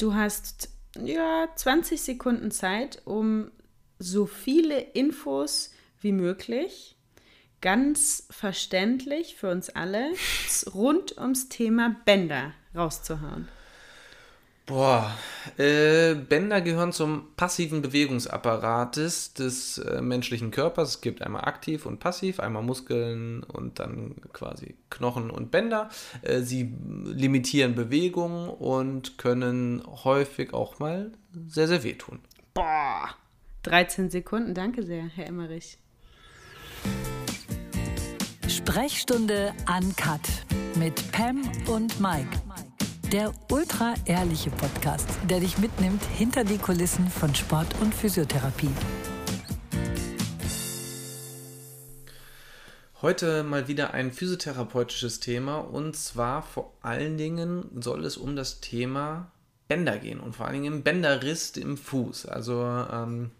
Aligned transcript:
Du 0.00 0.14
hast 0.14 0.70
ja 0.96 1.46
20 1.54 2.00
Sekunden 2.00 2.50
Zeit, 2.50 3.02
um 3.04 3.50
so 3.98 4.24
viele 4.24 4.80
Infos 4.80 5.74
wie 6.00 6.12
möglich, 6.12 6.96
ganz 7.60 8.26
verständlich 8.30 9.36
für 9.36 9.50
uns 9.50 9.68
alle, 9.68 10.10
rund 10.72 11.18
ums 11.18 11.50
Thema 11.50 11.96
Bänder 12.06 12.54
rauszuhauen. 12.74 13.46
Boah, 14.70 15.10
äh, 15.58 16.14
Bänder 16.14 16.60
gehören 16.60 16.92
zum 16.92 17.34
passiven 17.34 17.82
Bewegungsapparates 17.82 19.34
des 19.34 19.78
äh, 19.78 20.00
menschlichen 20.00 20.52
Körpers. 20.52 20.90
Es 20.90 21.00
gibt 21.00 21.22
einmal 21.22 21.42
aktiv 21.42 21.86
und 21.86 21.98
passiv, 21.98 22.38
einmal 22.38 22.62
Muskeln 22.62 23.42
und 23.42 23.80
dann 23.80 24.14
quasi 24.32 24.76
Knochen 24.88 25.32
und 25.32 25.50
Bänder. 25.50 25.88
Äh, 26.22 26.42
sie 26.42 26.72
limitieren 27.04 27.74
Bewegung 27.74 28.48
und 28.48 29.18
können 29.18 29.82
häufig 30.04 30.54
auch 30.54 30.78
mal 30.78 31.10
sehr, 31.48 31.66
sehr 31.66 31.82
wehtun. 31.82 32.20
Boah, 32.54 33.10
13 33.64 34.08
Sekunden, 34.08 34.54
danke 34.54 34.84
sehr, 34.84 35.02
Herr 35.02 35.26
Emmerich. 35.26 35.78
Sprechstunde 38.46 39.52
Uncut 39.68 40.20
mit 40.76 41.10
Pam 41.10 41.42
und 41.66 42.00
Mike. 42.00 42.40
Der 43.12 43.32
ultra-ehrliche 43.50 44.50
Podcast, 44.50 45.08
der 45.28 45.40
dich 45.40 45.58
mitnimmt 45.58 46.00
hinter 46.16 46.44
die 46.44 46.58
Kulissen 46.58 47.10
von 47.10 47.34
Sport 47.34 47.66
und 47.80 47.92
Physiotherapie. 47.92 48.70
Heute 53.02 53.42
mal 53.42 53.66
wieder 53.66 53.94
ein 53.94 54.12
physiotherapeutisches 54.12 55.18
Thema 55.18 55.56
und 55.56 55.96
zwar 55.96 56.44
vor 56.44 56.72
allen 56.82 57.18
Dingen 57.18 57.68
soll 57.80 58.04
es 58.04 58.16
um 58.16 58.36
das 58.36 58.60
Thema 58.60 59.32
Bänder 59.66 59.98
gehen 59.98 60.20
und 60.20 60.36
vor 60.36 60.46
allen 60.46 60.62
Dingen 60.62 60.84
Bänderriss 60.84 61.56
im 61.56 61.78
Fuß. 61.78 62.26
Also 62.26 62.62
ähm, 62.62 63.32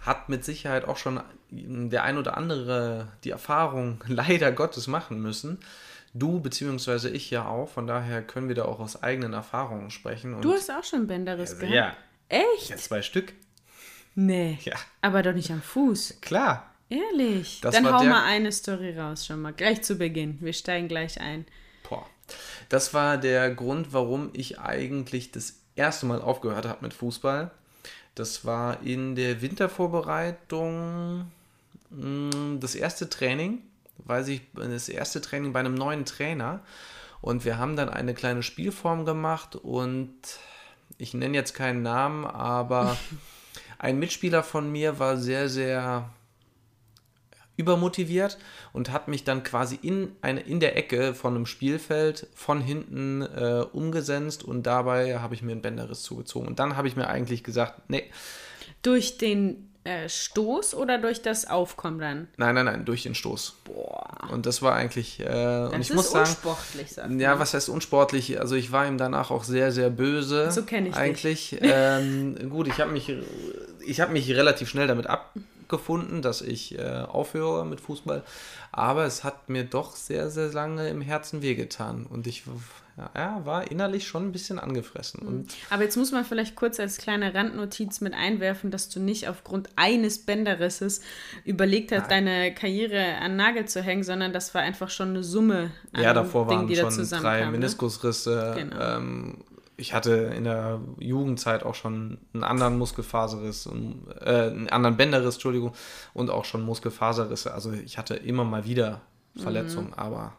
hat 0.00 0.30
mit 0.30 0.42
Sicherheit 0.42 0.86
auch 0.86 0.96
schon 0.96 1.20
der 1.50 2.02
ein 2.02 2.16
oder 2.16 2.38
andere 2.38 3.08
die 3.24 3.30
Erfahrung 3.30 4.02
leider 4.06 4.52
Gottes 4.52 4.86
machen 4.86 5.20
müssen, 5.20 5.58
Du 6.14 6.40
beziehungsweise 6.40 7.10
ich 7.10 7.30
ja 7.30 7.46
auch, 7.46 7.68
von 7.68 7.86
daher 7.86 8.22
können 8.22 8.48
wir 8.48 8.54
da 8.54 8.64
auch 8.64 8.80
aus 8.80 9.02
eigenen 9.02 9.32
Erfahrungen 9.34 9.90
sprechen. 9.90 10.34
Und 10.34 10.42
du 10.44 10.52
hast 10.52 10.70
auch 10.70 10.84
schon 10.84 11.06
Bänderriss 11.06 11.50
also, 11.50 11.60
gehabt? 11.66 11.74
Ja. 11.74 11.96
Echt? 12.28 12.70
Ja, 12.70 12.76
zwei 12.76 13.02
Stück. 13.02 13.32
Nee. 14.14 14.58
Ja. 14.64 14.74
Aber 15.02 15.22
doch 15.22 15.32
nicht 15.34 15.50
am 15.50 15.62
Fuß. 15.62 16.18
Klar. 16.20 16.70
Ehrlich? 16.90 17.60
Das 17.60 17.74
Dann 17.74 17.86
hau 17.92 18.00
der- 18.00 18.10
mal 18.10 18.24
eine 18.24 18.50
Story 18.50 18.98
raus 18.98 19.26
schon 19.26 19.40
mal. 19.42 19.52
Gleich 19.52 19.82
zu 19.82 19.96
Beginn. 19.96 20.38
Wir 20.40 20.52
steigen 20.54 20.88
gleich 20.88 21.20
ein. 21.20 21.44
Boah. 21.88 22.06
Das 22.68 22.94
war 22.94 23.16
der 23.18 23.50
Grund, 23.54 23.92
warum 23.92 24.30
ich 24.32 24.58
eigentlich 24.58 25.30
das 25.32 25.54
erste 25.76 26.06
Mal 26.06 26.20
aufgehört 26.20 26.66
habe 26.66 26.78
mit 26.82 26.94
Fußball. 26.94 27.50
Das 28.14 28.44
war 28.44 28.82
in 28.82 29.14
der 29.14 29.40
Wintervorbereitung 29.42 31.30
mh, 31.90 32.58
das 32.60 32.74
erste 32.74 33.08
Training, 33.08 33.62
weiß 34.04 34.28
ich, 34.28 34.42
das 34.54 34.88
erste 34.88 35.20
Training 35.20 35.52
bei 35.52 35.60
einem 35.60 35.74
neuen 35.74 36.04
Trainer. 36.04 36.62
Und 37.20 37.44
wir 37.44 37.58
haben 37.58 37.76
dann 37.76 37.88
eine 37.88 38.14
kleine 38.14 38.42
Spielform 38.42 39.04
gemacht 39.04 39.56
und 39.56 40.12
ich 40.98 41.14
nenne 41.14 41.36
jetzt 41.36 41.52
keinen 41.54 41.82
Namen, 41.82 42.24
aber 42.24 42.96
ein 43.78 43.98
Mitspieler 43.98 44.42
von 44.42 44.70
mir 44.70 44.98
war 44.98 45.16
sehr, 45.16 45.48
sehr 45.48 46.10
übermotiviert 47.56 48.38
und 48.72 48.92
hat 48.92 49.08
mich 49.08 49.24
dann 49.24 49.42
quasi 49.42 49.78
in, 49.82 50.12
eine, 50.22 50.40
in 50.40 50.60
der 50.60 50.76
Ecke 50.76 51.12
von 51.12 51.34
einem 51.34 51.44
Spielfeld 51.44 52.28
von 52.34 52.60
hinten 52.60 53.22
äh, 53.22 53.64
umgesenzt 53.72 54.44
und 54.44 54.62
dabei 54.62 55.18
habe 55.18 55.34
ich 55.34 55.42
mir 55.42 55.52
einen 55.52 55.62
Bänderriss 55.62 56.02
zugezogen. 56.02 56.46
Und 56.46 56.60
dann 56.60 56.76
habe 56.76 56.86
ich 56.86 56.94
mir 56.94 57.08
eigentlich 57.08 57.42
gesagt, 57.42 57.90
nee, 57.90 58.08
Durch 58.82 59.18
den 59.18 59.67
äh, 59.88 60.08
Stoß 60.08 60.74
oder 60.74 60.98
durch 60.98 61.22
das 61.22 61.48
Aufkommen 61.48 61.98
dann? 61.98 62.28
nein, 62.36 62.54
nein, 62.54 62.66
nein, 62.66 62.84
durch 62.84 63.04
den 63.04 63.14
Stoß. 63.14 63.60
Boah. 63.64 64.28
Und 64.30 64.44
das 64.44 64.60
war 64.60 64.74
eigentlich, 64.74 65.20
äh, 65.20 65.24
und 65.24 65.72
Das 65.72 65.80
ich 65.80 65.90
ist 65.90 65.96
muss 65.96 66.10
sagen, 66.10 66.28
unsportlich, 66.28 66.92
sagt 66.92 67.20
Ja, 67.20 67.38
was 67.38 67.54
heißt 67.54 67.68
unsportlich? 67.70 68.38
Also 68.38 68.54
ich 68.54 68.70
war 68.70 68.86
ihm 68.86 68.98
danach 68.98 69.30
auch 69.30 69.44
sehr, 69.44 69.72
sehr 69.72 69.88
böse. 69.88 70.50
So 70.50 70.62
kenn 70.62 70.84
ich 70.84 70.92
dich. 70.92 71.00
Eigentlich. 71.00 71.56
Ähm, 71.60 72.36
gut, 72.50 72.68
ich 72.68 72.80
habe 72.80 72.92
mich, 72.92 73.10
ich 73.86 74.00
habe 74.00 74.12
mich 74.12 74.30
relativ 74.30 74.68
schnell 74.68 74.86
damit 74.86 75.06
abgefunden, 75.06 76.20
dass 76.20 76.42
ich 76.42 76.78
äh, 76.78 77.04
aufhöre 77.08 77.64
mit 77.64 77.80
Fußball. 77.80 78.22
Aber 78.72 79.06
es 79.06 79.24
hat 79.24 79.48
mir 79.48 79.64
doch 79.64 79.96
sehr, 79.96 80.30
sehr 80.30 80.52
lange 80.52 80.88
im 80.90 81.00
Herzen 81.00 81.40
wehgetan. 81.40 82.04
Und 82.04 82.26
ich 82.26 82.44
ja, 82.98 83.10
ja, 83.14 83.46
war 83.46 83.70
innerlich 83.70 84.06
schon 84.06 84.24
ein 84.24 84.32
bisschen 84.32 84.58
angefressen. 84.58 85.20
Und 85.20 85.54
Aber 85.70 85.84
jetzt 85.84 85.96
muss 85.96 86.10
man 86.10 86.24
vielleicht 86.24 86.56
kurz 86.56 86.80
als 86.80 86.98
kleine 86.98 87.32
Randnotiz 87.32 88.00
mit 88.00 88.12
einwerfen, 88.12 88.70
dass 88.72 88.88
du 88.88 88.98
nicht 88.98 89.28
aufgrund 89.28 89.68
eines 89.76 90.18
Bänderrisses 90.26 91.00
überlegt 91.44 91.92
hast, 91.92 92.10
deine 92.10 92.52
Karriere 92.52 93.18
an 93.18 93.32
den 93.32 93.36
Nagel 93.36 93.66
zu 93.66 93.82
hängen, 93.82 94.02
sondern 94.02 94.32
das 94.32 94.52
war 94.54 94.62
einfach 94.62 94.90
schon 94.90 95.10
eine 95.10 95.22
Summe 95.22 95.70
an 95.92 96.02
ja, 96.02 96.12
davor 96.12 96.48
Dingen, 96.48 96.60
waren 96.62 96.66
die 96.66 96.74
da 96.74 96.90
schon 96.90 97.08
drei. 97.08 97.44
Ne? 97.44 97.52
Meniskusrisse. 97.52 98.54
Genau. 98.56 98.80
Ähm, 98.80 99.44
ich 99.76 99.94
hatte 99.94 100.32
in 100.36 100.42
der 100.42 100.80
Jugendzeit 100.98 101.62
auch 101.62 101.76
schon 101.76 102.18
einen 102.34 102.42
anderen 102.42 102.78
Muskelfaserriss, 102.78 103.68
und, 103.68 104.06
äh, 104.20 104.50
einen 104.50 104.68
anderen 104.70 104.96
Bänderriss, 104.96 105.36
Entschuldigung, 105.36 105.72
und 106.14 106.30
auch 106.30 106.44
schon 106.44 106.62
Muskelfaserrisse. 106.62 107.54
Also 107.54 107.72
ich 107.72 107.96
hatte 107.96 108.16
immer 108.16 108.42
mal 108.44 108.64
wieder 108.64 109.02
Mhm. 109.38 109.42
Verletzungen, 109.42 109.94
aber 109.94 110.32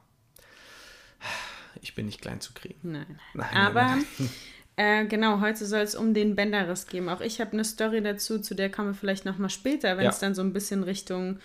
ich 1.82 1.96
bin 1.96 2.06
nicht 2.06 2.22
klein 2.22 2.42
zu 2.42 2.54
kriegen. 2.54 2.92
Nein. 2.92 3.20
Nein, 3.34 3.56
Aber 3.56 3.84
nein, 3.84 4.06
nein. 4.18 4.30
Äh, 4.76 5.06
genau, 5.08 5.42
heute 5.42 5.66
soll 5.66 5.82
es 5.82 5.94
um 5.96 6.14
den 6.14 6.36
Bänderriss 6.36 6.88
gehen. 6.88 7.10
Auch 7.10 7.20
ich 7.22 7.42
habe 7.42 7.52
eine 7.54 7.66
Story 7.66 8.02
dazu, 8.02 8.40
zu 8.40 8.56
der 8.56 8.70
kommen 8.72 8.90
wir 8.90 8.94
vielleicht 8.94 9.26
nochmal 9.26 9.50
später, 9.50 9.98
wenn 9.98 10.06
Ja. 10.06 10.10
es 10.10 10.20
dann 10.20 10.34
so 10.36 10.42
ein 10.42 10.54
bisschen 10.54 10.84
Richtung 10.84 11.40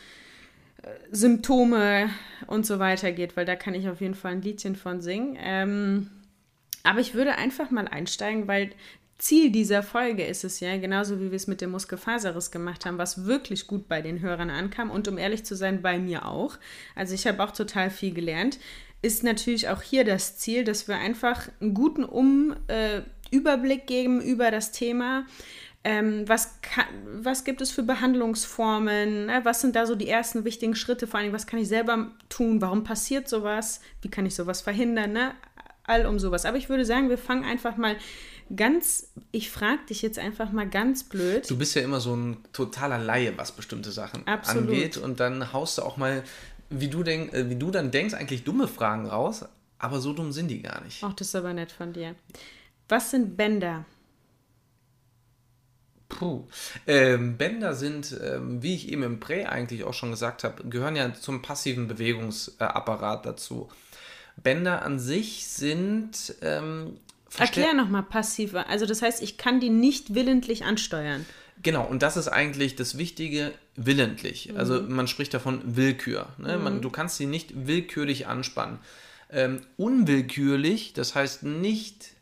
äh, 0.82 0.88
Symptome 1.10 2.10
und 2.46 2.64
so 2.66 2.78
weiter 2.78 3.10
geht, 3.12 3.36
weil 3.36 3.44
da 3.44 3.56
kann 3.56 3.74
ich 3.74 3.88
auf 3.88 4.00
jeden 4.00 4.14
Fall 4.14 4.32
ein 4.32 4.42
Liedchen 4.42 4.76
von 4.76 5.00
singen. 5.00 5.36
Ähm, 5.40 6.10
aber 6.84 7.00
ich 7.00 7.14
würde 7.14 7.36
einfach 7.36 7.70
mal 7.70 7.88
einsteigen, 7.88 8.46
weil 8.46 8.70
Ziel 9.18 9.50
dieser 9.50 9.82
Folge 9.82 10.24
ist 10.24 10.44
es 10.44 10.60
ja, 10.60 10.76
genauso 10.76 11.18
wie 11.20 11.30
wir 11.30 11.36
es 11.36 11.46
mit 11.46 11.60
dem 11.60 11.70
Muskelfaserriss 11.70 12.50
gemacht 12.50 12.84
haben, 12.84 12.98
was 12.98 13.24
wirklich 13.24 13.66
gut 13.66 13.88
bei 13.88 14.02
den 14.02 14.20
Hörern 14.20 14.50
ankam 14.50 14.90
und 14.90 15.08
um 15.08 15.18
ehrlich 15.18 15.44
zu 15.44 15.56
sein, 15.56 15.82
bei 15.82 15.98
mir 15.98 16.26
auch. 16.26 16.56
Also 16.94 17.14
ich 17.14 17.26
habe 17.26 17.42
auch 17.42 17.52
total 17.52 17.90
viel 17.90 18.12
gelernt. 18.12 18.58
Ist 19.04 19.22
natürlich 19.22 19.68
auch 19.68 19.82
hier 19.82 20.04
das 20.04 20.38
Ziel, 20.38 20.64
dass 20.64 20.88
wir 20.88 20.96
einfach 20.96 21.48
einen 21.60 21.74
guten 21.74 22.04
um, 22.04 22.56
äh, 22.68 23.02
Überblick 23.30 23.86
geben 23.86 24.22
über 24.22 24.50
das 24.50 24.72
Thema. 24.72 25.26
Ähm, 25.86 26.26
was, 26.26 26.62
kann, 26.62 26.86
was 27.04 27.44
gibt 27.44 27.60
es 27.60 27.70
für 27.70 27.82
Behandlungsformen? 27.82 29.26
Ne? 29.26 29.40
Was 29.42 29.60
sind 29.60 29.76
da 29.76 29.84
so 29.84 29.94
die 29.94 30.08
ersten 30.08 30.44
wichtigen 30.46 30.74
Schritte? 30.74 31.06
Vor 31.06 31.20
allem, 31.20 31.34
was 31.34 31.46
kann 31.46 31.60
ich 31.60 31.68
selber 31.68 32.12
tun? 32.30 32.62
Warum 32.62 32.84
passiert 32.84 33.28
sowas? 33.28 33.80
Wie 34.00 34.08
kann 34.08 34.24
ich 34.24 34.34
sowas 34.34 34.62
verhindern? 34.62 35.12
Ne? 35.12 35.32
All 35.82 36.06
um 36.06 36.18
sowas. 36.18 36.46
Aber 36.46 36.56
ich 36.56 36.70
würde 36.70 36.86
sagen, 36.86 37.10
wir 37.10 37.18
fangen 37.18 37.44
einfach 37.44 37.76
mal 37.76 37.96
ganz, 38.54 39.12
ich 39.30 39.50
frage 39.50 39.80
dich 39.90 40.00
jetzt 40.00 40.18
einfach 40.18 40.52
mal 40.52 40.68
ganz 40.68 41.04
blöd. 41.04 41.48
Du 41.50 41.58
bist 41.58 41.74
ja 41.74 41.82
immer 41.82 42.00
so 42.00 42.14
ein 42.14 42.38
totaler 42.54 42.98
Laie, 42.98 43.36
was 43.36 43.52
bestimmte 43.52 43.90
Sachen 43.90 44.26
Absolut. 44.26 44.68
angeht. 44.68 44.96
Und 44.96 45.20
dann 45.20 45.52
haust 45.52 45.76
du 45.76 45.82
auch 45.82 45.98
mal, 45.98 46.22
wie 46.70 46.88
du, 46.88 47.02
denk, 47.02 47.32
äh, 47.32 47.48
wie 47.48 47.56
du 47.56 47.70
dann 47.70 47.90
denkst, 47.90 48.14
eigentlich 48.14 48.44
dumme 48.44 48.68
Fragen 48.68 49.06
raus. 49.06 49.44
Aber 49.78 50.00
so 50.00 50.12
dumm 50.12 50.32
sind 50.32 50.48
die 50.48 50.62
gar 50.62 50.82
nicht. 50.82 51.02
Ach, 51.02 51.12
das 51.12 51.28
ist 51.28 51.34
aber 51.34 51.52
nett 51.52 51.70
von 51.70 51.92
dir. 51.92 52.14
Was 52.88 53.10
sind 53.10 53.36
Bänder? 53.36 53.84
Puh. 56.08 56.46
Ähm, 56.86 57.36
Bänder 57.36 57.74
sind, 57.74 58.18
ähm, 58.22 58.62
wie 58.62 58.74
ich 58.74 58.88
eben 58.88 59.02
im 59.02 59.20
Prä 59.20 59.46
eigentlich 59.46 59.84
auch 59.84 59.94
schon 59.94 60.10
gesagt 60.10 60.44
habe, 60.44 60.64
gehören 60.68 60.96
ja 60.96 61.12
zum 61.12 61.42
passiven 61.42 61.88
Bewegungsapparat 61.88 63.26
dazu. 63.26 63.68
Bänder 64.36 64.82
an 64.82 64.98
sich 64.98 65.46
sind 65.46 66.34
ähm, 66.42 66.98
Erklär 67.38 67.74
nochmal 67.74 68.04
passiver. 68.04 68.68
Also 68.68 68.86
das 68.86 69.02
heißt, 69.02 69.22
ich 69.22 69.36
kann 69.36 69.58
die 69.58 69.70
nicht 69.70 70.14
willentlich 70.14 70.64
ansteuern. 70.64 71.26
Genau, 71.62 71.86
und 71.86 72.02
das 72.02 72.16
ist 72.16 72.28
eigentlich 72.28 72.76
das 72.76 72.98
Wichtige, 72.98 73.52
willentlich. 73.76 74.56
Also 74.56 74.82
man 74.82 75.08
spricht 75.08 75.32
davon 75.34 75.60
Willkür. 75.64 76.28
Ne? 76.38 76.58
Man, 76.58 76.80
du 76.82 76.90
kannst 76.90 77.16
sie 77.16 77.26
nicht 77.26 77.66
willkürlich 77.66 78.26
anspannen. 78.26 78.78
Ähm, 79.30 79.62
unwillkürlich, 79.76 80.92
das 80.92 81.14
heißt 81.14 81.42
nicht 81.44 82.12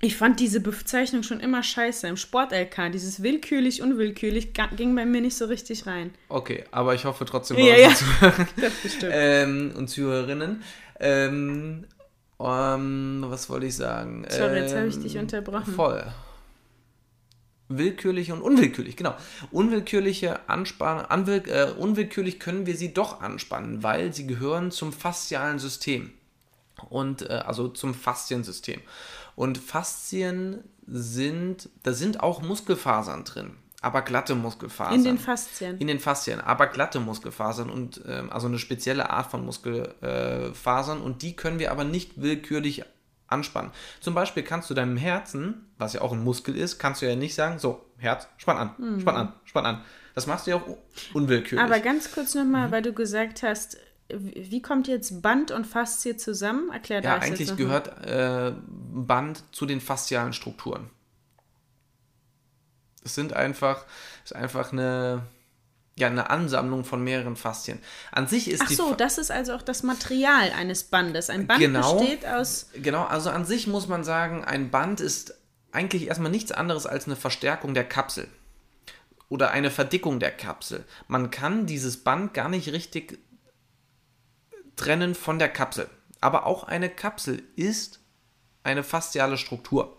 Ich 0.00 0.16
fand 0.16 0.40
diese 0.40 0.60
Bezeichnung 0.60 1.22
schon 1.22 1.40
immer 1.40 1.62
scheiße. 1.62 2.08
Im 2.08 2.16
Sport-LK, 2.16 2.90
dieses 2.92 3.22
willkürlich, 3.22 3.82
unwillkürlich, 3.82 4.52
ging 4.76 4.94
bei 4.96 5.04
mir 5.04 5.20
nicht 5.20 5.36
so 5.36 5.44
richtig 5.44 5.86
rein. 5.86 6.12
Okay, 6.28 6.64
aber 6.70 6.94
ich 6.94 7.04
hoffe 7.04 7.24
trotzdem, 7.24 7.58
Ja, 7.58 7.76
ja. 7.76 7.90
bestimmt. 8.82 9.12
ähm, 9.14 9.72
und 9.76 9.88
Zuhörerinnen. 9.88 10.62
Ähm, 10.98 11.84
ähm, 12.40 13.24
was 13.28 13.48
wollte 13.48 13.66
ich 13.66 13.76
sagen? 13.76 14.26
Sorry, 14.28 14.58
jetzt 14.60 14.74
habe 14.74 14.88
ich 14.88 14.98
dich 14.98 15.14
Ähm, 15.14 15.22
unterbrochen. 15.22 15.72
Voll. 15.74 16.04
Willkürlich 17.68 18.30
und 18.30 18.42
unwillkürlich, 18.42 18.96
genau. 18.96 19.14
Unwillkürliche 19.50 20.48
Anspannen, 20.48 21.04
anwill, 21.04 21.42
äh, 21.48 21.72
unwillkürlich 21.72 22.38
können 22.38 22.66
wir 22.66 22.76
sie 22.76 22.94
doch 22.94 23.20
anspannen, 23.20 23.82
weil 23.82 24.12
sie 24.12 24.26
gehören 24.26 24.70
zum 24.70 24.92
faszialen 24.92 25.58
System. 25.58 26.12
Und 26.88 27.22
äh, 27.22 27.32
also 27.34 27.68
zum 27.68 27.94
Fasziensystem. 27.94 28.80
Und 29.34 29.58
Faszien 29.58 30.64
sind, 30.86 31.68
da 31.82 31.92
sind 31.92 32.20
auch 32.20 32.42
Muskelfasern 32.42 33.24
drin, 33.24 33.56
aber 33.82 34.02
glatte 34.02 34.34
Muskelfasern. 34.34 34.94
In 34.94 35.04
den 35.04 35.18
Faszien. 35.18 35.78
In 35.78 35.88
den 35.88 36.00
Faszien, 36.00 36.40
aber 36.40 36.68
glatte 36.68 37.00
Muskelfasern 37.00 37.68
und 37.68 38.00
ähm, 38.06 38.30
also 38.30 38.46
eine 38.46 38.58
spezielle 38.58 39.10
Art 39.10 39.30
von 39.30 39.44
Muskelfasern 39.44 41.00
und 41.00 41.22
die 41.22 41.34
können 41.34 41.58
wir 41.58 41.72
aber 41.72 41.84
nicht 41.84 42.20
willkürlich 42.20 42.84
anspannen. 43.28 43.70
Zum 44.00 44.14
Beispiel 44.14 44.42
kannst 44.42 44.70
du 44.70 44.74
deinem 44.74 44.96
Herzen, 44.96 45.66
was 45.78 45.92
ja 45.94 46.00
auch 46.02 46.12
ein 46.12 46.22
Muskel 46.22 46.56
ist, 46.56 46.78
kannst 46.78 47.02
du 47.02 47.06
ja 47.08 47.16
nicht 47.16 47.34
sagen, 47.34 47.58
so, 47.58 47.84
Herz, 47.98 48.28
spann 48.36 48.56
an, 48.56 48.74
Mhm. 48.78 49.00
spann 49.00 49.16
an, 49.16 49.32
spann 49.44 49.66
an. 49.66 49.84
Das 50.14 50.26
machst 50.26 50.46
du 50.46 50.52
ja 50.52 50.56
auch 50.56 50.76
unwillkürlich. 51.12 51.62
Aber 51.64 51.80
ganz 51.80 52.12
kurz 52.12 52.34
Mhm. 52.34 52.42
nochmal, 52.42 52.70
weil 52.70 52.82
du 52.82 52.92
gesagt 52.92 53.42
hast, 53.42 53.76
wie 54.08 54.62
kommt 54.62 54.86
jetzt 54.86 55.20
Band 55.20 55.50
und 55.50 55.66
Faszie 55.66 56.16
zusammen? 56.16 56.70
Erklär 56.70 57.02
ja, 57.02 57.16
das 57.16 57.24
jetzt 57.28 57.32
eigentlich 57.40 57.48
mal. 57.48 57.56
gehört 57.56 58.06
äh, 58.06 58.52
Band 58.68 59.42
zu 59.52 59.66
den 59.66 59.80
faszialen 59.80 60.32
Strukturen. 60.32 60.90
Es 63.04 63.14
sind 63.14 63.32
einfach, 63.34 63.84
es 64.24 64.30
ist 64.32 64.36
einfach 64.36 64.72
eine, 64.72 65.22
ja, 65.98 66.08
eine 66.08 66.28
Ansammlung 66.30 66.84
von 66.84 67.02
mehreren 67.02 67.36
Faszien. 67.36 67.78
An 68.12 68.26
sich 68.28 68.50
ist 68.50 68.62
Ach 68.62 68.68
die 68.68 68.74
so, 68.74 68.88
Fa- 68.90 68.96
das 68.96 69.16
ist 69.18 69.30
also 69.30 69.54
auch 69.54 69.62
das 69.62 69.82
Material 69.82 70.52
eines 70.52 70.84
Bandes. 70.84 71.30
Ein 71.30 71.46
Band 71.46 71.60
Genau. 71.60 71.98
besteht 71.98 72.26
aus. 72.26 72.68
Genau, 72.74 73.04
also 73.04 73.30
an 73.30 73.44
sich 73.46 73.66
muss 73.66 73.88
man 73.88 74.04
sagen, 74.04 74.44
ein 74.44 74.70
Band 74.70 75.00
ist 75.00 75.34
eigentlich 75.72 76.06
erstmal 76.08 76.30
nichts 76.30 76.52
anderes 76.52 76.86
als 76.86 77.06
eine 77.06 77.16
Verstärkung 77.16 77.72
der 77.74 77.84
Kapsel 77.88 78.28
oder 79.30 79.50
eine 79.50 79.70
Verdickung 79.70 80.20
der 80.20 80.30
Kapsel. 80.32 80.84
Man 81.08 81.30
kann 81.30 81.66
dieses 81.66 82.04
Band 82.04 82.34
gar 82.34 82.48
nicht 82.50 82.68
richtig 82.72 83.18
trennen 84.76 85.14
von 85.14 85.38
der 85.38 85.48
Kapsel. 85.48 85.88
Aber 86.20 86.46
auch 86.46 86.64
eine 86.64 86.88
Kapsel 86.90 87.42
ist 87.56 88.00
eine 88.62 88.82
fasziale 88.82 89.38
Struktur. 89.38 89.96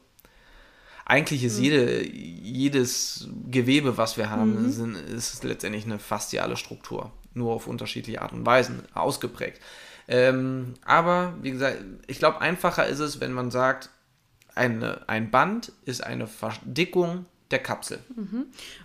Eigentlich 1.09 1.45
ist 1.45 1.57
jede, 1.57 2.05
jedes 2.05 3.29
Gewebe, 3.49 3.95
was 3.95 4.17
wir 4.17 4.29
haben, 4.29 4.69
sind, 4.73 4.95
ist 4.97 5.41
letztendlich 5.45 5.85
eine 5.85 5.99
fasziale 5.99 6.57
Struktur. 6.57 7.13
Nur 7.33 7.53
auf 7.53 7.67
unterschiedliche 7.67 8.21
Art 8.21 8.33
und 8.33 8.45
Weisen 8.45 8.83
ausgeprägt. 8.93 9.61
Ähm, 10.09 10.73
aber 10.83 11.33
wie 11.41 11.51
gesagt, 11.51 11.81
ich 12.07 12.19
glaube, 12.19 12.41
einfacher 12.41 12.87
ist 12.87 12.99
es, 12.99 13.21
wenn 13.21 13.31
man 13.31 13.51
sagt, 13.51 13.89
eine, 14.53 15.07
ein 15.07 15.31
Band 15.31 15.71
ist 15.85 16.03
eine 16.03 16.27
Verdickung 16.27 17.25
der 17.51 17.59
Kapsel. 17.59 17.99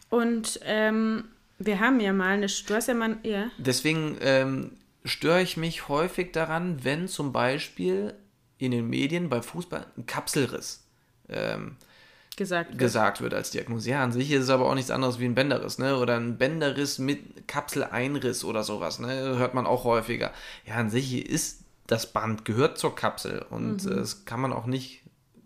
Und 0.09 0.61
ähm, 0.63 1.25
wir 1.59 1.81
haben 1.81 1.99
ja 1.99 2.13
mal 2.13 2.35
eine. 2.35 2.47
Du 2.47 2.75
hast 2.75 2.87
ja 2.87 2.95
mal. 2.95 3.17
Ja. 3.25 3.51
Deswegen 3.59 4.17
ähm, 4.21 4.71
störe 5.05 5.43
ich 5.43 5.57
mich 5.57 5.89
häufig 5.89 6.31
daran, 6.31 6.85
wenn 6.85 7.09
zum 7.09 7.33
Beispiel 7.33 8.15
in 8.59 8.71
den 8.71 8.89
Medien 8.89 9.29
bei 9.29 9.43
Fußball 9.43 9.87
ein 9.97 10.07
Kapselriss 10.07 10.85
ähm, 11.29 11.79
gesagt 12.43 12.71
wird. 12.71 12.79
gesagt 12.79 13.21
wird 13.21 13.35
als 13.35 13.51
Diagnose. 13.51 13.91
Ja, 13.91 14.03
an 14.03 14.13
sich 14.13 14.31
ist 14.31 14.45
es 14.45 14.51
aber 14.51 14.69
auch 14.69 14.75
nichts 14.75 14.91
anderes 14.91 15.19
wie 15.19 15.25
ein 15.25 15.35
Bänderriss, 15.35 15.79
ne? 15.79 15.97
Oder 15.97 16.17
ein 16.17 16.39
Bänderriss 16.39 16.99
mit 16.99 17.49
Kapseleinriss 17.49 18.45
oder 18.45 18.63
sowas, 18.63 18.99
ne? 18.99 19.39
Hört 19.39 19.55
man 19.55 19.67
auch 19.67 19.85
häufiger. 19.85 20.33
Ja, 20.67 20.75
an 20.75 20.91
sich 20.91 21.29
ist 21.29 21.61
das 21.87 22.13
Band 22.13 22.45
gehört 22.45 22.79
zur 22.79 22.95
Kapsel 22.95 23.45
und 23.51 23.85
äh, 23.85 23.97
das 23.97 24.25
kann 24.25 24.41
man 24.41 24.53
auch 24.53 24.67
nicht 24.67 25.02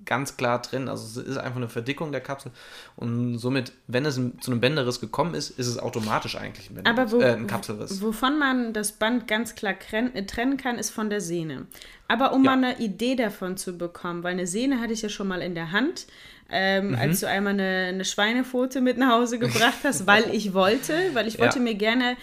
ganz 0.06 0.36
klar 0.36 0.62
trennen. 0.62 0.88
Also 0.88 1.20
es 1.20 1.26
ist 1.28 1.36
einfach 1.36 1.56
eine 1.56 1.68
Verdickung 1.68 2.12
der 2.12 2.20
Kapsel 2.20 2.52
und 2.96 3.38
somit, 3.38 3.72
wenn 3.86 4.06
es 4.06 4.14
zu 4.14 4.50
einem 4.50 4.60
Bänderriss 4.60 5.00
gekommen 5.00 5.34
ist, 5.34 5.50
ist 5.50 5.66
es 5.66 5.78
automatisch 5.78 6.36
eigentlich 6.36 6.70
ein, 6.70 6.78
Aber 6.86 7.06
Bänderriss, 7.06 7.12
wo, 7.12 7.20
äh, 7.20 7.32
ein 7.34 7.46
Kapselriss. 7.46 8.00
wovon 8.00 8.38
man 8.38 8.72
das 8.72 8.92
Band 8.92 9.28
ganz 9.28 9.54
klar 9.54 9.74
äh, 9.92 10.22
trennen 10.26 10.56
kann, 10.56 10.78
ist 10.78 10.90
von 10.90 11.10
der 11.10 11.20
Sehne. 11.20 11.66
Aber 12.08 12.32
um 12.32 12.44
Ja. 12.44 12.56
mal 12.56 12.64
eine 12.64 12.78
Idee 12.78 13.16
davon 13.16 13.56
zu 13.56 13.76
bekommen, 13.76 14.22
weil 14.22 14.32
eine 14.32 14.46
Sehne 14.46 14.80
hatte 14.80 14.92
ich 14.92 15.02
ja 15.02 15.08
schon 15.08 15.28
mal 15.28 15.42
in 15.42 15.54
der 15.54 15.72
Hand, 15.72 16.06
ähm, 16.48 16.90
Mhm. 16.90 16.94
als 16.94 17.20
du 17.20 17.28
einmal 17.28 17.54
eine, 17.54 17.86
eine 17.88 18.04
Schweinepfote 18.04 18.80
mit 18.80 18.98
nach 18.98 19.10
Hause 19.18 19.38
gebracht 19.40 19.78
hast, 19.82 20.06
weil 20.06 20.32
ich 20.34 20.54
wollte, 20.54 20.94
weil 21.12 21.26
ich 21.26 21.40
wollte 21.40 21.58
Ja. 21.58 21.64
mir 21.64 21.74
gerne, 21.74 22.16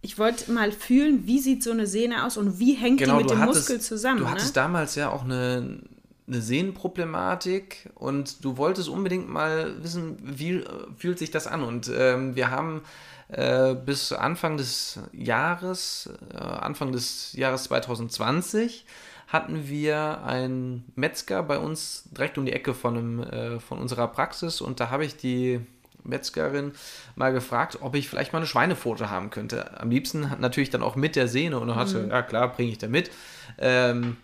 ich 0.00 0.18
wollte 0.18 0.52
mal 0.52 0.70
fühlen, 0.70 1.26
wie 1.26 1.40
sieht 1.40 1.62
so 1.64 1.72
eine 1.72 1.86
Sehne 1.86 2.24
aus 2.24 2.36
und 2.36 2.60
wie 2.60 2.74
hängt 2.74 3.00
die 3.00 3.10
mit 3.10 3.30
dem 3.30 3.40
Muskel 3.40 3.80
zusammen. 3.80 4.18
Genau, 4.18 4.28
Du 4.28 4.34
ne? 4.34 4.38
hattest 4.40 4.56
damals 4.56 4.94
ja 4.94 5.10
auch 5.10 5.24
eine, 5.24 5.80
eine 6.26 6.40
Sehnenproblematik 6.40 7.90
und 7.94 8.44
du 8.44 8.56
wolltest 8.56 8.88
unbedingt 8.88 9.28
mal 9.28 9.82
wissen, 9.82 10.16
wie 10.22 10.58
äh, 10.58 10.64
fühlt 10.96 11.18
sich 11.18 11.30
das 11.30 11.46
an. 11.46 11.62
Und 11.62 11.90
ähm, 11.94 12.34
wir 12.34 12.50
haben 12.50 12.82
äh, 13.28 13.74
bis 13.74 14.12
Anfang 14.12 14.56
des 14.56 15.00
Jahres, 15.12 16.10
äh, 16.32 16.36
Anfang 16.38 16.92
des 16.92 17.32
Jahres 17.34 17.64
2020, 17.64 18.86
hatten 19.28 19.68
wir 19.68 20.22
einen 20.24 20.84
Metzger 20.94 21.42
bei 21.42 21.58
uns 21.58 22.04
direkt 22.10 22.38
um 22.38 22.46
die 22.46 22.52
Ecke 22.52 22.74
von, 22.74 22.96
einem, 22.96 23.22
äh, 23.22 23.60
von 23.60 23.78
unserer 23.78 24.08
Praxis 24.08 24.60
und 24.60 24.80
da 24.80 24.90
habe 24.90 25.04
ich 25.04 25.16
die 25.16 25.60
Metzgerin 26.04 26.72
mal 27.16 27.32
gefragt, 27.32 27.78
ob 27.80 27.94
ich 27.94 28.08
vielleicht 28.08 28.32
mal 28.34 28.38
eine 28.38 28.46
Schweinepfote 28.46 29.08
haben 29.10 29.30
könnte. 29.30 29.80
Am 29.80 29.90
liebsten 29.90 30.28
hat- 30.30 30.38
natürlich 30.40 30.68
dann 30.70 30.82
auch 30.82 30.96
mit 30.96 31.16
der 31.16 31.28
Sehne 31.28 31.58
und 31.58 31.68
dann 31.68 31.76
hat 31.76 31.88
sie, 31.88 32.06
ja 32.08 32.22
klar, 32.22 32.52
bringe 32.52 32.70
ich 32.70 32.78
da 32.78 32.88
mit. 32.88 33.10
Ähm, 33.58 34.18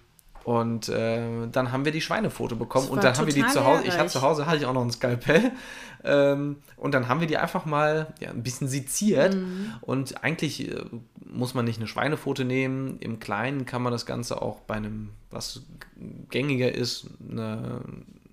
und 0.44 0.88
äh, 0.88 1.20
dann 1.52 1.72
haben 1.72 1.84
wir 1.84 1.92
die 1.92 2.00
Schweinepfote 2.00 2.56
bekommen 2.56 2.88
und 2.88 3.04
dann 3.04 3.16
haben 3.16 3.26
wir 3.26 3.34
die 3.34 3.46
zu 3.46 3.64
Hause. 3.64 3.84
Ich 3.86 3.96
hatte 3.98 4.10
zu 4.10 4.22
Hause 4.22 4.46
hatte 4.46 4.56
ich 4.58 4.66
auch 4.66 4.72
noch 4.72 4.82
ein 4.84 4.90
Skalpell 4.90 5.52
ähm, 6.04 6.56
und 6.76 6.94
dann 6.94 7.08
haben 7.08 7.20
wir 7.20 7.26
die 7.26 7.36
einfach 7.36 7.66
mal 7.66 8.12
ja, 8.20 8.30
ein 8.30 8.42
bisschen 8.42 8.68
seziert 8.68 9.34
Mhm. 9.34 9.72
und 9.82 10.24
eigentlich 10.24 10.68
äh, 10.70 10.82
muss 11.24 11.54
man 11.54 11.64
nicht 11.64 11.78
eine 11.78 11.86
Schweinepfote 11.86 12.44
nehmen. 12.44 12.98
Im 13.00 13.20
Kleinen 13.20 13.66
kann 13.66 13.82
man 13.82 13.92
das 13.92 14.06
Ganze 14.06 14.42
auch 14.42 14.60
bei 14.60 14.74
einem, 14.74 15.10
was 15.30 15.62
gängiger 16.30 16.74
ist, 16.74 17.06
eine, 17.30 17.82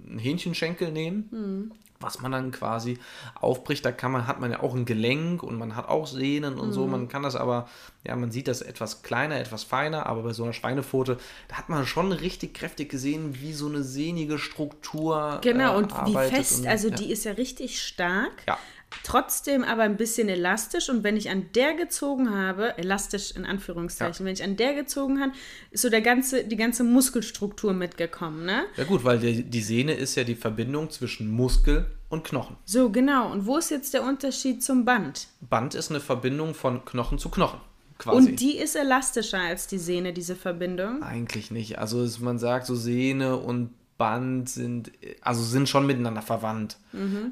einen 0.07 0.19
Hähnchenschenkel 0.19 0.91
nehmen 0.91 1.27
Mhm. 1.31 1.71
Was 1.99 2.21
man 2.21 2.31
dann 2.31 2.51
quasi 2.51 2.99
aufbricht. 3.35 3.85
Da 3.85 3.91
kann 3.91 4.11
man, 4.11 4.27
hat 4.27 4.39
man 4.39 4.51
ja 4.51 4.61
auch 4.61 4.75
ein 4.75 4.85
Gelenk 4.85 5.43
und 5.43 5.57
man 5.57 5.75
hat 5.75 5.87
auch 5.87 6.07
Sehnen 6.07 6.59
und 6.59 6.71
so. 6.71 6.85
Mhm. 6.85 6.91
Man 6.91 7.07
kann 7.07 7.23
das 7.23 7.35
aber, 7.35 7.67
ja, 8.05 8.15
man 8.15 8.31
sieht 8.31 8.47
das 8.47 8.61
etwas 8.61 9.01
kleiner, 9.01 9.39
etwas 9.39 9.63
feiner, 9.63 10.05
aber 10.05 10.23
bei 10.23 10.33
so 10.33 10.43
einer 10.43 10.53
Schweinepfote, 10.53 11.17
da 11.47 11.57
hat 11.57 11.69
man 11.69 11.85
schon 11.85 12.11
richtig 12.11 12.53
kräftig 12.53 12.89
gesehen, 12.89 13.39
wie 13.41 13.53
so 13.53 13.67
eine 13.67 13.83
sehnige 13.83 14.37
Struktur. 14.37 15.39
Genau, 15.41 15.73
äh, 15.73 15.77
und 15.77 15.93
wie 16.05 16.13
fest, 16.13 16.59
und, 16.59 16.67
also 16.67 16.89
ja. 16.89 16.95
die 16.95 17.11
ist 17.11 17.25
ja 17.25 17.33
richtig 17.33 17.81
stark. 17.81 18.43
Ja. 18.47 18.57
Trotzdem 19.03 19.63
aber 19.63 19.83
ein 19.83 19.97
bisschen 19.97 20.29
elastisch 20.29 20.89
und 20.89 21.03
wenn 21.03 21.17
ich 21.17 21.29
an 21.29 21.47
der 21.55 21.73
gezogen 21.73 22.33
habe, 22.33 22.77
elastisch 22.77 23.31
in 23.31 23.45
Anführungszeichen, 23.45 24.25
wenn 24.25 24.33
ich 24.33 24.43
an 24.43 24.57
der 24.57 24.73
gezogen 24.73 25.19
habe, 25.19 25.31
ist 25.71 25.81
so 25.81 25.89
der 25.89 26.01
ganze, 26.01 26.43
die 26.43 26.55
ganze 26.55 26.83
Muskelstruktur 26.83 27.73
mitgekommen, 27.73 28.45
ne? 28.45 28.63
Ja 28.75 28.83
gut, 28.83 29.03
weil 29.03 29.19
die, 29.19 29.43
die 29.43 29.61
Sehne 29.61 29.93
ist 29.93 30.15
ja 30.15 30.23
die 30.23 30.35
Verbindung 30.35 30.89
zwischen 30.89 31.31
Muskel 31.31 31.85
und 32.09 32.23
Knochen. 32.23 32.57
So, 32.65 32.89
genau. 32.89 33.31
Und 33.31 33.45
wo 33.45 33.57
ist 33.57 33.71
jetzt 33.71 33.93
der 33.93 34.03
Unterschied 34.03 34.63
zum 34.63 34.85
Band? 34.85 35.27
Band 35.41 35.75
ist 35.75 35.89
eine 35.89 35.99
Verbindung 35.99 36.53
von 36.53 36.85
Knochen 36.85 37.19
zu 37.19 37.29
Knochen, 37.29 37.59
quasi. 37.97 38.17
Und 38.17 38.39
die 38.39 38.57
ist 38.57 38.75
elastischer 38.75 39.39
als 39.39 39.67
die 39.67 39.77
Sehne, 39.77 40.13
diese 40.13 40.35
Verbindung. 40.35 41.03
Eigentlich 41.03 41.51
nicht. 41.51 41.79
Also 41.79 42.07
man 42.23 42.39
sagt 42.39 42.65
so 42.65 42.75
Sehne 42.75 43.37
und 43.37 43.71
Band 43.97 44.49
sind, 44.49 44.91
also 45.21 45.43
sind 45.43 45.67
schon 45.69 45.85
miteinander 45.87 46.21
verwandt. 46.21 46.77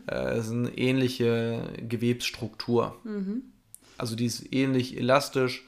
Äh, 0.07 0.15
es 0.37 0.47
ist 0.47 0.51
eine 0.51 0.77
ähnliche 0.77 1.73
Gewebsstruktur. 1.87 2.99
Also 3.97 4.15
die 4.15 4.25
ist 4.25 4.51
ähnlich 4.53 4.97
elastisch, 4.97 5.63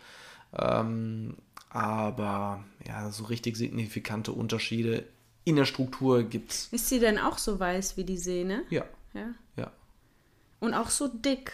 ähm, 0.58 1.36
aber 1.70 2.64
ja, 2.88 3.10
so 3.12 3.26
richtig 3.26 3.58
signifikante 3.58 4.32
Unterschiede 4.32 5.06
in 5.44 5.56
der 5.56 5.66
Struktur 5.66 6.24
gibt 6.24 6.52
es. 6.52 6.68
Ist 6.72 6.90
sie 6.90 7.00
denn 7.00 7.18
auch 7.18 7.38
so 7.38 7.60
weiß 7.60 7.96
wie 7.98 8.04
die 8.04 8.18
Sehne? 8.18 8.64
Ja, 8.70 8.84
Ja. 9.14 9.30
ja. 9.56 9.72
Und 10.60 10.74
auch 10.74 10.90
so 10.90 11.08
dick. 11.08 11.54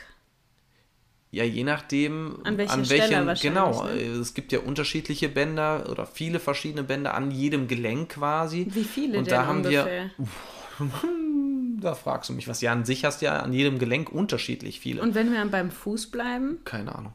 Ja, 1.34 1.44
je 1.44 1.64
nachdem, 1.64 2.38
An 2.44 2.60
welcher 2.60 2.86
Stelle 2.86 3.26
welchen, 3.26 3.42
genau, 3.42 3.86
ne? 3.86 3.94
äh, 4.00 4.06
es 4.06 4.36
gibt 4.36 4.52
ja 4.52 4.60
unterschiedliche 4.60 5.30
Bänder 5.30 5.90
oder 5.90 6.06
viele 6.06 6.40
verschiedene 6.40 6.84
Bänder 6.84 7.16
an 7.16 7.32
jedem 7.32 7.68
Gelenk 7.68 8.10
quasi. 8.10 8.68
Wie 8.70 8.84
viele 8.84 9.18
Und 9.18 9.26
denn 9.26 9.32
da 9.34 9.48
haben 9.48 9.58
ungefähr? 9.66 10.12
wir, 10.20 10.90
da 11.82 11.96
fragst 11.96 12.30
du 12.30 12.34
mich 12.34 12.48
was. 12.48 12.62
Ja, 12.62 12.72
an 12.72 12.86
sich 12.86 13.04
hast 13.04 13.24
du 13.24 13.26
ja 13.26 13.40
an 13.40 13.52
jedem 13.52 13.80
Gelenk 13.80 14.12
unterschiedlich 14.12 14.80
viele. 14.80 15.02
Und 15.02 15.16
wenn 15.16 15.34
wir 15.34 15.44
beim 15.46 15.72
Fuß 15.72 16.12
bleiben? 16.12 16.60
Keine 16.66 16.94
Ahnung. 16.94 17.14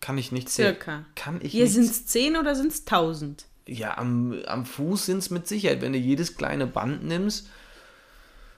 Kann 0.00 0.16
ich 0.16 0.32
nicht 0.32 0.48
zählen. 0.48 0.76
Circa. 0.76 1.04
Kann 1.14 1.40
ich 1.42 1.52
Hier 1.52 1.68
sind 1.68 1.84
es 1.84 2.06
10 2.06 2.38
oder 2.38 2.54
sind 2.54 2.72
es 2.72 2.86
1000? 2.86 3.44
Ja, 3.68 3.98
am, 3.98 4.40
am 4.46 4.64
Fuß 4.64 5.04
sind 5.04 5.18
es 5.18 5.28
mit 5.28 5.46
Sicherheit. 5.46 5.82
Wenn 5.82 5.92
du 5.92 5.98
jedes 5.98 6.34
kleine 6.34 6.66
Band 6.66 7.04
nimmst, 7.04 7.50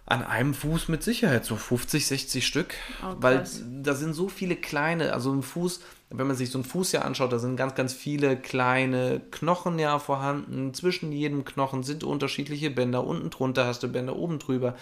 an 0.06 0.25
einem 0.25 0.52
Fuß 0.52 0.88
mit 0.88 1.02
Sicherheit 1.02 1.44
so 1.44 1.56
50, 1.56 2.06
60 2.06 2.47
Stück. 2.47 2.75
Oh, 3.02 3.14
weil 3.18 3.44
da 3.82 3.94
sind 3.94 4.14
so 4.14 4.28
viele 4.28 4.56
kleine, 4.56 5.12
also 5.12 5.32
ein 5.32 5.42
Fuß, 5.42 5.80
wenn 6.11 6.26
man 6.26 6.37
sich 6.37 6.50
so 6.50 6.59
einen 6.59 6.64
Fuß 6.64 6.92
ja 6.92 7.02
anschaut, 7.02 7.32
da 7.32 7.38
sind 7.38 7.56
ganz, 7.56 7.75
ganz 7.75 7.92
viele 7.92 8.37
kleine 8.37 9.21
Knochen 9.30 9.78
ja 9.78 9.99
vorhanden. 9.99 10.75
Zwischen 10.75 11.12
jedem 11.12 11.44
Knochen 11.44 11.82
sind 11.82 12.04
unterschiedliche 12.04 12.71
Bänder. 12.71 13.06
Unten 13.06 13.30
drunter 13.30 13.66
hast 13.66 13.82
du 13.82 13.88
Bänder, 13.88 14.16
oben 14.16 14.38
drüber. 14.38 14.76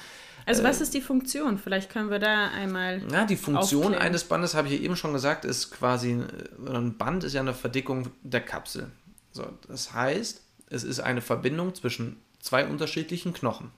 Also 0.46 0.64
was 0.64 0.80
ist 0.80 0.94
die 0.94 1.02
Funktion? 1.02 1.58
Vielleicht 1.58 1.90
können 1.90 2.10
wir 2.10 2.18
da 2.18 2.48
einmal. 2.48 3.02
Ja, 3.12 3.24
die 3.24 3.36
Funktion 3.36 3.82
aufklären. 3.82 4.02
eines 4.02 4.24
Bandes, 4.24 4.54
habe 4.54 4.68
ich 4.68 4.74
ja 4.74 4.80
eben 4.80 4.96
schon 4.96 5.12
gesagt, 5.12 5.44
ist 5.44 5.70
quasi, 5.70 6.12
äh, 6.12 6.70
ein 6.70 6.96
Band 6.96 7.24
ist 7.24 7.34
ja 7.34 7.40
eine 7.40 7.54
Verdickung 7.54 8.08
der 8.22 8.40
Kapsel. 8.40 8.90
So, 9.32 9.46
das 9.68 9.92
heißt, 9.92 10.42
es 10.70 10.82
ist 10.82 11.00
eine 11.00 11.20
Verbindung 11.20 11.74
zwischen 11.74 12.16
zwei 12.40 12.66
unterschiedlichen 12.66 13.32
Knochen. 13.32 13.70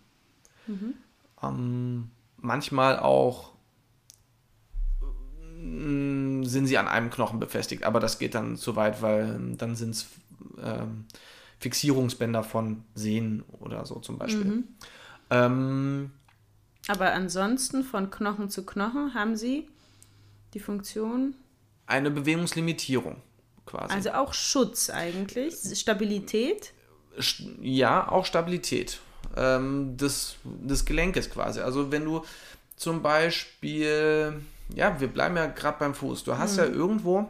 Ähm, 1.42 2.10
manchmal 2.36 2.98
auch 2.98 3.52
mm, 5.60 6.44
sind 6.44 6.66
sie 6.66 6.78
an 6.78 6.88
einem 6.88 7.10
Knochen 7.10 7.38
befestigt, 7.38 7.84
aber 7.84 8.00
das 8.00 8.18
geht 8.18 8.34
dann 8.34 8.56
zu 8.56 8.76
weit, 8.76 9.02
weil 9.02 9.34
ähm, 9.36 9.58
dann 9.58 9.76
sind 9.76 9.90
es 9.90 10.06
ähm, 10.62 11.06
Fixierungsbänder 11.60 12.42
von 12.42 12.84
Sehnen 12.94 13.42
oder 13.60 13.84
so 13.86 13.96
zum 14.00 14.18
Beispiel. 14.18 14.44
Mhm. 14.44 14.64
Ähm, 15.30 16.10
Aber 16.88 17.12
ansonsten 17.12 17.84
von 17.84 18.10
Knochen 18.10 18.50
zu 18.50 18.64
Knochen 18.66 19.14
haben 19.14 19.36
sie 19.36 19.68
die 20.54 20.60
Funktion, 20.60 21.34
eine 21.86 22.10
Bewegungslimitierung 22.10 23.16
quasi. 23.66 23.94
also 23.94 24.10
auch 24.12 24.34
Schutz 24.34 24.90
eigentlich, 24.90 25.54
Stabilität. 25.78 26.72
St- 27.18 27.56
ja, 27.60 28.08
auch 28.08 28.24
Stabilität 28.24 29.00
ähm, 29.36 29.96
des, 29.96 30.36
des 30.44 30.84
Gelenkes 30.84 31.30
quasi. 31.30 31.60
Also 31.60 31.90
wenn 31.90 32.04
du 32.04 32.22
zum 32.76 33.02
Beispiel, 33.02 34.40
ja, 34.74 35.00
wir 35.00 35.08
bleiben 35.08 35.36
ja 35.36 35.46
gerade 35.46 35.78
beim 35.78 35.94
Fuß, 35.94 36.24
du 36.24 36.38
hast 36.38 36.56
ja 36.56 36.64
irgendwo 36.64 37.28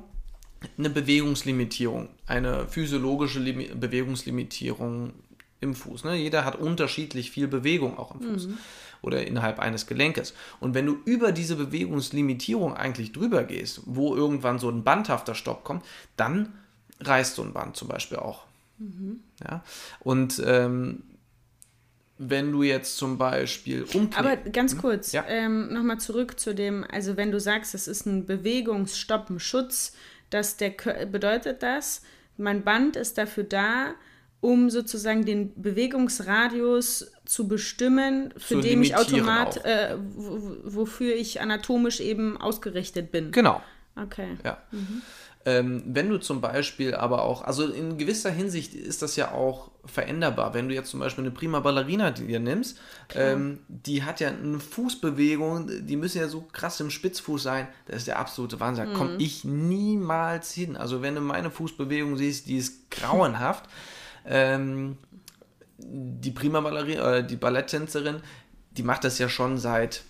eine 0.78 0.90
Bewegungslimitierung, 0.90 2.08
eine 2.26 2.66
physiologische 2.68 3.40
Limi 3.40 3.66
Bewegungslimitierung 3.74 5.12
im 5.60 5.74
Fuß. 5.74 6.04
Ne? 6.04 6.16
Jeder 6.16 6.44
hat 6.44 6.56
unterschiedlich 6.56 7.30
viel 7.30 7.48
Bewegung 7.48 7.98
auch 7.98 8.14
im 8.14 8.20
Fuß 8.22 8.48
oder 9.02 9.26
innerhalb 9.26 9.58
eines 9.58 9.86
Gelenkes. 9.86 10.32
Und 10.60 10.74
wenn 10.74 10.86
du 10.86 10.98
über 11.04 11.32
diese 11.32 11.56
Bewegungslimitierung 11.56 12.74
eigentlich 12.74 13.12
drüber 13.12 13.44
gehst, 13.44 13.82
wo 13.84 14.14
irgendwann 14.14 14.58
so 14.58 14.70
ein 14.70 14.84
bandhafter 14.84 15.34
Stopp 15.34 15.64
kommt, 15.64 15.84
dann 16.16 16.54
reißt 17.00 17.34
so 17.34 17.42
ein 17.42 17.52
Band 17.52 17.76
zum 17.76 17.88
Beispiel 17.88 18.18
auch. 18.18 18.44
Ja? 19.44 19.62
Und 20.00 20.42
ähm, 20.44 21.02
wenn 22.18 22.52
du 22.52 22.62
jetzt 22.62 22.96
zum 22.96 23.18
Beispiel 23.18 23.82
umknickst. 23.82 24.18
Aber 24.18 24.36
ganz 24.36 24.78
kurz, 24.78 25.12
Ja. 25.12 25.24
ähm, 25.28 25.72
nochmal 25.72 25.98
zurück 25.98 26.38
zu 26.38 26.54
dem, 26.54 26.84
also 26.90 27.16
wenn 27.16 27.32
du 27.32 27.40
sagst, 27.40 27.74
es 27.74 27.88
ist 27.88 28.06
ein 28.06 28.26
Bewegungsstopp, 28.26 29.30
ein 29.30 29.40
Schutz, 29.40 29.94
dass 30.30 30.56
der, 30.56 30.70
bedeutet 31.10 31.62
das, 31.62 32.02
mein 32.36 32.62
Band 32.62 32.96
ist 32.96 33.18
dafür 33.18 33.44
da, 33.44 33.94
um 34.40 34.70
sozusagen 34.70 35.24
den 35.24 35.52
Bewegungsradius 35.60 37.12
zu 37.24 37.48
bestimmen, 37.48 38.32
für 38.36 38.54
Zu 38.56 38.60
den 38.60 38.82
ich 38.82 38.90
limitieren 38.90 39.28
automat, 39.28 39.58
auch. 39.60 39.64
äh, 39.64 39.96
wo- 40.14 40.42
wo- 40.42 40.56
wofür 40.64 41.14
ich 41.14 41.40
anatomisch 41.40 42.00
eben 42.00 42.36
ausgerichtet 42.40 43.10
bin. 43.12 43.30
Genau. 43.32 43.62
Okay. 43.96 44.36
Ja. 44.44 44.62
Ähm, 45.44 45.82
wenn 45.86 46.08
du 46.08 46.18
zum 46.18 46.40
Beispiel 46.40 46.94
aber 46.94 47.22
auch, 47.22 47.42
also 47.42 47.66
in 47.66 47.98
gewisser 47.98 48.30
Hinsicht 48.30 48.74
ist 48.74 49.02
das 49.02 49.16
ja 49.16 49.32
auch 49.32 49.70
veränderbar. 49.84 50.54
Wenn 50.54 50.68
du 50.68 50.74
jetzt 50.74 50.90
zum 50.90 51.00
Beispiel 51.00 51.24
eine 51.24 51.32
Prima 51.32 51.58
Ballerina 51.58 52.12
dir 52.12 52.38
nimmst, 52.38 52.78
ähm, 53.14 53.58
die 53.66 54.04
hat 54.04 54.20
ja 54.20 54.28
eine 54.28 54.60
Fußbewegung, 54.60 55.86
die 55.86 55.96
müssen 55.96 56.18
ja 56.18 56.28
so 56.28 56.42
krass 56.52 56.78
im 56.80 56.90
Spitzfuß 56.90 57.42
sein. 57.42 57.66
Das 57.86 57.96
ist 57.96 58.06
der 58.06 58.20
absolute 58.20 58.60
Wahnsinn. 58.60 58.92
Da 58.92 58.96
komme 58.96 59.16
ich 59.18 59.44
niemals 59.44 60.52
hin. 60.52 60.76
Also 60.76 61.02
wenn 61.02 61.16
du 61.16 61.20
meine 61.20 61.50
Fußbewegung 61.50 62.16
siehst, 62.16 62.46
die 62.46 62.58
ist 62.58 62.90
grauenhaft. 62.90 63.64
ähm, 64.26 64.96
die 65.78 66.30
Prima 66.30 66.60
Ballerina, 66.60 67.16
äh, 67.16 67.26
die 67.26 67.36
Balletttänzerin, 67.36 68.20
die 68.70 68.84
macht 68.84 69.02
das 69.02 69.18
ja 69.18 69.28
schon 69.28 69.58
seit 69.58 70.04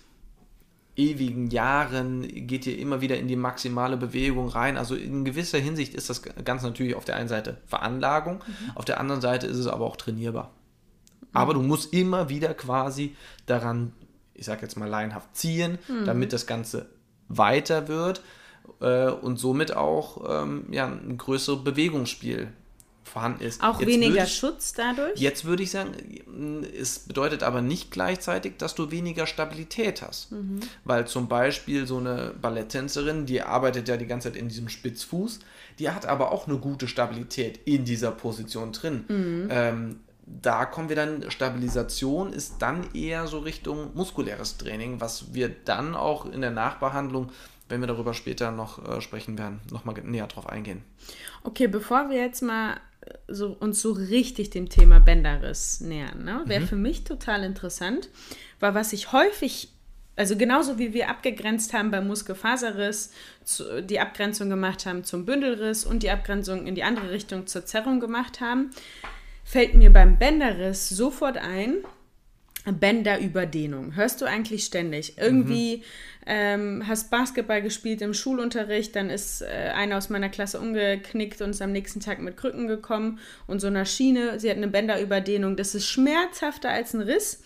ewigen 0.95 1.47
Jahren, 1.47 2.21
geht 2.47 2.67
ihr 2.67 2.77
immer 2.77 3.01
wieder 3.01 3.17
in 3.17 3.27
die 3.27 3.35
maximale 3.35 3.97
Bewegung 3.97 4.47
rein. 4.47 4.77
Also 4.77 4.95
in 4.95 5.25
gewisser 5.25 5.57
Hinsicht 5.57 5.93
ist 5.95 6.09
das 6.09 6.21
ganz 6.21 6.63
natürlich 6.63 6.95
auf 6.95 7.05
der 7.05 7.15
einen 7.15 7.29
Seite 7.29 7.57
Veranlagung, 7.65 8.43
auf 8.75 8.85
der 8.85 8.99
anderen 8.99 9.21
Seite 9.21 9.47
ist 9.47 9.57
es 9.57 9.67
aber 9.67 9.85
auch 9.85 9.97
trainierbar. 9.97 10.51
Aber 11.33 11.55
du 11.55 11.61
musst 11.61 11.93
immer 11.93 12.29
wieder 12.29 12.53
quasi 12.53 13.15
daran, 13.47 13.93
ich 14.35 14.45
sag 14.45 14.61
jetzt 14.61 14.77
mal 14.77 14.87
laienhaft, 14.87 15.35
ziehen, 15.35 15.79
damit 16.05 16.31
das 16.31 16.45
Ganze 16.45 16.89
weiter 17.27 17.87
wird 17.87 18.21
äh, 18.79 19.09
und 19.09 19.37
somit 19.37 19.75
auch 19.75 20.43
ähm, 20.43 20.65
ja, 20.69 20.85
ein 20.85 21.17
größeres 21.17 21.63
Bewegungsspiel 21.63 22.49
vorhanden 23.03 23.43
ist. 23.43 23.61
Auch 23.63 23.79
Jetzt 23.79 23.89
weniger 23.89 24.23
ich- 24.23 24.35
Schutz 24.35 24.73
dadurch? 24.73 25.19
Jetzt 25.19 25.45
würde 25.45 25.63
ich 25.63 25.71
sagen, 25.71 25.93
es 26.79 26.99
bedeutet 26.99 27.43
aber 27.43 27.61
nicht 27.61 27.91
gleichzeitig, 27.91 28.57
dass 28.57 28.75
du 28.75 28.91
weniger 28.91 29.27
Stabilität 29.27 30.01
hast. 30.01 30.29
Weil 30.83 31.07
zum 31.07 31.27
Beispiel 31.27 31.85
so 31.87 31.97
eine 31.97 32.33
Balletttänzerin, 32.41 33.25
die 33.25 33.41
arbeitet 33.41 33.87
ja 33.87 33.97
die 33.97 34.07
ganze 34.07 34.29
Zeit 34.31 34.39
in 34.39 34.47
diesem 34.47 34.69
Spitzfuß, 34.69 35.39
die 35.79 35.89
hat 35.89 36.05
aber 36.05 36.31
auch 36.31 36.47
eine 36.47 36.57
gute 36.57 36.87
Stabilität 36.87 37.59
in 37.65 37.85
dieser 37.85 38.11
Position 38.11 38.71
drin. 38.71 39.05
Ähm, 39.49 39.99
da 40.25 40.65
kommen 40.65 40.87
wir 40.89 40.95
dann, 40.95 41.29
Stabilisation 41.29 42.31
ist 42.31 42.55
dann 42.59 42.85
eher 42.93 43.27
so 43.27 43.39
Richtung 43.39 43.93
muskuläres 43.93 44.57
Training, 44.57 45.01
was 45.01 45.33
wir 45.33 45.49
dann 45.49 45.95
auch 45.95 46.25
in 46.25 46.41
der 46.41 46.51
Nachbehandlung, 46.51 47.29
wenn 47.69 47.81
wir 47.81 47.87
darüber 47.87 48.13
später 48.13 48.51
noch 48.51 48.87
äh, 48.87 49.01
sprechen 49.01 49.37
werden, 49.37 49.59
nochmal 49.71 49.95
näher 50.03 50.27
drauf 50.27 50.47
eingehen. 50.47 50.83
Okay, 51.43 51.67
bevor 51.67 52.09
wir 52.09 52.17
jetzt 52.17 52.41
mal 52.41 52.77
so, 53.27 53.55
uns 53.59 53.81
so 53.81 53.91
richtig 53.91 54.49
dem 54.49 54.69
Thema 54.69 54.99
Bänderriss 54.99 55.81
nähern, 55.81 56.23
ne, 56.23 56.43
wäre 56.45 56.65
für 56.65 56.75
mich 56.75 57.03
total 57.03 57.43
interessant, 57.43 58.09
weil 58.59 58.73
was 58.73 58.93
ich 58.93 59.11
häufig, 59.11 59.69
also 60.15 60.35
genauso 60.35 60.77
wie 60.77 60.93
wir 60.93 61.09
abgegrenzt 61.09 61.73
haben 61.73 61.91
beim 61.91 62.07
Muskelfaserriss, 62.07 63.11
zu, 63.43 63.81
die 63.81 63.99
Abgrenzung 63.99 64.49
gemacht 64.49 64.85
haben 64.85 65.03
zum 65.03 65.25
Bündelriss 65.25 65.85
und 65.85 66.03
die 66.03 66.11
Abgrenzung 66.11 66.67
in 66.67 66.75
die 66.75 66.83
andere 66.83 67.11
Richtung 67.11 67.47
zur 67.47 67.65
Zerrung 67.65 67.99
gemacht 67.99 68.41
haben, 68.41 68.71
fällt 69.43 69.73
mir 69.73 69.91
beim 69.91 70.17
Bänderriss 70.17 70.89
sofort 70.89 71.37
ein, 71.37 71.77
Bänderüberdehnung. 72.65 73.95
Hörst 73.95 74.21
du 74.21 74.25
eigentlich 74.25 74.63
ständig? 74.63 75.17
Irgendwie 75.17 75.83
ähm, 76.25 76.83
hast 76.87 77.11
Basketball 77.11 77.61
gespielt 77.61 78.01
im 78.01 78.13
Schulunterricht, 78.13 78.95
dann 78.95 79.09
ist 79.09 79.41
äh, 79.41 79.71
einer 79.75 79.97
aus 79.97 80.09
meiner 80.09 80.29
Klasse 80.29 80.59
umgeknickt 80.59 81.41
und 81.41 81.49
ist 81.49 81.61
am 81.61 81.73
nächsten 81.73 81.99
Tag 81.99 82.19
mit 82.19 82.37
Krücken 82.37 82.67
gekommen 82.67 83.19
und 83.47 83.59
so 83.59 83.67
einer 83.67 83.85
Schiene. 83.85 84.39
Sie 84.39 84.49
hat 84.49 84.57
eine 84.57 84.69
Bänderüberdehnung. 84.69 85.57
Das 85.57 85.75
ist 85.75 85.87
schmerzhafter 85.87 86.69
als 86.69 86.93
ein 86.93 87.01
Riss 87.01 87.43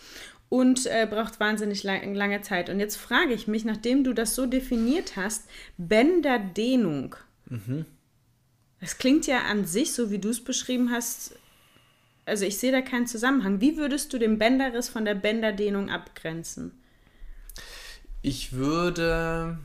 und 0.49 0.85
äh, 0.85 1.07
braucht 1.09 1.39
wahnsinnig 1.39 1.83
lang, 1.83 2.13
lange 2.13 2.41
Zeit. 2.41 2.69
Und 2.69 2.79
jetzt 2.79 2.97
frage 2.97 3.33
ich 3.33 3.47
mich, 3.47 3.65
nachdem 3.65 4.03
du 4.03 4.13
das 4.13 4.35
so 4.35 4.45
definiert 4.45 5.15
hast, 5.15 5.49
Bänderdehnung. 5.77 7.15
Das 8.79 8.97
klingt 8.97 9.25
ja 9.25 9.39
an 9.49 9.65
sich, 9.65 9.93
so 9.93 10.11
wie 10.11 10.19
du 10.19 10.29
es 10.29 10.43
beschrieben 10.43 10.91
hast, 10.91 11.35
also 12.27 12.45
ich 12.45 12.57
sehe 12.57 12.71
da 12.71 12.81
keinen 12.81 13.07
Zusammenhang. 13.07 13.61
Wie 13.61 13.77
würdest 13.77 14.13
du 14.13 14.17
den 14.19 14.37
Bänderriss 14.37 14.89
von 14.89 15.05
der 15.05 15.15
Bänderdehnung 15.15 15.89
abgrenzen? 15.89 16.71
Ich 18.21 18.53
würde. 18.53 19.57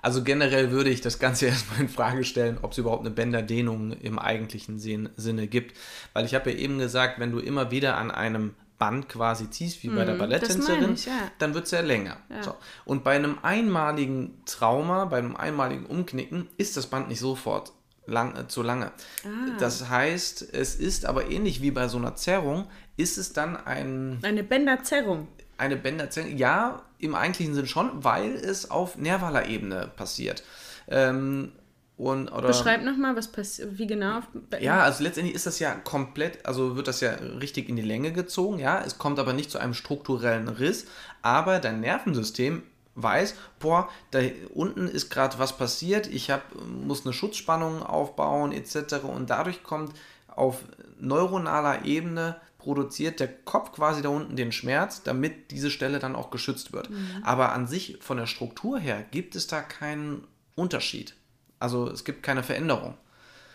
Also 0.00 0.22
generell 0.22 0.70
würde 0.70 0.90
ich 0.90 1.00
das 1.00 1.18
Ganze 1.18 1.46
erstmal 1.48 1.80
in 1.80 1.88
Frage 1.88 2.24
stellen, 2.24 2.58
ob 2.62 2.72
es 2.72 2.78
überhaupt 2.78 3.00
eine 3.04 3.14
Bänderdehnung 3.14 3.92
im 3.92 4.18
eigentlichen 4.18 4.78
Sin- 4.78 5.08
Sinne 5.16 5.46
gibt. 5.46 5.76
Weil 6.12 6.24
ich 6.24 6.34
habe 6.34 6.50
ja 6.52 6.58
eben 6.58 6.78
gesagt, 6.78 7.18
wenn 7.18 7.32
du 7.32 7.38
immer 7.38 7.70
wieder 7.70 7.96
an 7.96 8.10
einem 8.10 8.54
Band 8.78 9.08
quasi 9.08 9.48
ziehst, 9.50 9.82
wie 9.82 9.88
bei 9.88 10.04
der 10.04 10.14
Mhm, 10.14 10.18
Balletttänzerin, 10.18 10.92
ich, 10.94 11.06
ja. 11.06 11.30
dann 11.38 11.54
wird 11.54 11.64
es 11.64 11.70
ja 11.70 11.80
länger. 11.80 12.18
So. 12.42 12.54
Und 12.84 13.04
bei 13.04 13.16
einem 13.16 13.38
einmaligen 13.42 14.34
Trauma, 14.44 15.06
bei 15.06 15.16
einem 15.18 15.34
einmaligen 15.34 15.86
Umknicken, 15.86 16.48
ist 16.58 16.76
das 16.76 16.86
Band 16.86 17.08
nicht 17.08 17.20
sofort 17.20 17.72
lang, 18.06 18.36
äh, 18.36 18.48
zu 18.48 18.62
lange. 18.62 18.86
Ah. 19.24 19.56
Das 19.58 19.88
heißt, 19.88 20.54
es 20.54 20.74
ist 20.74 21.06
aber 21.06 21.30
ähnlich 21.30 21.62
wie 21.62 21.70
bei 21.70 21.88
so 21.88 21.98
einer 21.98 22.14
Zerrung, 22.16 22.66
ist 22.96 23.18
es 23.18 23.32
dann 23.32 23.56
ein 23.56 24.18
Eine 24.22 24.42
Bänderzerrung. 24.42 25.28
eine 25.58 25.76
Bänderzerrung, 25.76 26.36
ja, 26.36 26.82
im 26.98 27.14
eigentlichen 27.14 27.54
Sinn 27.54 27.66
schon, 27.66 28.04
weil 28.04 28.34
es 28.34 28.70
auf 28.70 28.96
nervaler 28.96 29.46
Ebene 29.46 29.90
passiert. 29.96 30.42
Ähm, 30.88 31.52
und, 31.96 32.30
oder, 32.30 32.48
Beschreib 32.48 32.82
nochmal, 32.84 33.16
was 33.16 33.32
passiert, 33.32 33.78
wie 33.78 33.86
genau. 33.86 34.20
ja, 34.60 34.82
also 34.82 35.02
letztendlich 35.02 35.34
ist 35.34 35.46
das 35.46 35.58
ja 35.58 35.74
komplett, 35.74 36.44
also 36.44 36.76
wird 36.76 36.88
das 36.88 37.00
ja 37.00 37.12
richtig 37.12 37.70
in 37.70 37.76
die 37.76 37.82
Länge 37.82 38.12
gezogen, 38.12 38.58
ja, 38.58 38.82
es 38.84 38.98
kommt 38.98 39.18
aber 39.18 39.32
nicht 39.32 39.50
zu 39.50 39.58
einem 39.58 39.72
strukturellen 39.72 40.48
Riss, 40.48 40.86
aber 41.22 41.58
dein 41.58 41.80
Nervensystem 41.80 42.62
weiß, 42.96 43.34
boah, 43.60 43.88
da 44.10 44.20
unten 44.54 44.88
ist 44.88 45.10
gerade 45.10 45.38
was 45.38 45.56
passiert, 45.56 46.06
ich 46.08 46.30
hab, 46.30 46.42
muss 46.66 47.04
eine 47.04 47.12
Schutzspannung 47.12 47.82
aufbauen 47.82 48.52
etc. 48.52 49.04
Und 49.04 49.30
dadurch 49.30 49.62
kommt 49.62 49.94
auf 50.28 50.62
neuronaler 50.98 51.84
Ebene 51.84 52.40
produziert 52.58 53.20
der 53.20 53.28
Kopf 53.28 53.72
quasi 53.72 54.02
da 54.02 54.08
unten 54.08 54.34
den 54.34 54.50
Schmerz, 54.50 55.04
damit 55.04 55.52
diese 55.52 55.70
Stelle 55.70 56.00
dann 56.00 56.16
auch 56.16 56.30
geschützt 56.30 56.72
wird. 56.72 56.90
Aber 57.22 57.52
an 57.52 57.68
sich 57.68 57.98
von 58.00 58.16
der 58.16 58.26
Struktur 58.26 58.78
her 58.78 59.04
gibt 59.12 59.36
es 59.36 59.46
da 59.46 59.62
keinen 59.62 60.26
Unterschied. 60.56 61.14
Also 61.60 61.88
es 61.88 62.04
gibt 62.04 62.24
keine 62.24 62.42
Veränderung. 62.42 62.96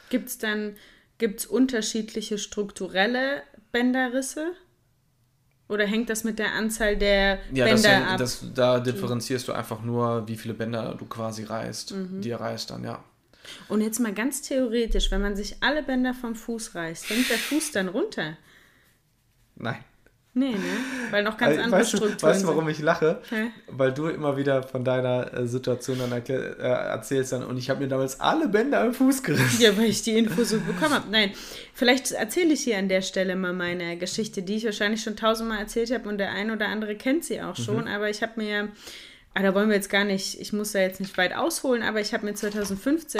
Gibt 0.09 0.29
es 0.29 0.37
dann 0.37 0.77
gibt's 1.17 1.45
unterschiedliche 1.45 2.37
strukturelle 2.37 3.43
Bänderrisse? 3.71 4.53
Oder 5.71 5.85
hängt 5.87 6.09
das 6.09 6.25
mit 6.25 6.37
der 6.37 6.51
Anzahl 6.51 6.97
der 6.97 7.39
Ja, 7.53 7.65
das, 7.65 7.81
Bänder 7.83 7.99
ja- 7.99 8.07
ab? 8.11 8.17
das, 8.17 8.43
da 8.53 8.79
differenzierst 8.81 9.47
du 9.47 9.53
einfach 9.53 9.81
nur, 9.81 10.27
wie 10.27 10.35
viele 10.35 10.53
Bänder 10.53 10.95
du 10.99 11.05
quasi 11.05 11.45
reißt, 11.45 11.93
Mhm. 11.93 12.21
die 12.21 12.33
reißt 12.33 12.69
dann, 12.71 12.83
ja. 12.83 13.01
Und 13.69 13.79
jetzt 13.81 13.99
mal 13.99 14.13
ganz 14.13 14.41
theoretisch, 14.41 15.09
wenn 15.11 15.21
man 15.21 15.35
sich 15.37 15.55
alle 15.61 15.81
Bänder 15.81 16.13
vom 16.13 16.35
Fuß 16.35 16.75
reißt, 16.75 17.09
hängt 17.09 17.29
der 17.29 17.37
Fuß 17.37 17.71
dann 17.71 17.87
runter? 17.87 18.37
Nein. 19.55 19.83
Nee, 20.33 20.51
ne? 20.51 20.57
Weil 21.09 21.23
noch 21.23 21.37
ganz 21.37 21.51
Also, 21.51 21.61
andere 21.61 21.79
weißt, 21.81 21.89
Strukturen 21.89 22.21
weißt 22.21 22.43
du, 22.43 22.47
warum 22.47 22.69
ich 22.69 22.79
lache? 22.79 23.21
Hä? 23.29 23.51
Weil 23.67 23.91
du 23.91 24.07
immer 24.07 24.37
wieder 24.37 24.63
von 24.63 24.85
deiner 24.85 25.33
äh, 25.33 25.45
Situation 25.45 25.99
dann 25.99 26.13
erklär, 26.13 26.57
äh, 26.57 26.63
erzählst 26.63 27.33
dann 27.33 27.43
und 27.43 27.57
ich 27.57 27.69
habe 27.69 27.81
mir 27.81 27.89
damals 27.89 28.17
alle 28.21 28.47
Bänder 28.47 28.79
am 28.79 28.93
Fuß 28.93 29.23
gerissen. 29.23 29.61
Ja, 29.61 29.77
weil 29.77 29.89
ich 29.89 30.03
die 30.03 30.17
Info 30.17 30.41
so 30.45 30.57
bekommen 30.61 30.93
habe. 30.93 31.11
Nein, 31.11 31.31
vielleicht 31.73 32.11
erzähle 32.11 32.53
ich 32.53 32.61
hier 32.63 32.77
an 32.77 32.87
der 32.87 33.01
Stelle 33.01 33.35
mal 33.35 33.51
meine 33.51 33.97
Geschichte, 33.97 34.41
die 34.41 34.55
ich 34.55 34.63
wahrscheinlich 34.63 35.03
schon 35.03 35.17
tausendmal 35.17 35.59
erzählt 35.59 35.91
habe 35.91 36.07
und 36.07 36.17
der 36.17 36.31
ein 36.31 36.49
oder 36.49 36.69
andere 36.69 36.95
kennt 36.95 37.25
sie 37.25 37.41
auch 37.41 37.57
schon. 37.57 37.89
Aber 37.89 38.09
ich 38.09 38.21
habe 38.21 38.33
mir, 38.37 38.69
ah, 39.33 39.41
da 39.41 39.53
wollen 39.53 39.67
wir 39.67 39.75
jetzt 39.75 39.89
gar 39.89 40.05
nicht, 40.05 40.39
ich 40.39 40.53
muss 40.53 40.71
da 40.71 40.79
jetzt 40.79 41.01
nicht 41.01 41.17
weit 41.17 41.35
ausholen, 41.35 41.83
aber 41.83 41.99
ich 41.99 42.13
habe 42.13 42.25
mir 42.25 42.35
2015 42.35 43.19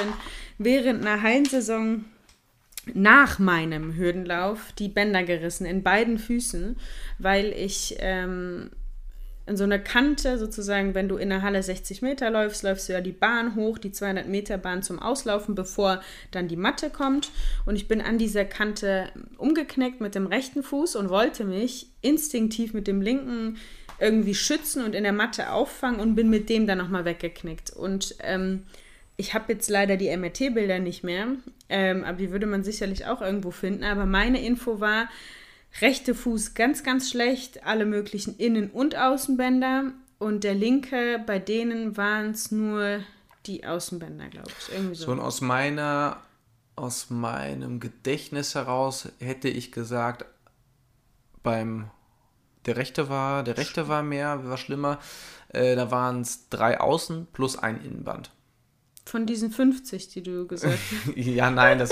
während 0.59 1.05
einer 1.05 1.21
Hallensaison 1.21 2.05
nach 2.93 3.39
meinem 3.39 3.95
Hürdenlauf 3.95 4.73
die 4.77 4.89
Bänder 4.89 5.23
gerissen 5.23 5.65
in 5.65 5.83
beiden 5.83 6.17
Füßen, 6.17 6.77
weil 7.19 7.53
ich 7.53 7.95
ähm, 7.99 8.71
in 9.47 9.57
so 9.57 9.63
einer 9.63 9.79
Kante 9.79 10.37
sozusagen, 10.37 10.93
wenn 10.93 11.09
du 11.09 11.17
in 11.17 11.29
der 11.29 11.41
Halle 11.41 11.61
60 11.61 12.01
Meter 12.01 12.29
läufst, 12.29 12.63
läufst 12.63 12.87
du 12.87 12.93
ja 12.93 13.01
die 13.01 13.11
Bahn 13.11 13.55
hoch, 13.55 13.77
die 13.77 13.91
200 13.91 14.27
Meter 14.27 14.57
Bahn 14.57 14.83
zum 14.83 14.99
Auslaufen, 14.99 15.55
bevor 15.55 16.01
dann 16.31 16.47
die 16.47 16.55
Matte 16.55 16.89
kommt. 16.89 17.31
Und 17.65 17.75
ich 17.75 17.87
bin 17.87 18.01
an 18.01 18.17
dieser 18.17 18.45
Kante 18.45 19.11
umgeknickt 19.37 19.99
mit 19.99 20.15
dem 20.15 20.27
rechten 20.27 20.63
Fuß 20.63 20.95
und 20.95 21.09
wollte 21.09 21.43
mich 21.43 21.87
instinktiv 22.01 22.73
mit 22.73 22.87
dem 22.87 23.01
linken 23.01 23.57
irgendwie 23.99 24.35
schützen 24.35 24.83
und 24.83 24.95
in 24.95 25.03
der 25.03 25.13
Matte 25.13 25.51
auffangen 25.51 25.99
und 25.99 26.15
bin 26.15 26.29
mit 26.29 26.49
dem 26.49 26.65
dann 26.65 26.77
nochmal 26.77 27.05
weggeknickt. 27.05 27.71
Und 27.71 28.15
ähm, 28.21 28.63
ich 29.21 29.35
habe 29.35 29.53
jetzt 29.53 29.69
leider 29.69 29.97
die 29.97 30.15
MRT-Bilder 30.15 30.79
nicht 30.79 31.03
mehr, 31.03 31.27
ähm, 31.69 32.03
aber 32.03 32.17
die 32.17 32.31
würde 32.31 32.47
man 32.47 32.63
sicherlich 32.63 33.05
auch 33.05 33.21
irgendwo 33.21 33.51
finden. 33.51 33.83
Aber 33.83 34.07
meine 34.07 34.43
Info 34.43 34.79
war, 34.79 35.07
rechte 35.79 36.15
Fuß 36.15 36.55
ganz, 36.55 36.83
ganz 36.83 37.11
schlecht, 37.11 37.63
alle 37.65 37.85
möglichen 37.85 38.35
Innen- 38.37 38.71
und 38.71 38.97
Außenbänder. 38.97 39.91
Und 40.17 40.43
der 40.43 40.55
linke, 40.55 41.23
bei 41.25 41.37
denen 41.37 41.97
waren 41.97 42.31
es 42.31 42.51
nur 42.51 42.99
die 43.45 43.65
Außenbänder, 43.65 44.29
glaube 44.29 44.51
ich. 44.59 44.73
Irgendwie 44.73 44.95
so. 44.95 45.15
So, 45.15 45.21
aus 45.21 45.41
meiner, 45.41 46.17
aus 46.75 47.11
meinem 47.11 47.79
Gedächtnis 47.79 48.55
heraus 48.55 49.09
hätte 49.19 49.49
ich 49.49 49.71
gesagt, 49.71 50.25
beim 51.43 51.91
der 52.65 52.77
rechte 52.77 53.09
war, 53.09 53.43
der 53.43 53.57
rechte 53.57 53.87
war 53.87 54.03
mehr, 54.03 54.45
war 54.45 54.57
schlimmer. 54.57 54.99
Äh, 55.49 55.75
da 55.75 55.91
waren 55.91 56.21
es 56.21 56.49
drei 56.49 56.79
Außen 56.79 57.27
plus 57.33 57.57
ein 57.57 57.83
Innenband. 57.83 58.31
Von 59.03 59.25
diesen 59.25 59.51
50, 59.51 60.09
die 60.09 60.21
du 60.21 60.45
gesagt 60.45 60.77
hast. 60.77 61.15
ja, 61.17 61.49
nein, 61.49 61.79
das, 61.79 61.89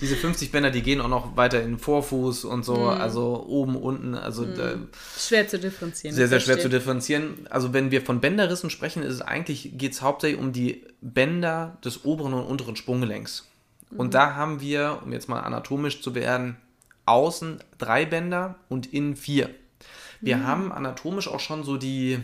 diese 0.00 0.16
50 0.16 0.52
Bänder, 0.52 0.70
die 0.70 0.82
gehen 0.82 1.00
auch 1.00 1.08
noch 1.08 1.36
weiter 1.36 1.60
in 1.60 1.72
den 1.72 1.78
Vorfuß 1.78 2.44
und 2.44 2.64
so, 2.64 2.86
also 2.86 3.44
oben, 3.46 3.76
unten, 3.76 4.14
also 4.14 4.44
da, 4.44 4.76
Schwer 5.18 5.48
zu 5.48 5.58
differenzieren. 5.58 6.14
sehr, 6.14 6.28
sehr 6.28 6.38
ich 6.38 6.44
schwer 6.44 6.54
zu 6.54 6.62
verstehe. 6.62 6.78
differenzieren. 6.78 7.46
Also 7.50 7.72
wenn 7.72 7.90
wir 7.90 8.02
von 8.02 8.20
Bänderrissen 8.20 8.70
sprechen, 8.70 9.02
ist 9.02 9.14
es 9.14 9.22
eigentlich, 9.22 9.72
geht 9.74 9.92
es 9.92 10.02
hauptsächlich 10.02 10.40
um 10.40 10.52
die 10.52 10.86
Bänder 11.00 11.78
des 11.84 12.04
oberen 12.04 12.32
und 12.32 12.44
unteren 12.44 12.76
Sprunggelenks. 12.76 13.48
Und 13.96 14.14
da 14.14 14.34
haben 14.34 14.60
wir, 14.60 15.00
um 15.04 15.12
jetzt 15.12 15.28
mal 15.28 15.40
anatomisch 15.40 16.00
zu 16.00 16.14
werden, 16.14 16.56
außen 17.04 17.58
drei 17.78 18.06
Bänder 18.06 18.54
und 18.68 18.92
innen 18.92 19.16
vier. 19.16 19.50
Wir 20.20 20.46
haben 20.46 20.70
anatomisch 20.72 21.26
auch 21.28 21.40
schon 21.40 21.64
so 21.64 21.76
die, 21.76 22.20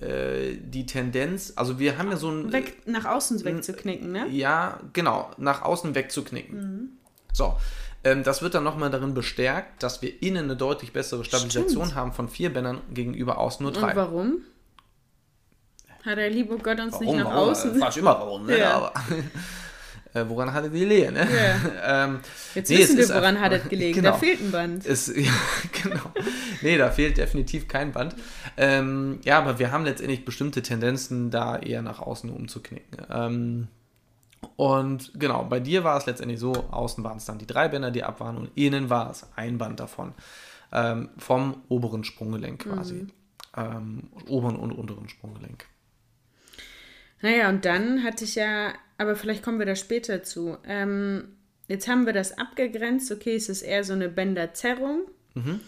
die 0.00 0.86
Tendenz, 0.86 1.52
also 1.56 1.78
wir 1.78 1.98
haben 1.98 2.10
ja 2.10 2.16
so 2.16 2.30
ein... 2.30 2.52
Weg, 2.52 2.86
nach 2.86 3.04
außen 3.04 3.44
wegzuknicken, 3.44 4.12
ne? 4.12 4.28
Ja, 4.28 4.78
genau, 4.92 5.30
nach 5.38 5.62
außen 5.62 5.94
wegzuknicken. 5.94 6.98
So, 7.32 7.56
ähm, 8.04 8.22
das 8.22 8.42
wird 8.42 8.54
dann 8.54 8.64
nochmal 8.64 8.90
darin 8.90 9.14
bestärkt, 9.14 9.82
dass 9.82 10.02
wir 10.02 10.22
innen 10.22 10.44
eine 10.44 10.56
deutlich 10.56 10.92
bessere 10.92 11.24
Stabilisation 11.24 11.84
Stimmt. 11.86 11.94
haben 11.96 12.12
von 12.12 12.28
vier 12.28 12.52
Bändern 12.52 12.80
gegenüber 12.94 13.38
außen 13.38 13.64
nur 13.64 13.74
Und 13.74 13.80
drei. 13.82 13.96
warum? 13.96 14.42
Hat 16.04 16.16
der 16.16 16.30
liebe 16.30 16.56
Gott 16.58 16.78
uns 16.80 17.00
nicht 17.00 17.08
Warum? 17.08 17.18
nach 17.18 17.26
Warum? 17.34 17.48
außen? 17.50 17.78
Quatsch, 17.78 17.96
immer 17.96 18.18
warum, 18.18 18.46
ne? 18.46 18.58
Ja. 18.58 18.76
Aber, 18.76 18.92
äh, 20.14 20.24
woran 20.28 20.52
hatte 20.52 20.70
die 20.70 20.84
Lehe, 20.84 21.12
ne? 21.12 21.20
Ja. 21.30 22.04
ähm, 22.04 22.20
Jetzt 22.54 22.70
nee, 22.70 22.78
wissen 22.78 22.96
wir, 22.96 23.04
ist 23.04 23.10
woran 23.10 23.36
einfach- 23.36 23.40
hat 23.42 23.52
es 23.52 23.68
gelegen. 23.68 23.94
Genau. 23.94 24.10
Da 24.12 24.16
fehlt 24.18 24.40
ein 24.40 24.50
Band. 24.50 24.86
Es, 24.86 25.06
ja, 25.16 25.32
genau. 25.82 26.00
Nee, 26.62 26.76
da 26.78 26.90
fehlt 26.90 27.16
definitiv 27.18 27.68
kein 27.68 27.92
Band. 27.92 28.14
Ähm, 28.56 29.20
ja, 29.24 29.38
aber 29.38 29.58
wir 29.58 29.70
haben 29.70 29.84
letztendlich 29.84 30.24
bestimmte 30.24 30.62
Tendenzen, 30.62 31.30
da 31.30 31.58
eher 31.58 31.82
nach 31.82 32.00
außen 32.00 32.30
umzuknicken. 32.30 33.06
Ähm, 33.10 33.68
und 34.56 35.12
genau, 35.18 35.44
bei 35.44 35.60
dir 35.60 35.82
war 35.84 35.96
es 35.98 36.06
letztendlich 36.06 36.38
so, 36.40 36.52
außen 36.52 37.02
waren 37.04 37.16
es 37.18 37.24
dann 37.24 37.38
die 37.38 37.46
drei 37.46 37.68
Bänder, 37.68 37.90
die 37.90 38.04
ab 38.04 38.20
waren 38.20 38.36
und 38.36 38.50
innen 38.56 38.88
war 38.90 39.10
es 39.10 39.26
ein 39.36 39.58
Band 39.58 39.80
davon. 39.80 40.14
Ähm, 40.72 41.08
vom 41.18 41.62
oberen 41.68 42.04
Sprunggelenk 42.04 42.62
quasi. 42.64 43.06
Ähm, 43.56 44.10
oberen 44.28 44.56
und 44.56 44.72
unteren 44.72 45.08
Sprunggelenk. 45.08 45.64
Naja, 47.20 47.48
und 47.48 47.64
dann 47.64 48.04
hatte 48.04 48.24
ich 48.24 48.36
ja, 48.36 48.72
aber 48.98 49.16
vielleicht 49.16 49.42
kommen 49.42 49.58
wir 49.58 49.66
da 49.66 49.74
später 49.76 50.22
zu. 50.22 50.58
Ähm, 50.66 51.28
jetzt 51.68 51.88
haben 51.88 52.04
wir 52.06 52.12
das 52.12 52.36
abgegrenzt. 52.36 53.10
Okay, 53.10 53.34
es 53.36 53.48
ist 53.48 53.62
eher 53.62 53.82
so 53.84 53.94
eine 53.94 54.08
Bänderzerrung. 54.10 55.02
Mhm. 55.34 55.60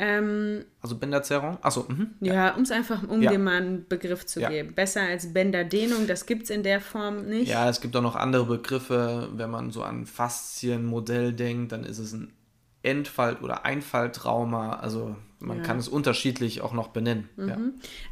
Ähm, 0.00 0.64
Also 0.80 0.96
Bänderzerrung. 0.96 1.58
Achso, 1.60 1.84
mhm. 1.88 2.10
ja, 2.20 2.54
um 2.54 2.62
es 2.62 2.70
einfach, 2.70 3.02
um 3.08 3.20
Ja. 3.20 3.32
dem 3.32 3.42
mal 3.42 3.56
einen 3.60 3.88
Begriff 3.88 4.24
zu 4.26 4.40
Ja. 4.40 4.48
geben. 4.48 4.72
Besser 4.74 5.02
als 5.02 5.32
Bänderdehnung, 5.32 6.06
das 6.06 6.24
gibt 6.26 6.44
es 6.44 6.50
in 6.50 6.62
der 6.62 6.80
Form 6.80 7.26
nicht. 7.26 7.48
Ja, 7.48 7.68
es 7.68 7.80
gibt 7.80 7.96
auch 7.96 8.02
noch 8.02 8.14
andere 8.14 8.46
Begriffe. 8.46 9.28
Wenn 9.34 9.50
man 9.50 9.70
so 9.72 9.82
an 9.82 10.06
Faszienmodell 10.06 11.32
denkt, 11.32 11.72
dann 11.72 11.82
ist 11.84 11.98
es 11.98 12.12
ein 12.12 12.32
Endfalt- 12.82 13.42
oder 13.42 13.64
Einfalltrauma. 13.64 14.76
Also 14.76 15.16
man 15.40 15.58
Ja. 15.58 15.62
kann 15.64 15.78
es 15.78 15.88
unterschiedlich 15.88 16.60
auch 16.60 16.72
noch 16.72 16.88
benennen. 16.88 17.28
Ja. 17.36 17.58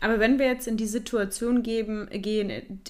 Aber 0.00 0.18
wenn 0.18 0.40
wir 0.40 0.46
jetzt 0.46 0.66
in 0.66 0.76
die 0.76 0.86
Situation 0.86 1.62
geben, 1.62 2.08
gehen, 2.10 2.80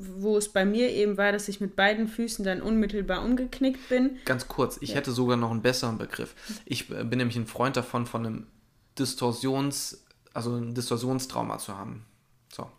wo 0.00 0.36
es 0.36 0.48
bei 0.48 0.64
mir 0.64 0.90
eben 0.90 1.16
war, 1.16 1.32
dass 1.32 1.48
ich 1.48 1.60
mit 1.60 1.76
beiden 1.76 2.08
Füßen 2.08 2.44
dann 2.44 2.62
unmittelbar 2.62 3.24
umgeknickt 3.24 3.88
bin, 3.88 4.18
Ganz 4.24 4.48
kurz, 4.48 4.78
ich 4.80 4.94
hätte 4.94 5.12
sogar 5.12 5.36
noch 5.36 5.50
einen 5.50 5.62
besseren 5.62 5.98
Begriff. 5.98 6.34
Ich 6.64 6.90
äh, 6.90 7.04
bin 7.04 7.18
nämlich 7.18 7.36
ein 7.36 7.46
Freund 7.46 7.76
davon, 7.76 8.06
von 8.06 8.26
einem 8.26 8.46
Distorsions, 8.98 10.04
also 10.34 10.54
ein 10.54 10.74
Distorsionstrauma 10.74 11.58
zu 11.58 11.76
haben. 11.76 12.04
So. 12.52 12.70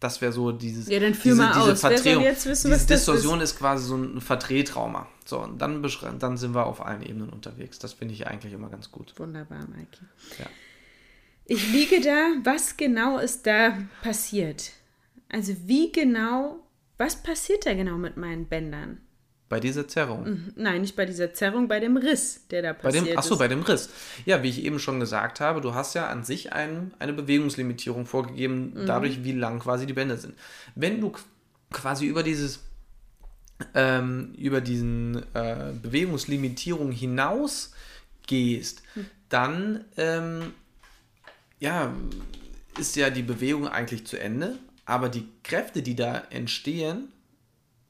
Das 0.00 0.20
wäre 0.20 0.32
so 0.32 0.52
dieses. 0.52 0.88
Ja, 0.88 1.00
dann 1.00 1.14
führ 1.14 1.32
diese, 1.32 1.42
mal 1.42 1.52
diese 1.54 1.72
aus. 1.72 1.80
Verdrehung. 1.80 2.22
jetzt 2.24 2.46
wissen, 2.46 2.68
diese 2.68 2.80
was 2.80 2.86
Distorsion 2.86 3.40
ist? 3.40 3.58
quasi 3.58 3.86
so 3.86 3.96
ein 3.96 4.20
Verdrehtrauma. 4.20 5.08
So, 5.24 5.40
und 5.40 5.58
dann, 5.58 5.82
dann 6.18 6.36
sind 6.36 6.54
wir 6.54 6.66
auf 6.66 6.84
allen 6.84 7.02
Ebenen 7.02 7.30
unterwegs. 7.30 7.78
Das 7.78 7.94
finde 7.94 8.14
ich 8.14 8.26
eigentlich 8.26 8.52
immer 8.52 8.68
ganz 8.68 8.90
gut. 8.90 9.14
Wunderbar, 9.16 9.66
Maiki. 9.66 10.04
Ja. 10.38 10.46
Ich 11.46 11.72
liege 11.72 12.00
da. 12.00 12.32
Was 12.42 12.76
genau 12.76 13.18
ist 13.18 13.46
da 13.46 13.78
passiert? 14.02 14.72
Also 15.34 15.54
wie 15.66 15.90
genau, 15.90 16.60
was 16.96 17.20
passiert 17.22 17.66
da 17.66 17.74
genau 17.74 17.96
mit 17.98 18.16
meinen 18.16 18.46
Bändern? 18.46 18.98
Bei 19.48 19.60
dieser 19.60 19.86
Zerrung. 19.88 20.52
Nein, 20.56 20.80
nicht 20.80 20.96
bei 20.96 21.04
dieser 21.06 21.34
Zerrung, 21.34 21.68
bei 21.68 21.78
dem 21.80 21.96
Riss, 21.96 22.46
der 22.50 22.62
da 22.62 22.72
Bei 22.72 22.78
passiert 22.90 23.06
dem, 23.08 23.18
achso, 23.18 23.34
ist. 23.34 23.38
bei 23.38 23.48
dem 23.48 23.62
Riss. 23.62 23.88
Ja, 24.24 24.42
wie 24.42 24.48
ich 24.48 24.64
eben 24.64 24.78
schon 24.78 25.00
gesagt 25.00 25.40
habe, 25.40 25.60
du 25.60 25.74
hast 25.74 25.94
ja 25.94 26.08
an 26.08 26.24
sich 26.24 26.52
ein, 26.52 26.92
eine 26.98 27.12
Bewegungslimitierung 27.12 28.06
vorgegeben, 28.06 28.72
Mhm. 28.74 28.86
dadurch, 28.86 29.22
wie 29.24 29.32
lang 29.32 29.58
quasi 29.60 29.86
die 29.86 29.92
Bänder 29.92 30.16
sind. 30.16 30.34
Wenn 30.74 31.00
du 31.00 31.08
qu- 31.08 31.20
quasi 31.72 32.06
über 32.06 32.22
dieses 32.22 32.60
ähm, 33.74 34.34
über 34.36 34.60
diesen 34.60 35.22
äh, 35.34 35.72
Bewegungslimitierung 35.80 36.90
hinaus 36.90 37.72
gehst, 38.26 38.82
Hm. 38.94 39.06
dann 39.28 39.84
ähm, 39.96 40.52
ja, 41.60 41.92
ist 42.78 42.96
ja 42.96 43.10
die 43.10 43.22
Bewegung 43.22 43.68
eigentlich 43.68 44.06
zu 44.06 44.18
Ende, 44.18 44.58
aber 44.86 45.08
die 45.08 45.28
Kräfte, 45.42 45.82
die 45.82 45.96
da 45.96 46.22
entstehen, 46.30 47.08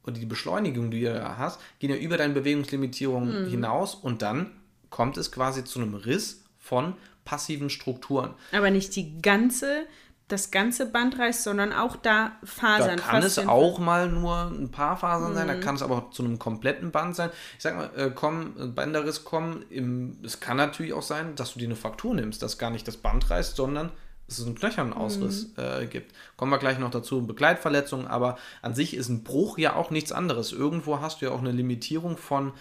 und 0.05 0.19
die 0.19 0.27
Beschleunigung, 0.27 0.91
die 0.91 1.01
du 1.01 1.15
da 1.15 1.37
hast, 1.39 1.61
gehen 1.79 1.91
ja 1.91 1.97
über 1.97 2.17
deine 2.17 2.35
Bewegungslimitierung 2.35 3.47
hinaus 3.47 3.95
und 3.95 4.23
dann 4.23 4.51
kommt 4.91 5.17
es 5.17 5.33
quasi 5.33 5.65
zu 5.65 5.81
einem 5.81 5.95
Riss 5.95 6.45
von 6.59 6.95
passiven 7.25 7.71
Strukturen. 7.71 8.35
Aber 8.53 8.71
nicht 8.71 8.95
die 8.97 9.21
ganze, 9.23 9.87
das 10.29 10.51
ganze 10.51 10.87
Band 10.87 11.19
reißt, 11.19 11.43
sondern 11.43 11.73
auch 11.73 11.97
da 11.97 12.33
Da 12.43 12.47
Fasern. 12.47 12.97
kann 12.97 13.23
es 13.23 13.39
auch 13.39 13.79
mal 13.79 14.11
nur 14.11 14.53
ein 14.53 14.71
paar 14.71 14.97
Fasern 14.99 15.35
sein, 15.35 15.49
da 15.49 15.55
kann 15.55 15.75
es 15.77 15.83
aber 15.83 15.97
auch 15.97 16.11
zu 16.11 16.23
einem 16.23 16.39
kompletten 16.39 16.91
Band 16.91 17.17
sein. 17.17 17.31
Ich 17.57 17.63
sag 17.63 17.75
mal, 17.75 17.91
äh, 17.97 18.11
komm, 18.15 18.55
äh, 18.59 18.67
Bänderriss 18.67 19.25
kommen, 19.25 19.65
im, 19.71 20.19
es 20.23 20.39
kann 20.39 20.59
natürlich 20.59 20.93
auch 20.93 21.03
sein, 21.03 21.35
dass 21.35 21.55
du 21.55 21.59
dir 21.59 21.67
eine 21.67 21.77
Fraktur 21.77 22.15
nimmst, 22.15 22.43
dass 22.43 22.59
gar 22.59 22.71
nicht 22.71 22.87
das 22.87 22.99
Band 22.99 23.31
reißt, 23.31 23.57
sondern 23.57 23.91
es 24.29 24.45
einen 24.45 24.55
knöchernen 24.55 24.93
Ausriss 24.93 25.53
äh, 25.57 25.87
gibt. 25.87 26.13
Kommen 26.37 26.51
wir 26.51 26.59
gleich 26.59 26.79
noch 26.79 26.91
dazu, 26.91 27.27
Begleitverletzungen, 27.27 28.07
aber 28.07 28.39
an 28.63 28.75
sich 28.75 28.95
ist 28.95 29.09
ein 29.09 29.23
Bruch 29.23 29.59
ja 29.59 29.77
auch 29.77 29.91
nichts 29.91 30.13
anderes. 30.13 30.53
Irgendwo 30.53 31.01
hast 31.01 31.21
du 31.21 31.27
ja 31.27 31.33
auch 31.33 31.41
eine 31.41 31.53
Limitierung 31.53 32.17
von 32.17 32.53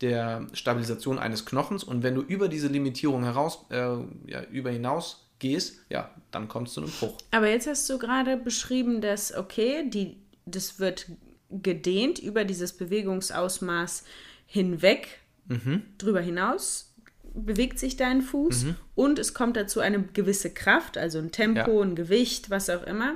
der 0.00 0.46
Stabilisation 0.52 1.18
eines 1.18 1.46
Knochens 1.46 1.84
und 1.84 2.02
wenn 2.02 2.14
du 2.16 2.22
über 2.22 2.48
diese 2.48 2.66
Limitierung 2.68 3.22
heraus, 3.22 3.64
äh, 3.70 3.76
ja, 4.26 4.42
über 4.50 4.70
hinaus 4.70 5.28
gehst, 5.38 5.80
ja, 5.90 6.10
dann 6.32 6.48
kommst 6.48 6.76
du 6.76 6.80
zu 6.80 6.86
einem 6.86 6.98
Bruch. 6.98 7.18
Aber 7.30 7.48
jetzt 7.48 7.66
hast 7.66 7.88
du 7.88 7.98
gerade 7.98 8.36
beschrieben, 8.36 9.00
dass, 9.00 9.34
okay, 9.34 9.88
die, 9.88 10.16
das 10.44 10.80
wird 10.80 11.06
gedehnt 11.50 12.18
über 12.18 12.44
dieses 12.44 12.72
Bewegungsausmaß 12.72 14.04
hinweg, 14.46 15.20
Mhm. 15.48 15.82
drüber 15.98 16.20
hinaus 16.20 16.91
bewegt 17.34 17.78
sich 17.78 17.96
dein 17.96 18.22
Fuß 18.22 18.64
Mhm. 18.64 18.76
und 18.94 19.18
es 19.18 19.34
kommt 19.34 19.56
dazu 19.56 19.80
eine 19.80 20.02
gewisse 20.02 20.50
Kraft, 20.52 20.98
also 20.98 21.18
ein 21.18 21.30
Tempo, 21.32 21.78
Ja. 21.78 21.80
ein 21.88 21.94
Gewicht, 21.94 22.50
was 22.50 22.68
auch 22.70 22.82
immer. 22.84 23.14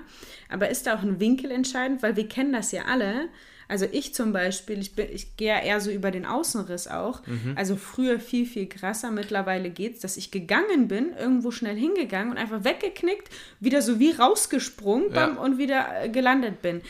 Aber 0.49 0.69
ist 0.71 0.87
da 0.87 0.97
auch 0.97 1.03
ein 1.03 1.21
Winkel 1.21 1.51
entscheidend? 1.51 2.03
Weil 2.03 2.17
wir 2.17 2.27
kennen 2.29 2.53
das 2.53 2.73
ja 2.73 2.85
alle. 2.87 3.29
Also 3.69 3.85
ich 3.91 4.15
zum 4.15 4.33
Beispiel, 4.33 4.79
ich, 4.79 4.95
bin, 4.95 5.09
ich 5.13 5.37
gehe 5.37 5.49
ja 5.49 5.59
eher 5.59 5.81
so 5.81 5.91
über 5.91 6.13
den 6.13 6.25
Außenriss 6.25 6.87
auch. 6.87 7.27
Mhm. 7.27 7.55
Also 7.57 7.75
früher 7.75 8.21
viel, 8.21 8.47
viel 8.47 8.69
krasser. 8.69 9.11
Mittlerweile 9.11 9.71
geht's, 9.71 9.99
dass 10.01 10.17
ich 10.17 10.31
gegangen 10.31 10.87
bin, 10.87 11.13
irgendwo 11.19 11.51
schnell 11.51 11.75
hingegangen 11.77 12.31
und 12.31 12.39
einfach 12.39 12.63
weggeknickt, 12.63 13.29
wieder 13.59 13.83
so 13.83 13.99
wie 13.99 14.13
rausgesprungen 14.13 15.13
Ja. 15.13 15.27
und 15.33 15.59
wieder 15.59 16.05
äh, 16.05 16.09
gelandet 16.09 16.63
bin. 16.63 16.81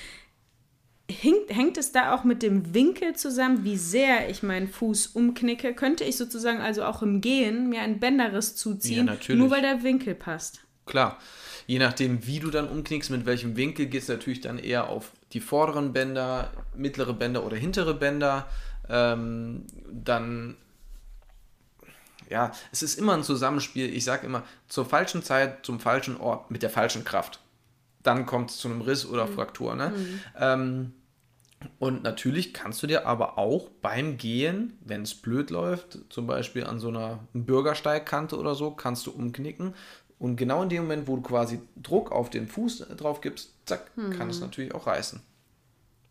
Hängt, 1.08 1.50
hängt 1.50 1.78
es 1.78 1.92
da 1.92 2.14
auch 2.14 2.24
mit 2.24 2.42
dem 2.42 2.74
Winkel 2.74 3.14
zusammen, 3.14 3.62
wie 3.62 3.76
sehr 3.76 4.28
ich 4.28 4.42
meinen 4.42 4.66
Fuß 4.66 5.08
umknicke? 5.08 5.72
Könnte 5.72 6.02
ich 6.02 6.16
sozusagen 6.16 6.60
also 6.60 6.84
auch 6.84 7.00
im 7.00 7.20
Gehen 7.20 7.68
mir 7.68 7.82
ein 7.82 8.00
Bänderriss 8.00 8.56
zuziehen, 8.56 9.06
Ja, 9.06 9.34
nur 9.34 9.50
weil 9.50 9.62
der 9.62 9.84
Winkel 9.84 10.16
passt? 10.16 10.64
Klar. 10.84 11.18
Je 11.68 11.78
nachdem, 11.80 12.26
wie 12.26 12.38
du 12.38 12.50
dann 12.50 12.68
umknickst, 12.68 13.10
mit 13.10 13.26
welchem 13.26 13.56
Winkel, 13.56 13.86
geht 13.86 14.02
es 14.02 14.08
natürlich 14.08 14.40
dann 14.40 14.58
eher 14.58 14.88
auf 14.88 15.12
die 15.32 15.40
vorderen 15.40 15.92
Bänder, 15.92 16.52
mittlere 16.76 17.12
Bänder 17.12 17.44
oder 17.44 17.56
hintere 17.56 17.94
Bänder. 17.94 18.48
Ähm, 18.88 19.64
dann, 19.90 20.56
ja, 22.30 22.52
es 22.70 22.82
ist 22.82 22.98
immer 22.98 23.14
ein 23.14 23.24
Zusammenspiel. 23.24 23.92
Ich 23.94 24.04
sage 24.04 24.26
immer, 24.26 24.44
zur 24.68 24.84
falschen 24.86 25.24
Zeit, 25.24 25.66
zum 25.66 25.80
falschen 25.80 26.16
Ort, 26.20 26.52
mit 26.52 26.62
der 26.62 26.70
falschen 26.70 27.04
Kraft. 27.04 27.40
Dann 28.06 28.24
kommt 28.26 28.50
es 28.50 28.58
zu 28.58 28.68
einem 28.68 28.82
Riss 28.82 29.04
oder 29.06 29.26
Fraktur. 29.26 29.74
Ne? 29.74 29.92
Ähm, 30.38 30.92
und 31.78 32.02
natürlich 32.02 32.54
kannst 32.54 32.82
du 32.82 32.86
dir 32.86 33.06
aber 33.06 33.38
auch 33.38 33.68
beim 33.82 34.16
Gehen, 34.16 34.78
wenn 34.84 35.02
es 35.02 35.14
blöd 35.14 35.50
läuft, 35.50 35.98
zum 36.10 36.26
Beispiel 36.26 36.64
an 36.64 36.78
so 36.78 36.88
einer 36.88 37.20
Bürgersteigkante 37.32 38.38
oder 38.38 38.54
so, 38.54 38.70
kannst 38.70 39.06
du 39.06 39.10
umknicken. 39.10 39.74
Und 40.18 40.36
genau 40.36 40.62
in 40.62 40.68
dem 40.68 40.82
Moment, 40.84 41.08
wo 41.08 41.16
du 41.16 41.22
quasi 41.22 41.60
Druck 41.82 42.12
auf 42.12 42.30
den 42.30 42.46
Fuß 42.46 42.86
drauf 42.96 43.20
gibst, 43.20 43.54
zack, 43.66 43.90
kann 44.16 44.30
es 44.30 44.40
natürlich 44.40 44.74
auch 44.74 44.86
reißen. 44.86 45.20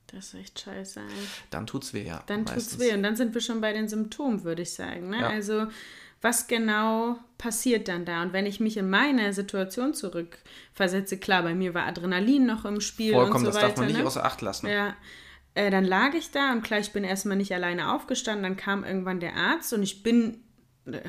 Das 0.08 0.26
ist 0.26 0.34
echt 0.36 0.60
scheiße. 0.60 1.02
Dann 1.50 1.66
tut's 1.66 1.94
weh, 1.94 2.06
ja. 2.06 2.24
Dann 2.28 2.46
tut's 2.46 2.56
meistens. 2.56 2.80
weh. 2.80 2.94
Und 2.94 3.04
dann 3.04 3.16
sind 3.16 3.34
wir 3.34 3.42
schon 3.42 3.62
bei 3.62 3.74
den 3.74 3.88
Symptomen, 3.88 4.44
würde 4.44 4.62
ich 4.62 4.74
sagen. 4.74 5.10
Ne? 5.10 5.22
Ja. 5.22 5.30
Also, 5.30 5.68
was 6.26 6.48
genau 6.48 7.20
passiert 7.38 7.88
dann 7.88 8.04
da? 8.04 8.24
Und 8.24 8.34
wenn 8.34 8.48
ich 8.48 8.60
mich 8.60 8.78
in 8.78 8.90
meine 8.90 9.32
Situation 9.32 9.94
zurückversetze, 9.94 11.20
klar, 11.20 11.44
bei 11.44 11.54
mir 11.54 11.76
war 11.76 11.86
Adrenalin 11.86 12.48
noch 12.48 12.66
im 12.66 12.82
Spiel 12.82 13.14
Vollkommen, 13.14 13.46
und 13.46 13.52
so 13.52 13.52
das 13.52 13.56
weiter. 13.58 13.68
darf 13.68 13.78
man 13.78 13.88
nicht 13.88 14.00
ne? 14.00 14.06
außer 14.06 14.26
Acht 14.26 14.42
lassen. 14.42 14.68
Ja. 14.68 14.96
Äh, 15.54 15.70
dann 15.70 15.86
lag 15.86 16.16
ich 16.16 16.32
da 16.32 16.52
und 16.52 16.64
klar, 16.64 16.80
ich 16.80 16.92
bin 16.92 17.04
erstmal 17.04 17.38
nicht 17.38 17.54
alleine 17.54 17.94
aufgestanden. 17.94 18.42
Dann 18.42 18.58
kam 18.58 18.84
irgendwann 18.84 19.20
der 19.20 19.36
Arzt 19.36 19.72
und 19.72 19.84
ich 19.84 20.02
bin, 20.02 20.44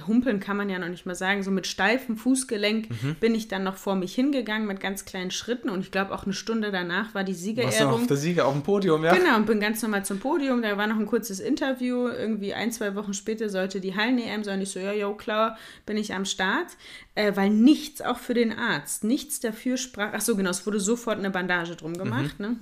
humpeln 0.07 0.41
kann 0.41 0.57
man 0.57 0.71
ja 0.71 0.79
noch 0.79 0.89
nicht 0.89 1.05
mal 1.05 1.15
sagen, 1.15 1.43
so 1.43 1.51
mit 1.51 1.67
steifem 1.67 2.17
Fußgelenk 2.17 2.89
Mhm. 2.91 3.17
bin 3.21 3.35
ich 3.35 3.49
dann 3.49 3.63
noch 3.63 3.77
vor 3.77 3.95
mich 3.95 4.15
hingegangen 4.15 4.67
mit 4.67 4.81
ganz 4.81 5.05
kleinen 5.05 5.31
Schritten 5.31 5.69
und 5.69 5.81
ich 5.81 5.91
glaube 5.91 6.15
auch 6.15 6.25
eine 6.25 6.33
Stunde 6.33 6.71
danach 6.71 7.15
war 7.15 7.25
die 7.25 7.35
Siegerehrung. 7.35 7.93
auf 7.93 8.07
der 8.07 8.17
Sieger 8.17 8.47
auf 8.47 8.55
dem 8.55 8.63
Podium, 8.63 9.05
ja? 9.05 9.15
Genau, 9.15 9.37
und 9.37 9.45
bin 9.47 9.61
ganz 9.61 9.83
normal 9.83 10.05
zum 10.05 10.19
Podium. 10.19 10.63
Da 10.63 10.79
war 10.79 10.87
noch 10.87 10.99
ein 10.99 11.05
kurzes 11.07 11.41
Interview. 11.41 12.09
Irgendwie 12.09 12.55
ein, 12.55 12.73
zwei 12.73 12.95
Wochen 12.95 13.13
später 13.13 13.49
sollte 13.51 13.81
die 13.81 13.95
Hallen-EM 13.95 14.45
sein. 14.45 14.63
Ich 14.63 14.71
so, 14.71 14.79
ja, 14.81 14.93
jo, 14.95 15.13
klar, 15.15 15.59
bin 15.85 15.97
ich 15.99 16.15
am 16.15 16.25
Start. 16.25 16.69
Äh, 17.15 17.37
weil 17.37 17.51
nichts, 17.51 18.01
auch 18.01 18.19
für 18.19 18.35
den 18.35 18.59
Arzt, 18.59 19.05
nichts 19.05 19.41
dafür 19.41 19.77
sprach. 19.77 20.11
Ach 20.15 20.21
so, 20.23 20.37
genau, 20.37 20.51
es 20.51 20.67
wurde 20.67 20.81
sofort 20.81 21.19
eine 21.19 21.31
Bandage 21.31 21.77
drum 21.77 21.99
gemacht, 21.99 22.41
ne? 22.41 22.57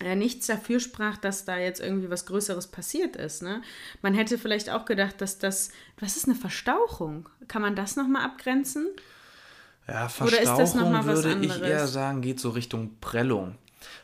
Äh, 0.00 0.14
nichts 0.14 0.46
dafür 0.46 0.80
sprach, 0.80 1.16
dass 1.16 1.44
da 1.44 1.58
jetzt 1.58 1.80
irgendwie 1.80 2.10
was 2.10 2.26
Größeres 2.26 2.68
passiert 2.68 3.16
ist. 3.16 3.42
Ne? 3.42 3.62
Man 4.02 4.14
hätte 4.14 4.38
vielleicht 4.38 4.70
auch 4.70 4.84
gedacht, 4.84 5.20
dass 5.20 5.38
das. 5.38 5.70
Was 5.98 6.16
ist 6.16 6.26
eine 6.26 6.36
Verstauchung? 6.36 7.28
Kann 7.48 7.62
man 7.62 7.74
das 7.74 7.96
nochmal 7.96 8.24
abgrenzen? 8.24 8.88
Ja, 9.88 10.08
Oder 10.20 10.40
ist 10.40 10.50
das 10.50 10.72
Verstauchung 10.72 11.06
würde 11.06 11.38
ich 11.40 11.62
eher 11.62 11.86
sagen, 11.86 12.20
geht 12.20 12.40
so 12.40 12.50
Richtung 12.50 12.98
Prellung. 13.00 13.56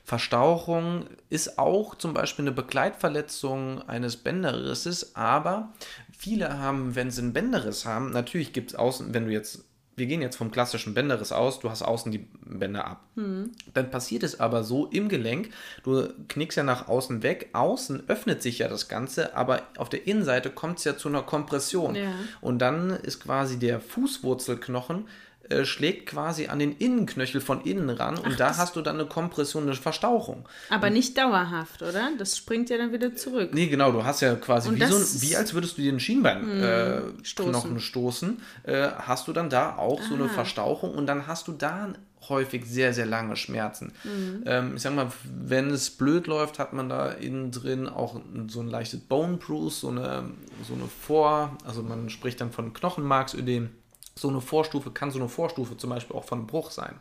Verstauchung 0.02 1.07
ist 1.30 1.59
auch 1.59 1.94
zum 1.94 2.14
Beispiel 2.14 2.44
eine 2.44 2.52
Begleitverletzung 2.52 3.87
eines 3.88 4.16
Bänderrisses, 4.16 5.14
aber 5.14 5.72
viele 6.16 6.59
haben, 6.59 6.94
wenn 6.94 7.11
sie 7.11 7.22
einen 7.22 7.33
Bänderriss 7.33 7.85
haben, 7.85 8.11
natürlich 8.11 8.52
gibt 8.52 8.70
es 8.70 8.76
außen, 8.76 9.12
wenn 9.12 9.26
du 9.26 9.33
jetzt, 9.33 9.64
wir 9.96 10.07
gehen 10.07 10.22
jetzt 10.22 10.37
vom 10.37 10.50
klassischen 10.50 10.94
Bänderriss 10.94 11.33
aus, 11.33 11.61
du 11.61 11.70
hast 11.70 11.83
außen 11.83 12.11
die 12.11 12.26
Bänder 12.44 12.87
ab. 12.87 13.04
Hm. 13.16 13.52
Dann 13.72 13.90
passiert 13.90 14.22
es 14.22 14.40
aber 14.40 14.64
so 14.64 14.87
im 14.87 15.09
Gelenk, 15.09 15.50
du 15.83 16.09
knickst 16.28 16.57
ja 16.57 16.64
nach 16.64 16.88
außen 16.88 17.22
weg, 17.22 17.50
außen 17.52 18.09
öffnet 18.09 18.42
sich 18.42 18.59
ja 18.59 18.68
das 18.68 18.88
Ganze, 18.88 19.37
aber 19.37 19.62
auf 19.76 19.88
der 19.88 20.07
Innenseite 20.07 20.50
kommt 20.50 20.78
es 20.78 20.85
ja 20.85 20.96
zu 20.96 21.09
einer 21.09 21.22
Kompression. 21.22 21.94
Ja. 21.94 22.12
Und 22.40 22.59
dann 22.59 22.90
ist 22.90 23.20
quasi 23.20 23.59
der 23.59 23.80
Fußwurzelknochen 23.80 25.07
äh, 25.50 25.64
schlägt 25.64 26.07
quasi 26.07 26.46
an 26.48 26.59
den 26.59 26.72
Innenknöchel 26.76 27.40
von 27.40 27.61
innen 27.62 27.90
ran 27.90 28.18
und 28.18 28.38
da 28.40 28.57
hast 28.57 28.76
du 28.76 28.80
dann 28.83 28.96
eine 28.98 29.07
Kompression, 29.09 29.64
eine 29.64 29.74
Verstauchung. 29.74 30.48
Aber 30.70 30.90
nicht 30.90 31.16
dauerhaft, 31.18 31.83
oder? 31.83 32.11
Das 32.18 32.37
springt 32.37 32.70
ja 32.70 32.78
dann 32.78 32.92
wieder 32.92 33.14
zurück. 33.14 33.50
Nee, 33.52 33.66
genau, 33.66 33.92
du 33.92 34.04
hast 34.04 34.20
ja 34.20 34.35
quasi 34.37 34.68
Und 34.70 34.76
wie, 34.80 34.87
so, 34.87 34.96
ein- 34.96 35.22
wie 35.22 35.37
als 35.37 35.54
würdest 35.54 35.76
du 35.78 35.83
dir 35.83 35.90
einen 35.90 36.00
Schienbeinknochen 36.00 36.62
äh, 36.62 37.00
stoßen. 37.24 37.50
Knochen 37.52 37.80
stoßen, 37.80 38.40
äh, 38.64 38.88
hast 38.98 39.28
du 39.28 39.33
dann 39.33 39.50
da 39.50 39.76
auch 39.76 40.00
so 40.02 40.14
eine 40.14 40.24
Ah. 40.24 40.28
Verstauchung 40.28 40.94
und 40.94 41.07
dann 41.07 41.26
hast 41.26 41.48
du 41.48 41.52
da 41.52 41.88
häufig 42.30 42.64
sehr, 42.64 42.94
sehr 42.94 43.04
lange 43.04 43.37
Schmerzen. 43.37 43.92
Mhm. 44.02 44.44
Ähm, 44.46 44.72
ich 44.76 44.83
sag 44.83 44.94
mal, 44.94 45.12
wenn 45.46 45.68
es 45.70 45.90
blöd 45.90 46.26
läuft, 46.26 46.59
hat 46.59 46.72
man 46.72 46.88
da 46.88 47.11
innen 47.11 47.50
drin 47.50 47.87
auch 47.87 48.18
so 48.48 48.61
ein 48.61 48.68
leichtes 48.68 49.00
Bone 49.00 49.37
Bruise, 49.37 49.80
so 49.80 49.88
eine, 49.90 50.30
so 50.66 50.72
eine 50.72 50.85
Vor-, 51.02 51.54
also 51.66 51.83
man 51.83 52.09
spricht 52.09 52.40
dann 52.40 52.50
von 52.50 52.72
Knochenmarksödem. 52.72 53.68
So 54.16 54.29
eine 54.29 54.40
Vorstufe 54.40 54.90
kann 54.90 55.11
so 55.11 55.18
eine 55.18 55.29
Vorstufe 55.29 55.77
zum 55.77 55.90
Beispiel 55.90 56.16
auch 56.16 56.24
von 56.24 56.46
Bruch 56.46 56.70
sein. 56.70 56.98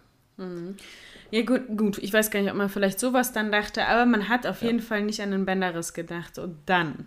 Ja, 1.32 1.42
gut, 1.44 1.62
gut. 1.78 1.98
Ich 2.00 2.12
weiß 2.12 2.32
gar 2.32 2.42
nicht, 2.42 2.52
ob 2.52 2.58
man 2.58 2.70
vielleicht 2.70 3.00
sowas 3.00 3.32
dann 3.32 3.52
dachte, 3.52 3.86
aber 3.88 4.06
man 4.06 4.30
hat 4.30 4.48
auf 4.48 4.62
jeden 4.62 4.80
Fall 4.80 5.04
nicht 5.04 5.22
an 5.22 5.32
den 5.32 5.46
Bänderriss 5.46 5.94
gedacht. 5.94 6.40
Und 6.40 6.58
dann 6.66 7.06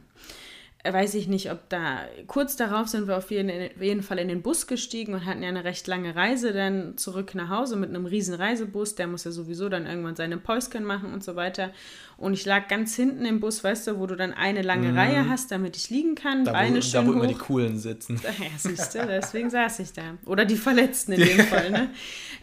weiß 0.93 1.15
ich 1.15 1.29
nicht, 1.29 1.51
ob 1.51 1.69
da. 1.69 2.01
Kurz 2.27 2.57
darauf 2.57 2.89
sind 2.89 3.09
wir 3.09 3.17
auf 3.17 3.31
jeden, 3.31 3.51
jeden 3.81 4.03
Fall 4.03 4.19
in 4.19 4.29
den 4.29 4.43
Bus 4.43 4.67
gestiegen 4.67 5.15
und 5.15 5.25
hatten 5.27 5.43
ja 5.43 5.49
eine 5.49 5.65
recht 5.65 5.87
lange 5.87 6.15
Reise 6.17 6.53
dann 6.53 6.97
zurück 6.97 7.35
nach 7.35 7.49
Hause 7.49 7.77
mit 7.77 7.91
einem 7.91 8.07
riesen 8.07 8.35
Reisebus. 8.35 8.95
Der 8.95 9.07
muss 9.07 9.25
ja 9.25 9.31
sowieso 9.31 9.69
dann 9.69 9.87
irgendwann 9.87 10.17
seine 10.17 10.37
Päuschen 10.39 10.85
machen 10.85 11.13
und 11.13 11.23
so 11.25 11.37
weiter. 11.37 11.71
Und 12.19 12.33
ich 12.33 12.45
lag 12.47 12.69
ganz 12.69 12.97
hinten 12.97 13.25
im 13.27 13.41
Bus, 13.41 13.63
weißt 13.63 13.87
du, 13.89 13.99
wo 13.99 14.07
du 14.07 14.17
dann 14.17 14.33
eine 14.33 14.63
lange 14.63 14.95
Reihe 14.95 15.29
hast, 15.29 15.51
damit 15.51 15.77
ich 15.77 15.91
liegen 15.91 16.15
kann, 16.15 16.41
Mhm. 16.41 16.45
Da, 16.47 16.53
Beine 16.53 16.77
wo, 16.79 16.81
schön 16.83 16.93
da, 16.93 17.07
wo 17.07 17.11
hoch. 17.11 17.17
immer 17.17 17.27
die 17.27 17.35
Coolen 17.35 17.79
sitzen. 17.79 18.21
Ja, 18.25 18.47
siehst 18.57 18.95
du, 18.95 19.07
deswegen 19.07 19.51
saß 19.51 19.81
ich 19.81 19.93
da. 19.93 20.03
Oder 20.25 20.45
die 20.47 20.57
Verletzten 20.57 21.13
in 21.13 21.21
dem 21.21 21.41
Fall, 21.47 21.71
ne? 21.71 21.91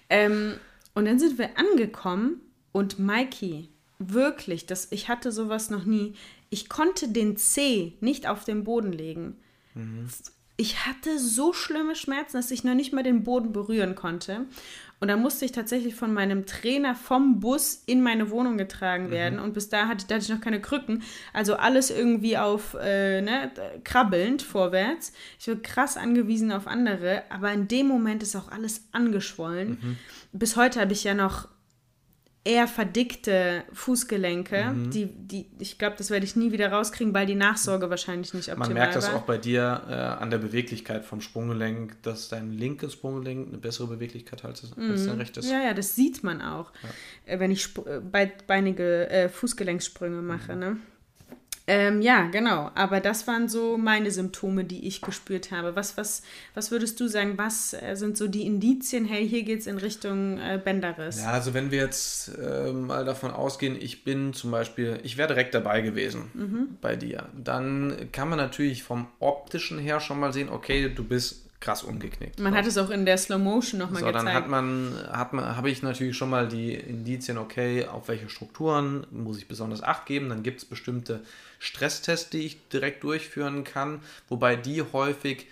Ähm, 0.09 0.53
und 0.93 1.05
dann 1.05 1.17
sind 1.17 1.37
wir 1.39 1.49
angekommen 1.57 2.41
und 2.71 2.99
Mikey, 2.99 3.69
wirklich, 4.11 4.65
das, 4.65 4.87
ich 4.91 5.09
hatte 5.09 5.31
sowas 5.31 5.69
noch 5.69 5.85
nie. 5.85 6.15
Ich 6.49 6.69
konnte 6.69 7.07
den 7.07 7.37
Zeh 7.37 7.93
nicht 8.01 8.27
auf 8.27 8.43
den 8.43 8.63
Boden 8.63 8.91
legen. 8.91 9.35
Ich 10.55 10.85
hatte 10.85 11.17
so 11.17 11.51
schlimme 11.51 11.95
Schmerzen, 11.95 12.37
dass 12.37 12.51
ich 12.51 12.63
noch 12.63 12.75
nicht 12.75 12.93
mal 12.93 13.03
den 13.03 13.23
Boden 13.23 13.51
berühren 13.53 13.95
konnte. 13.95 14.45
Und 14.99 15.09
da 15.09 15.17
musste 15.17 15.43
ich 15.43 15.51
tatsächlich 15.51 15.95
von 15.95 16.13
meinem 16.13 16.45
Trainer 16.45 16.95
vom 16.95 17.41
Bus 17.41 17.83
in 17.87 18.01
meine 18.01 18.29
Wohnung 18.29 18.57
getragen 18.57 19.11
werden. 19.11 19.39
Und 19.39 19.53
bis 19.53 19.67
da 19.67 19.87
hatte, 19.89 20.05
da 20.07 20.15
hatte 20.15 20.23
ich 20.23 20.29
noch 20.29 20.39
keine 20.39 20.61
Krücken. 20.61 21.03
Also 21.33 21.55
alles 21.55 21.89
irgendwie 21.89 22.37
auf, 22.37 22.77
äh, 22.79 23.21
ne, 23.21 23.51
krabbelnd 23.83 24.43
vorwärts. 24.43 25.11
Ich 25.39 25.47
war 25.49 25.55
krass 25.55 25.97
angewiesen 25.97 26.53
auf 26.53 26.67
andere. 26.67 27.23
Aber 27.29 27.51
in 27.51 27.67
dem 27.67 27.87
Moment 27.87 28.23
ist 28.23 28.35
auch 28.37 28.49
alles 28.49 28.85
angeschwollen. 28.93 29.97
Bis 30.31 30.55
heute 30.55 30.79
habe 30.79 30.93
ich 30.93 31.03
ja 31.03 31.15
noch 31.15 31.49
eher 32.45 32.67
verdickte 32.67 33.63
Fußgelenke. 33.71 34.75
Die, 34.93 35.05
die, 35.05 35.45
ich 35.59 35.77
glaube, 35.77 35.95
das 35.97 36.09
werde 36.09 36.25
ich 36.25 36.35
nie 36.35 36.51
wieder 36.51 36.71
rauskriegen, 36.71 37.13
weil 37.13 37.25
die 37.25 37.35
Nachsorge 37.35 37.89
wahrscheinlich 37.89 38.33
nicht 38.33 38.49
optimal 38.49 38.67
Man 38.67 38.73
merkt 38.77 38.95
das 38.95 39.07
war. 39.07 39.15
auch 39.15 39.21
bei 39.21 39.37
dir 39.37 39.81
äh, 39.87 39.93
an 39.93 40.29
der 40.29 40.39
Beweglichkeit 40.39 41.05
vom 41.05 41.21
Sprunggelenk, 41.21 42.01
dass 42.03 42.27
dein 42.27 42.51
linkes 42.51 42.93
Sprunggelenk 42.93 43.47
eine 43.47 43.57
bessere 43.57 43.87
Beweglichkeit 43.87 44.43
hat 44.43 44.61
als, 44.61 44.77
als 44.77 45.05
dein 45.05 45.17
rechtes. 45.17 45.45
Mhm. 45.45 45.51
Ja, 45.51 45.63
ja, 45.63 45.73
das 45.73 45.95
sieht 45.95 46.23
man 46.23 46.41
auch, 46.41 46.71
äh, 47.25 47.39
wenn 47.39 47.51
ich 47.51 47.69
äh, 47.77 47.99
beidbeinige 47.99 49.09
äh, 49.09 49.29
Fußgelenksprünge 49.29 50.21
mache. 50.21 50.55
Ne? 50.55 50.77
Ähm, 51.65 52.01
ja, 52.01 52.27
genau. 52.27 52.71
Aber 52.75 52.99
das 52.99 53.25
waren 53.25 53.47
so 53.47 53.77
meine 53.77 54.11
Symptome, 54.11 54.65
die 54.65 54.85
ich 54.85 55.01
gespürt 55.01 55.51
habe. 55.51 55.77
Was, 55.77 55.95
was, 55.95 56.21
was 56.55 56.71
würdest 56.71 56.99
du 56.99 57.07
sagen? 57.07 57.37
Was 57.37 57.73
äh, 57.73 57.95
sind 57.95 58.17
so 58.17 58.27
die 58.27 58.45
Indizien? 58.45 59.05
Hey, 59.05 59.25
hier 59.27 59.43
geht 59.43 59.61
es 59.61 59.67
in 59.67 59.77
Richtung 59.77 60.39
äh, 60.39 60.59
Bänderriss. 60.61 61.21
Ja, 61.21 61.31
also 61.31 61.53
wenn 61.53 61.71
wir 61.71 61.79
jetzt 61.79 62.31
äh, 62.37 62.73
mal 62.73 63.05
davon 63.05 63.31
ausgehen, 63.31 63.77
ich 63.79 64.03
bin 64.03 64.33
zum 64.33 64.51
Beispiel, 64.51 64.99
ich 65.03 65.15
wäre 65.17 65.29
direkt 65.29 65.53
dabei 65.55 65.79
gewesen 65.81 66.29
Mhm. 66.33 66.77
bei 66.81 66.97
dir, 66.97 67.29
dann 67.33 68.09
kann 68.11 68.27
man 68.27 68.39
natürlich 68.39 68.83
vom 68.83 69.07
optischen 69.19 69.79
her 69.79 70.01
schon 70.01 70.19
mal 70.19 70.33
sehen, 70.33 70.49
okay, 70.49 70.89
du 70.93 71.03
bist 71.05 71.42
krass 71.63 71.83
umgeknickt. 71.83 72.39
Man 72.39 72.51
So. 72.53 72.59
hat 72.59 72.67
es 72.67 72.77
auch 72.77 72.89
in 72.89 73.05
der 73.05 73.17
Slow 73.17 73.39
Motion 73.39 73.79
nochmal 73.79 74.01
So, 74.01 74.07
gezeigt. 74.07 74.27
dann 74.27 74.33
hat 74.33 74.49
man, 74.49 74.93
hat 75.11 75.31
man, 75.33 75.55
habe 75.55 75.69
ich 75.69 75.81
natürlich 75.81 76.17
schon 76.17 76.29
mal 76.29 76.47
die 76.47 76.73
Indizien, 76.73 77.37
okay, 77.37 77.85
auf 77.87 78.09
welche 78.09 78.29
Strukturen 78.29 79.07
muss 79.11 79.37
ich 79.37 79.47
besonders 79.47 79.81
Acht 79.81 80.05
geben. 80.05 80.27
Dann 80.29 80.43
gibt 80.43 80.59
es 80.59 80.65
bestimmte 80.65 81.21
Stresstests, 81.59 82.29
die 82.29 82.45
ich 82.45 82.67
direkt 82.67 83.03
durchführen 83.03 83.63
kann, 83.63 84.01
wobei 84.27 84.55
die 84.57 84.81
häufig, 84.81 85.47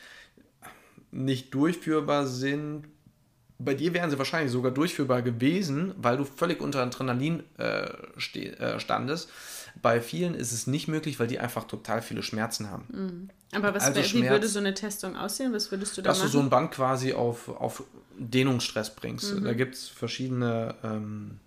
nicht 1.12 1.54
durchführbar 1.54 2.26
sind. 2.28 2.86
Bei 3.60 3.74
dir 3.74 3.93
wären 3.93 4.10
sie 4.10 4.17
wahrscheinlich 4.17 4.52
sogar 4.52 4.71
durchführbar 4.71 5.21
gewesen, 5.21 5.93
weil 5.97 6.17
du 6.17 6.26
völlig 6.26 6.62
unter 6.62 6.82
Adrenalin 6.82 7.43
äh, 7.58 7.89
äh, 8.38 8.80
standest. 8.80 9.30
Bei 9.81 10.01
vielen 10.01 10.34
ist 10.34 10.51
es 10.51 10.67
nicht 10.67 10.88
möglich, 10.88 11.19
weil 11.19 11.27
die 11.27 11.39
einfach 11.39 11.65
total 11.65 12.01
viele 12.01 12.23
Schmerzen 12.23 12.69
haben. 12.69 12.86
Mhm. 12.91 13.29
Aber 13.53 13.73
was, 13.73 13.84
also 13.84 14.15
wie 14.15 14.29
würde 14.29 14.47
so 14.47 14.60
eine 14.60 14.73
Testung 14.73 15.15
aussehen? 15.15 15.53
Was 15.53 15.71
würdest 15.71 15.97
du 15.97 16.01
da 16.01 16.10
dass 16.10 16.19
machen? 16.19 16.25
Dass 16.25 16.31
du 16.31 16.38
so 16.38 16.43
ein 16.43 16.49
Band 16.49 16.71
quasi 16.71 17.13
auf, 17.13 17.49
auf 17.49 17.84
Dehnungsstress 18.17 18.95
bringst. 18.95 19.36
Mhm. 19.36 19.43
Da 19.43 19.53
gibt 19.53 19.75
es 19.75 19.88
verschiedene 19.88 20.75
ähm, 20.84 21.39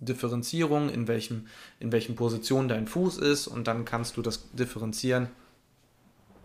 Differenzierungen, 0.00 0.90
in 0.90 1.08
welchem, 1.08 1.46
in 1.80 1.92
welchen 1.92 2.16
Positionen 2.16 2.68
dein 2.68 2.86
Fuß 2.86 3.18
ist 3.18 3.46
und 3.46 3.66
dann 3.66 3.84
kannst 3.84 4.16
du 4.16 4.22
das 4.22 4.50
differenzieren. 4.52 5.28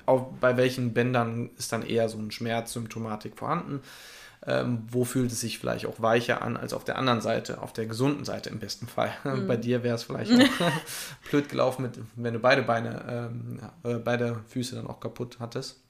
Auf, 0.05 0.27
bei 0.39 0.55
welchen 0.57 0.93
Bändern 0.93 1.49
ist 1.57 1.71
dann 1.71 1.83
eher 1.83 2.07
so 2.07 2.17
eine 2.17 2.31
Schmerzsymptomatik 2.31 3.37
vorhanden? 3.37 3.81
Ähm, 4.49 4.87
wo 4.89 5.03
fühlt 5.03 5.31
es 5.31 5.41
sich 5.41 5.59
vielleicht 5.59 5.85
auch 5.85 6.01
weicher 6.01 6.41
an 6.41 6.55
als 6.55 6.71
auf 6.71 6.85
der 6.85 6.97
anderen 6.97 7.19
Seite, 7.19 7.61
auf 7.61 7.73
der 7.73 7.85
gesunden 7.85 8.23
Seite 8.23 8.49
im 8.49 8.59
besten 8.59 8.87
Fall. 8.87 9.13
Mhm. 9.23 9.47
Bei 9.47 9.57
dir 9.57 9.83
wäre 9.83 9.95
es 9.95 10.03
vielleicht 10.03 10.31
auch 10.61 10.71
blöd 11.29 11.49
gelaufen, 11.49 11.81
mit, 11.81 11.99
wenn 12.15 12.33
du 12.33 12.39
beide 12.39 12.61
Beine, 12.61 13.29
ähm, 13.33 13.59
äh, 13.83 13.95
beide 13.95 14.39
Füße 14.47 14.75
dann 14.75 14.87
auch 14.87 15.01
kaputt 15.01 15.37
hattest. 15.39 15.81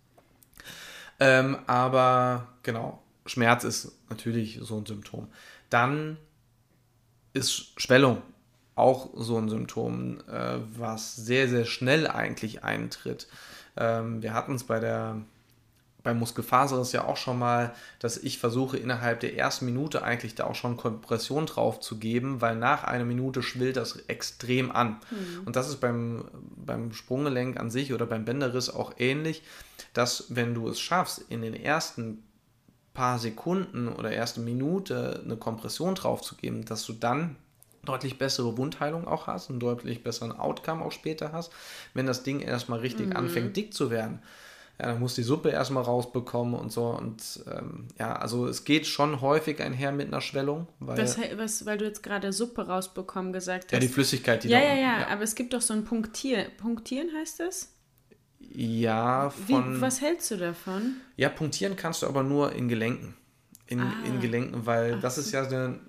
Ähm, 1.20 1.58
aber 1.67 2.48
genau, 2.63 3.02
Schmerz 3.28 3.63
ist 3.63 3.91
natürlich 4.10 4.60
so 4.62 4.78
ein 4.78 4.86
Symptom. 4.86 5.28
Dann 5.70 6.17
ist 7.34 7.80
Schwellung 7.80 8.22
auch 8.76 9.10
so 9.15 9.38
ein 9.38 9.50
Symptom, 9.50 10.20
äh, 10.30 10.58
was 10.78 11.15
sehr, 11.15 11.48
sehr 11.48 11.65
schnell 11.65 12.08
eigentlich 12.08 12.63
eintritt. 12.63 13.28
Ähm, 13.76 14.22
wir 14.22 14.34
hatten 14.34 14.56
es 14.56 14.63
bei 14.63 14.80
der 14.80 15.22
beim 16.08 16.20
Muskelfaserriss 16.20 16.93
ja 16.93 17.04
auch 17.04 17.17
schon 17.17 17.38
mal, 17.38 17.74
dass 18.00 18.15
ich 18.15 18.39
versuche 18.39 18.78
innerhalb 18.78 19.20
der 19.20 19.36
ersten 19.36 19.65
Minute 19.65 20.04
eigentlich 20.04 20.36
da 20.36 20.46
auch 20.46 20.56
schon 20.56 20.78
Kompression 20.78 21.48
drauf 21.48 21.82
zu 21.82 21.98
geben, 21.98 22.39
weil 22.39 22.56
nach 22.56 22.86
einer 22.86 23.04
Minute 23.04 23.43
schwillt 23.43 23.76
das 23.76 23.98
extrem 24.08 24.72
an. 24.72 25.02
Mhm. 25.12 25.41
Und 25.43 25.58
das 25.58 25.67
ist 25.67 25.82
beim, 25.82 26.24
beim 26.56 26.93
Sprunggelenk 26.93 27.60
an 27.60 27.70
sich 27.70 27.91
oder 27.91 28.06
beim 28.06 28.24
Bänderriss 28.24 28.70
auch 28.70 28.93
ähnlich, 29.00 29.43
dass 29.91 30.28
wenn 30.30 30.54
du 30.54 30.70
es 30.70 30.80
schaffst, 30.80 31.26
in 31.28 31.41
den 31.41 31.54
ersten 31.54 32.24
paar 32.93 33.20
Sekunden 33.20 33.89
oder 33.89 34.10
erste 34.10 34.39
Minute 34.39 35.22
eine 35.26 35.36
Kompression 35.36 35.93
drauf 35.93 36.22
zu 36.22 36.36
geben, 36.36 36.63
dass 36.63 36.86
du 36.86 36.93
dann 36.93 37.36
deutlich 37.84 38.17
bessere 38.17 38.58
Wundheilung 38.58 39.10
auch 39.10 39.28
hast, 39.28 39.50
einen 39.50 39.60
deutlich 39.60 40.04
besseren 40.04 40.32
Outcome 40.32 40.86
auch 40.86 40.93
später 40.93 41.34
hast, 41.34 41.52
wenn 41.93 42.08
das 42.08 42.24
Ding 42.24 42.39
erstmal 42.39 42.80
richtig 42.80 43.08
mhm. 43.08 43.17
anfängt 43.17 43.58
dick 43.58 43.74
zu 43.74 43.91
werden. 43.91 44.20
Ja, 44.80 44.88
dann 44.88 45.00
muss 45.00 45.16
die 45.16 45.24
Suppe 45.24 45.50
erstmal 45.50 45.84
rausbekommen 45.84 46.54
und 46.54 46.72
so. 46.72 46.90
Und 46.90 47.44
ähm, 47.52 47.88
ja, 47.98 48.16
also 48.16 48.46
es 48.48 48.63
geht 48.63 48.86
schon 48.86 49.22
häufig 49.22 49.60
einher 49.60 49.92
mit 49.92 50.08
einer 50.08 50.22
Schwellung. 50.22 50.68
Weil, 50.80 51.00
was, 51.00 51.18
was, 51.36 51.66
weil 51.66 51.80
du 51.80 51.86
jetzt 51.86 52.04
gerade 52.04 52.32
Suppe 52.32 52.68
rausbekommen 52.68 53.34
gesagt 53.34 53.66
hast. 53.66 53.72
Ja, 53.72 53.80
die 53.80 53.88
Flüssigkeit, 53.88 54.44
die 54.44 54.50
ja, 54.50 54.60
da 54.60 54.66
ja, 54.66 54.74
ja, 54.76 55.00
ja, 55.00 55.08
aber 55.08 55.24
es 55.24 55.34
gibt 55.34 55.54
doch 55.54 55.62
so 55.62 55.74
ein 55.74 55.84
Punktieren. 55.84 56.46
Punktieren 56.58 57.10
heißt 57.18 57.40
das? 57.40 57.74
Ja, 58.40 59.32
von. 59.32 59.78
Wie, 59.78 59.82
was 59.82 60.00
hältst 60.02 60.30
du 60.30 60.38
davon? 60.38 60.98
Ja, 61.16 61.30
punktieren 61.30 61.76
kannst 61.76 62.04
du 62.04 62.08
aber 62.08 62.22
nur 62.22 62.54
in 62.54 62.70
Gelenken. 62.70 63.16
In, 63.66 63.82
ah. 63.82 63.94
in 64.06 64.22
Gelenken, 64.22 64.66
weil 64.66 64.96
Ach. 64.98 65.02
das 65.02 65.18
ist 65.18 65.32
ja 65.32 65.44
eine, 65.44 65.80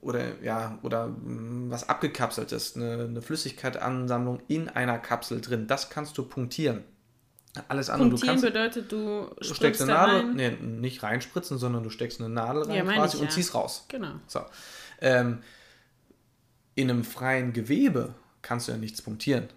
oder 0.00 0.42
ja, 0.42 0.78
oder 0.82 1.08
mm, 1.08 1.70
was 1.70 1.88
abgekapseltes, 1.88 2.76
eine, 2.76 3.04
eine 3.04 3.22
Flüssigkeitansammlung 3.22 4.40
in 4.48 4.68
einer 4.68 4.98
Kapsel 4.98 5.40
drin. 5.42 5.66
Das 5.66 5.90
kannst 5.90 6.16
du 6.16 6.24
punktieren. 6.24 6.82
Alles 7.68 7.90
andere. 7.90 8.10
Punktieren 8.10 8.36
du 8.36 8.42
kannst, 8.42 8.54
bedeutet, 8.54 8.92
du, 8.92 9.28
steckst 9.40 9.82
eine 9.82 9.92
Nadel, 9.92 10.16
rein. 10.20 10.34
nee, 10.34 10.50
nicht 10.50 11.02
reinspritzen, 11.02 11.58
sondern 11.58 11.82
du 11.82 11.90
steckst 11.90 12.20
eine 12.20 12.28
Nadel 12.28 12.62
rein 12.62 12.86
ja, 12.86 12.92
quasi 12.92 13.16
ich, 13.16 13.22
und 13.22 13.28
ja. 13.28 13.34
ziehst 13.34 13.54
raus. 13.54 13.86
Genau. 13.88 14.12
So. 14.28 14.40
Ähm, 15.00 15.42
in 16.76 16.90
einem 16.90 17.04
freien 17.04 17.52
Gewebe 17.52 18.14
kannst 18.42 18.68
du 18.68 18.72
ja 18.72 18.78
nichts 18.78 19.02
punktieren. 19.02 19.48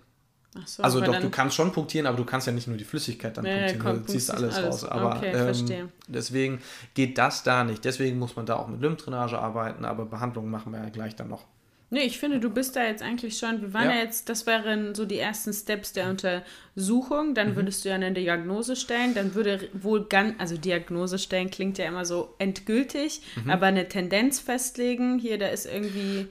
So, 0.66 0.84
also 0.84 1.02
doch, 1.02 1.20
du 1.20 1.30
kannst 1.30 1.56
schon 1.56 1.72
punktieren, 1.72 2.06
aber 2.06 2.18
du 2.18 2.26
kannst 2.26 2.46
ja 2.46 2.54
nicht 2.54 2.68
nur 2.68 2.78
die 2.78 2.84
Flüssigkeit 2.84 3.36
dann 3.36 3.46
ja, 3.46 3.58
punktieren, 3.58 3.80
komm, 3.80 4.06
du 4.06 4.12
ziehst 4.12 4.30
alles, 4.30 4.56
alles, 4.56 4.84
raus. 4.84 4.86
Aber 4.86 5.18
okay, 5.18 5.32
ähm, 5.32 5.90
deswegen 6.08 6.62
geht 6.94 7.18
das 7.18 7.44
da 7.44 7.64
nicht. 7.64 7.84
Deswegen 7.84 8.20
muss 8.20 8.36
man 8.36 8.46
da 8.46 8.58
auch 8.58 8.68
mit 8.68 8.80
Lymphdrainage 8.82 9.38
arbeiten, 9.38 9.84
aber 9.84 10.06
Behandlungen 10.06 10.52
machen 10.52 10.72
wir 10.72 10.84
ja 10.84 10.90
gleich 10.90 11.16
dann 11.16 11.30
noch. 11.30 11.46
Nee, 11.94 12.06
ich 12.06 12.18
finde, 12.18 12.40
du 12.40 12.50
bist 12.50 12.76
da 12.76 12.84
jetzt 12.84 13.04
eigentlich 13.04 13.38
schon, 13.38 13.62
wir 13.62 13.74
waren 13.76 13.86
ja, 13.86 13.98
ja 13.98 14.02
jetzt, 14.02 14.28
das 14.28 14.48
wären 14.48 14.96
so 14.96 15.06
die 15.06 15.20
ersten 15.20 15.54
Steps 15.54 15.94
der 15.94 16.10
Untersuchung, 16.10 17.36
dann 17.36 17.52
mhm. 17.52 17.56
würdest 17.56 17.86
du 17.86 17.90
ja 17.90 17.96
eine 17.96 18.12
Diagnose 18.12 18.76
stellen, 18.76 19.14
dann 19.14 19.36
würde 19.36 19.70
wohl 19.74 20.06
ganz, 20.06 20.34
also 20.40 20.58
Diagnose 20.58 21.20
stellen 21.20 21.52
klingt 21.52 21.78
ja 21.78 21.86
immer 21.86 22.04
so 22.04 22.34
endgültig, 22.40 23.22
mhm. 23.36 23.52
aber 23.52 23.68
eine 23.68 23.88
Tendenz 23.90 24.40
festlegen, 24.40 25.20
hier, 25.20 25.38
da 25.38 25.50
ist 25.50 25.68
irgendwie... 25.68 26.26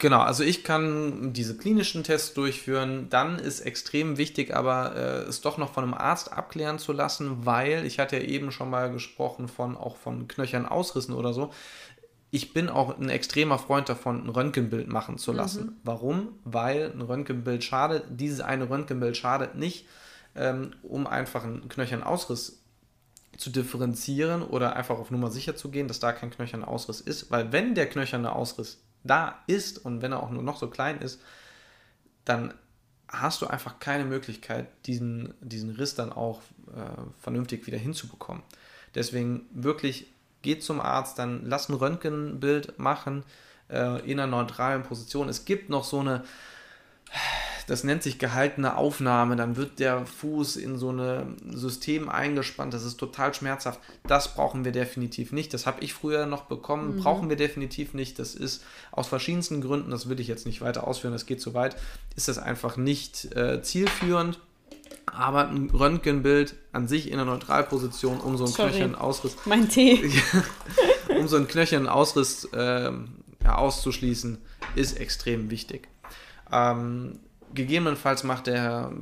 Genau, 0.00 0.20
also 0.20 0.44
ich 0.44 0.62
kann 0.62 1.32
diese 1.32 1.56
klinischen 1.56 2.04
Tests 2.04 2.32
durchführen. 2.32 3.08
Dann 3.10 3.40
ist 3.40 3.58
extrem 3.58 4.16
wichtig, 4.16 4.54
aber 4.54 4.94
äh, 4.94 5.28
es 5.28 5.40
doch 5.40 5.58
noch 5.58 5.72
von 5.72 5.82
einem 5.82 5.94
Arzt 5.94 6.32
abklären 6.32 6.78
zu 6.78 6.92
lassen, 6.92 7.44
weil 7.44 7.84
ich 7.84 7.98
hatte 7.98 8.16
ja 8.18 8.22
eben 8.22 8.52
schon 8.52 8.70
mal 8.70 8.92
gesprochen 8.92 9.48
von 9.48 9.76
auch 9.76 9.96
von 9.96 10.28
Knöchern 10.28 10.66
Ausrissen 10.66 11.14
oder 11.14 11.32
so 11.32 11.50
ich 12.30 12.52
bin 12.52 12.68
auch 12.68 12.98
ein 12.98 13.08
extremer 13.08 13.58
Freund 13.58 13.88
davon, 13.88 14.24
ein 14.24 14.28
Röntgenbild 14.28 14.88
machen 14.88 15.18
zu 15.18 15.32
lassen. 15.32 15.66
Mhm. 15.66 15.76
Warum? 15.82 16.28
Weil 16.44 16.92
ein 16.92 17.00
Röntgenbild 17.00 17.64
schadet, 17.64 18.04
dieses 18.10 18.40
eine 18.40 18.68
Röntgenbild 18.68 19.16
schadet 19.16 19.54
nicht, 19.54 19.86
ähm, 20.34 20.72
um 20.82 21.06
einfach 21.06 21.44
einen 21.44 21.68
Knöchernausriss 21.68 22.60
zu 23.38 23.50
differenzieren 23.50 24.42
oder 24.42 24.76
einfach 24.76 24.98
auf 24.98 25.10
Nummer 25.10 25.30
sicher 25.30 25.56
zu 25.56 25.70
gehen, 25.70 25.88
dass 25.88 26.00
da 26.00 26.12
kein 26.12 26.30
knöcherner 26.30 26.68
Ausriss 26.68 27.00
ist. 27.00 27.30
Weil 27.30 27.52
wenn 27.52 27.74
der 27.74 27.88
knöcherne 27.88 28.32
Ausriss 28.32 28.82
da 29.04 29.38
ist 29.46 29.78
und 29.84 30.02
wenn 30.02 30.12
er 30.12 30.22
auch 30.22 30.30
nur 30.30 30.42
noch 30.42 30.58
so 30.58 30.68
klein 30.68 30.98
ist, 30.98 31.20
dann 32.24 32.52
hast 33.08 33.40
du 33.40 33.46
einfach 33.46 33.78
keine 33.78 34.04
Möglichkeit, 34.04 34.66
diesen, 34.86 35.32
diesen 35.40 35.70
Riss 35.70 35.94
dann 35.94 36.12
auch 36.12 36.42
äh, 36.66 37.00
vernünftig 37.20 37.66
wieder 37.66 37.78
hinzubekommen. 37.78 38.42
Deswegen 38.94 39.46
wirklich 39.52 40.12
geht 40.42 40.62
zum 40.62 40.80
Arzt, 40.80 41.18
dann 41.18 41.44
lass 41.44 41.68
ein 41.68 41.74
Röntgenbild 41.74 42.78
machen 42.78 43.24
äh, 43.70 44.00
in 44.10 44.18
einer 44.18 44.26
neutralen 44.26 44.82
Position. 44.82 45.28
Es 45.28 45.44
gibt 45.44 45.68
noch 45.70 45.84
so 45.84 46.00
eine, 46.00 46.24
das 47.66 47.84
nennt 47.84 48.02
sich 48.02 48.18
gehaltene 48.18 48.76
Aufnahme, 48.76 49.36
dann 49.36 49.56
wird 49.56 49.78
der 49.78 50.06
Fuß 50.06 50.56
in 50.56 50.78
so 50.78 50.90
ein 50.90 51.36
System 51.50 52.08
eingespannt, 52.08 52.72
das 52.72 52.84
ist 52.84 52.96
total 52.96 53.34
schmerzhaft. 53.34 53.80
Das 54.06 54.34
brauchen 54.34 54.64
wir 54.64 54.72
definitiv 54.72 55.32
nicht. 55.32 55.52
Das 55.52 55.66
habe 55.66 55.82
ich 55.82 55.92
früher 55.92 56.26
noch 56.26 56.42
bekommen, 56.42 56.96
mhm. 56.96 57.02
brauchen 57.02 57.28
wir 57.28 57.36
definitiv 57.36 57.94
nicht. 57.94 58.18
Das 58.18 58.34
ist 58.34 58.64
aus 58.90 59.08
verschiedensten 59.08 59.60
Gründen, 59.60 59.90
das 59.90 60.08
würde 60.08 60.22
ich 60.22 60.28
jetzt 60.28 60.46
nicht 60.46 60.60
weiter 60.60 60.86
ausführen, 60.86 61.12
das 61.12 61.26
geht 61.26 61.40
zu 61.40 61.54
weit, 61.54 61.76
ist 62.16 62.28
das 62.28 62.38
einfach 62.38 62.76
nicht 62.76 63.36
äh, 63.36 63.62
zielführend 63.62 64.40
aber 65.14 65.48
ein 65.48 65.70
Röntgenbild 65.70 66.54
an 66.72 66.88
sich 66.88 67.10
in 67.10 67.16
der 67.16 67.24
Neutralposition, 67.24 68.20
um 68.20 68.36
so 68.36 68.44
einen 68.44 68.54
knöchernen 68.54 68.94
Ausriss. 68.94 69.36
Mein 69.44 69.68
Tee. 69.68 70.10
um 71.18 71.28
so 71.28 71.36
einen 71.36 71.48
knöchernen 71.48 71.88
Ausriss 71.88 72.44
äh, 72.52 72.92
ja, 73.42 73.54
auszuschließen, 73.56 74.38
ist 74.74 74.98
extrem 74.98 75.50
wichtig. 75.50 75.88
Ähm, 76.52 77.18
gegebenenfalls 77.54 78.24
macht 78.24 78.46
der, 78.46 78.92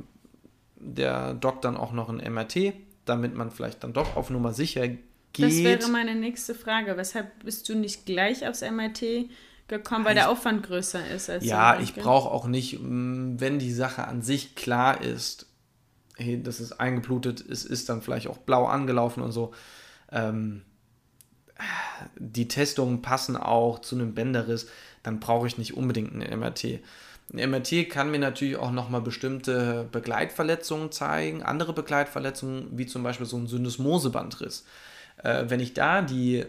der 0.75 1.33
Doc 1.33 1.61
dann 1.61 1.77
auch 1.77 1.91
noch 1.91 2.09
ein 2.09 2.17
MRT, 2.17 2.73
damit 3.05 3.35
man 3.35 3.51
vielleicht 3.51 3.83
dann 3.83 3.93
doch 3.93 4.15
auf 4.15 4.29
Nummer 4.29 4.53
sicher 4.53 4.87
geht. 4.87 4.99
Das 5.39 5.57
wäre 5.57 5.87
meine 5.89 6.15
nächste 6.15 6.55
Frage. 6.55 6.97
Weshalb 6.97 7.43
bist 7.43 7.67
du 7.69 7.75
nicht 7.75 8.05
gleich 8.05 8.47
aufs 8.47 8.61
MRT 8.61 9.29
gekommen, 9.67 10.05
weil 10.05 10.13
ich, 10.13 10.21
der 10.21 10.29
Aufwand 10.29 10.63
größer 10.63 11.07
ist 11.09 11.29
als 11.29 11.45
Ja, 11.45 11.79
ich 11.79 11.93
brauche 11.93 12.29
auch 12.29 12.47
nicht, 12.47 12.79
wenn 12.81 13.59
die 13.59 13.73
Sache 13.73 14.07
an 14.07 14.21
sich 14.21 14.55
klar 14.55 15.01
ist, 15.01 15.46
hey, 16.17 16.41
das 16.41 16.59
ist 16.59 16.73
eingeblutet, 16.73 17.43
es 17.47 17.63
ist 17.63 17.89
dann 17.89 18.01
vielleicht 18.01 18.27
auch 18.27 18.37
blau 18.37 18.65
angelaufen 18.65 19.21
und 19.21 19.31
so. 19.31 19.53
Ähm, 20.11 20.63
die 22.17 22.47
Testungen 22.47 23.01
passen 23.01 23.37
auch 23.37 23.79
zu 23.79 23.95
einem 23.95 24.13
Bänderriss, 24.13 24.67
dann 25.03 25.19
brauche 25.19 25.47
ich 25.47 25.57
nicht 25.57 25.75
unbedingt 25.75 26.13
ein 26.13 26.39
MRT. 26.39 26.79
Ein 27.33 27.49
MRT 27.49 27.89
kann 27.89 28.11
mir 28.11 28.19
natürlich 28.19 28.57
auch 28.57 28.71
nochmal 28.71 29.01
bestimmte 29.01 29.87
Begleitverletzungen 29.91 30.91
zeigen, 30.91 31.43
andere 31.43 31.73
Begleitverletzungen, 31.73 32.77
wie 32.77 32.85
zum 32.85 33.03
Beispiel 33.03 33.25
so 33.25 33.37
ein 33.37 33.47
Syndesmosebandriss. 33.47 34.65
Äh, 35.23 35.45
wenn 35.47 35.59
ich 35.59 35.73
da 35.73 36.01
die, 36.01 36.45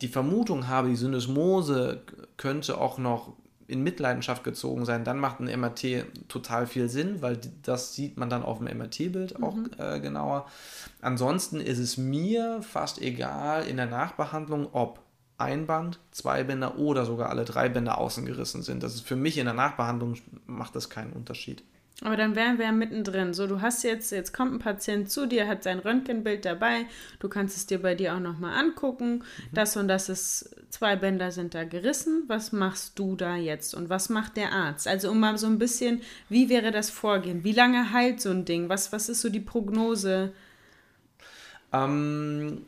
die 0.00 0.08
Vermutung 0.08 0.68
habe, 0.68 0.88
die 0.88 0.96
Syndesmose 0.96 2.02
könnte 2.36 2.78
auch 2.78 2.98
noch 2.98 3.34
in 3.70 3.82
Mitleidenschaft 3.82 4.44
gezogen 4.44 4.84
sein, 4.84 5.04
dann 5.04 5.18
macht 5.18 5.40
ein 5.40 5.60
MRT 5.60 6.04
total 6.28 6.66
viel 6.66 6.88
Sinn, 6.88 7.22
weil 7.22 7.38
das 7.62 7.94
sieht 7.94 8.16
man 8.16 8.28
dann 8.28 8.42
auf 8.42 8.58
dem 8.58 8.66
MRT-Bild 8.76 9.42
auch 9.42 9.54
mhm. 9.54 9.70
äh, 9.78 10.00
genauer. 10.00 10.46
Ansonsten 11.00 11.60
ist 11.60 11.78
es 11.78 11.96
mir 11.96 12.60
fast 12.62 13.00
egal 13.00 13.66
in 13.66 13.76
der 13.76 13.86
Nachbehandlung, 13.86 14.68
ob 14.72 15.00
ein 15.38 15.66
Band, 15.66 15.98
zwei 16.10 16.44
Bänder 16.44 16.78
oder 16.78 17.06
sogar 17.06 17.30
alle 17.30 17.44
drei 17.44 17.68
Bänder 17.68 17.98
außen 17.98 18.26
gerissen 18.26 18.62
sind. 18.62 18.82
Das 18.82 18.94
ist 18.94 19.06
für 19.06 19.16
mich 19.16 19.38
in 19.38 19.46
der 19.46 19.54
Nachbehandlung 19.54 20.16
macht 20.46 20.76
das 20.76 20.90
keinen 20.90 21.12
Unterschied. 21.12 21.62
Aber 22.02 22.16
dann 22.16 22.34
wären 22.34 22.58
wir 22.58 22.64
ja 22.64 22.72
mittendrin. 22.72 23.34
So, 23.34 23.46
du 23.46 23.60
hast 23.60 23.84
jetzt, 23.84 24.10
jetzt 24.10 24.32
kommt 24.32 24.54
ein 24.54 24.58
Patient 24.58 25.10
zu 25.10 25.26
dir, 25.26 25.46
hat 25.46 25.62
sein 25.62 25.78
Röntgenbild 25.78 26.46
dabei, 26.46 26.86
du 27.18 27.28
kannst 27.28 27.56
es 27.56 27.66
dir 27.66 27.82
bei 27.82 27.94
dir 27.94 28.14
auch 28.14 28.20
nochmal 28.20 28.58
angucken. 28.58 29.16
Mhm. 29.16 29.22
Das 29.52 29.76
und 29.76 29.88
das 29.88 30.08
ist, 30.08 30.56
zwei 30.70 30.96
Bänder 30.96 31.30
sind 31.30 31.54
da 31.54 31.64
gerissen. 31.64 32.24
Was 32.26 32.52
machst 32.52 32.98
du 32.98 33.16
da 33.16 33.36
jetzt? 33.36 33.74
Und 33.74 33.90
was 33.90 34.08
macht 34.08 34.38
der 34.38 34.52
Arzt? 34.52 34.88
Also 34.88 35.10
um 35.10 35.20
mal 35.20 35.36
so 35.36 35.46
ein 35.46 35.58
bisschen, 35.58 36.00
wie 36.30 36.48
wäre 36.48 36.70
das 36.70 36.88
Vorgehen? 36.88 37.44
Wie 37.44 37.52
lange 37.52 37.92
heilt 37.92 38.22
so 38.22 38.30
ein 38.30 38.46
Ding? 38.46 38.70
Was, 38.70 38.92
was 38.92 39.10
ist 39.10 39.20
so 39.20 39.28
die 39.28 39.40
Prognose? 39.40 40.32
Ähm, 41.72 42.64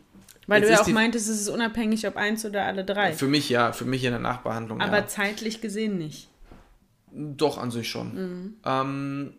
Weil 0.46 0.60
du 0.60 0.70
ja 0.70 0.80
auch 0.80 0.86
meintest, 0.88 1.30
es 1.30 1.40
ist 1.40 1.48
unabhängig, 1.48 2.06
ob 2.06 2.16
eins 2.16 2.44
oder 2.44 2.66
alle 2.66 2.84
drei. 2.84 3.14
Für 3.14 3.28
mich 3.28 3.48
ja, 3.48 3.72
für 3.72 3.86
mich 3.86 4.04
in 4.04 4.10
der 4.10 4.20
Nachbehandlung. 4.20 4.82
Aber 4.82 4.98
ja. 4.98 5.06
zeitlich 5.06 5.62
gesehen 5.62 5.96
nicht. 5.96 6.28
Doch, 7.14 7.58
an 7.58 7.70
sich 7.70 7.90
schon. 7.90 8.14
Mhm. 8.14 8.54
Ähm, 8.64 9.32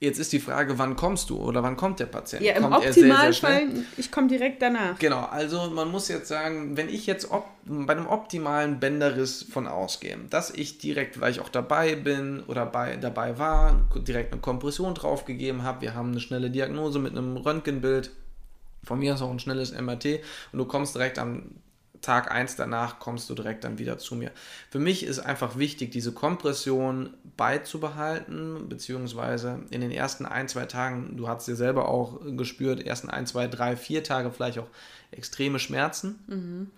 jetzt 0.00 0.18
ist 0.18 0.32
die 0.32 0.38
Frage, 0.38 0.78
wann 0.78 0.94
kommst 0.94 1.30
du 1.30 1.38
oder 1.38 1.62
wann 1.62 1.76
kommt 1.76 1.98
der 1.98 2.06
Patient? 2.06 2.42
Ja, 2.42 2.54
im 2.54 2.62
kommt 2.62 2.76
Optimalfall, 2.76 3.68
ich 3.96 4.12
komme 4.12 4.28
direkt 4.28 4.62
danach. 4.62 4.98
Genau, 4.98 5.24
also 5.24 5.70
man 5.70 5.90
muss 5.90 6.08
jetzt 6.08 6.28
sagen, 6.28 6.76
wenn 6.76 6.88
ich 6.88 7.06
jetzt 7.06 7.28
bei 7.64 7.92
einem 7.92 8.06
optimalen 8.06 8.78
Bänderriss 8.78 9.42
von 9.42 9.66
ausgehe, 9.66 10.16
dass 10.30 10.50
ich 10.50 10.78
direkt, 10.78 11.20
weil 11.20 11.32
ich 11.32 11.40
auch 11.40 11.48
dabei 11.48 11.96
bin 11.96 12.42
oder 12.46 12.64
bei, 12.66 12.96
dabei 12.96 13.38
war, 13.38 13.88
direkt 13.96 14.32
eine 14.32 14.40
Kompression 14.40 14.94
draufgegeben 14.94 15.64
habe, 15.64 15.82
wir 15.82 15.94
haben 15.94 16.12
eine 16.12 16.20
schnelle 16.20 16.50
Diagnose 16.50 16.98
mit 16.98 17.12
einem 17.12 17.36
Röntgenbild, 17.36 18.10
von 18.84 19.00
mir 19.00 19.14
ist 19.14 19.22
auch 19.22 19.30
ein 19.30 19.40
schnelles 19.40 19.72
MRT 19.72 20.20
und 20.52 20.58
du 20.58 20.64
kommst 20.64 20.94
direkt 20.94 21.18
am 21.18 21.56
Tag 22.00 22.30
1 22.30 22.56
danach 22.56 22.98
kommst 22.98 23.28
du 23.28 23.34
direkt 23.34 23.64
dann 23.64 23.78
wieder 23.78 23.98
zu 23.98 24.14
mir. 24.14 24.30
Für 24.70 24.78
mich 24.78 25.04
ist 25.04 25.18
einfach 25.18 25.58
wichtig, 25.58 25.90
diese 25.90 26.12
Kompression 26.12 27.14
beizubehalten, 27.36 28.68
beziehungsweise 28.68 29.60
in 29.70 29.80
den 29.80 29.90
ersten 29.90 30.26
ein, 30.26 30.48
zwei 30.48 30.66
Tagen, 30.66 31.16
du 31.16 31.28
hast 31.28 31.48
ja 31.48 31.54
selber 31.54 31.88
auch 31.88 32.20
gespürt, 32.36 32.84
ersten 32.84 33.10
ein, 33.10 33.26
zwei, 33.26 33.48
drei, 33.48 33.76
vier 33.76 34.04
Tage 34.04 34.30
vielleicht 34.30 34.58
auch 34.58 34.68
extreme 35.10 35.58
Schmerzen, 35.58 36.18
mhm. 36.26 36.70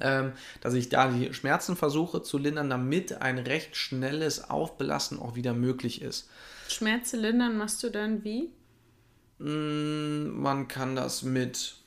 ähm, 0.00 0.32
dass 0.60 0.74
ich 0.74 0.88
da 0.88 1.08
die 1.08 1.32
Schmerzen 1.32 1.76
versuche 1.76 2.22
zu 2.22 2.38
lindern, 2.38 2.70
damit 2.70 3.20
ein 3.22 3.38
recht 3.38 3.76
schnelles 3.76 4.50
Aufbelassen 4.50 5.18
auch 5.18 5.34
wieder 5.36 5.54
möglich 5.54 6.02
ist. 6.02 6.28
Schmerzen 6.68 7.20
lindern 7.20 7.56
machst 7.56 7.82
du 7.82 7.90
dann 7.90 8.24
wie? 8.24 8.50
Mm, 9.38 10.40
man 10.40 10.68
kann 10.68 10.96
das 10.96 11.22
mit 11.22 11.77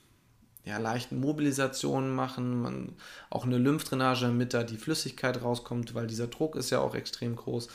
ja, 0.64 0.78
leichten 0.78 1.20
Mobilisationen 1.20 2.14
machen, 2.14 2.62
man, 2.62 2.90
auch 3.30 3.46
eine 3.46 3.58
Lymphdrainage, 3.58 4.28
damit 4.28 4.54
da 4.54 4.64
die 4.64 4.78
Flüssigkeit 4.78 5.42
rauskommt, 5.42 5.96
weil 5.96 6.08
dieser 6.08 6.28
Druck 6.28 6.56
ist 6.56 6.70
ja 6.70 6.80
auch 6.80 6.94
extrem 6.94 7.36
groß. 7.36 7.68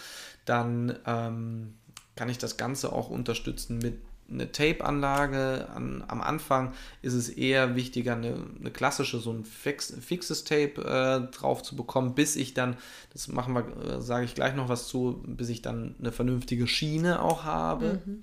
Dann 0.45 0.97
ähm, 1.05 1.75
kann 2.15 2.29
ich 2.29 2.39
das 2.39 2.57
Ganze 2.57 2.93
auch 2.93 3.11
unterstützen 3.11 3.79
mit 3.79 3.99
einer 4.31 4.51
Tape-Anlage. 4.51 5.69
An, 5.75 6.05
am 6.07 6.21
Anfang 6.21 6.75
ist 7.03 7.15
es 7.15 7.29
eher 7.29 7.75
wichtiger, 7.75 8.15
eine, 8.15 8.37
eine 8.59 8.71
klassische, 8.71 9.19
so 9.19 9.33
ein 9.33 9.45
fix, 9.45 9.93
fixes 10.01 10.45
Tape 10.45 10.81
äh, 10.83 11.33
drauf 11.33 11.63
zu 11.63 11.75
bekommen, 11.75 12.15
bis 12.15 12.37
ich 12.37 12.55
dann, 12.55 12.77
das 13.13 13.27
machen 13.29 13.55
wir, 13.55 13.97
äh, 13.97 14.01
sage 14.01 14.25
ich 14.25 14.35
gleich 14.37 14.55
noch 14.55 14.69
was 14.69 14.87
zu, 14.87 15.23
bis 15.27 15.49
ich 15.49 15.61
dann 15.61 15.97
eine 15.99 16.13
vernünftige 16.13 16.69
Schiene 16.69 17.21
auch 17.21 17.43
habe. 17.45 18.01
Mhm 18.05 18.23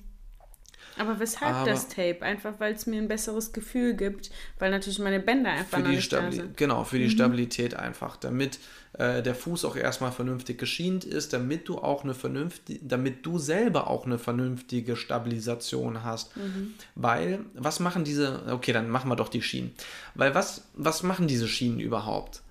aber 0.97 1.19
weshalb 1.19 1.55
Aber 1.55 1.69
das 1.69 1.87
Tape? 1.87 2.21
Einfach 2.21 2.59
weil 2.59 2.73
es 2.73 2.85
mir 2.85 3.01
ein 3.01 3.07
besseres 3.07 3.53
Gefühl 3.53 3.95
gibt, 3.95 4.31
weil 4.59 4.71
natürlich 4.71 4.99
meine 4.99 5.19
Bänder 5.19 5.51
einfach 5.51 5.79
für 5.79 5.83
die 5.83 5.95
nicht 5.95 6.11
da 6.13 6.31
sind. 6.31 6.57
Genau, 6.57 6.83
für 6.83 6.97
die 6.97 7.05
mhm. 7.05 7.11
Stabilität 7.11 7.75
einfach, 7.75 8.15
damit 8.17 8.59
äh, 8.93 9.23
der 9.23 9.35
Fuß 9.35 9.65
auch 9.65 9.75
erstmal 9.75 10.11
vernünftig 10.11 10.57
geschient 10.57 11.03
ist, 11.03 11.33
damit 11.33 11.67
du 11.67 11.79
auch 11.79 12.03
eine 12.03 12.13
vernünftige, 12.13 12.79
damit 12.83 13.25
du 13.25 13.39
selber 13.39 13.87
auch 13.89 14.05
eine 14.05 14.19
vernünftige 14.19 14.95
Stabilisation 14.95 16.03
hast. 16.03 16.35
Mhm. 16.37 16.73
Weil, 16.95 17.39
was 17.53 17.79
machen 17.79 18.03
diese, 18.03 18.43
okay, 18.51 18.73
dann 18.73 18.89
machen 18.89 19.09
wir 19.09 19.15
doch 19.15 19.29
die 19.29 19.41
Schienen. 19.41 19.73
Weil 20.15 20.35
was, 20.35 20.69
was 20.73 21.03
machen 21.03 21.27
diese 21.27 21.47
Schienen 21.47 21.79
überhaupt? 21.79 22.43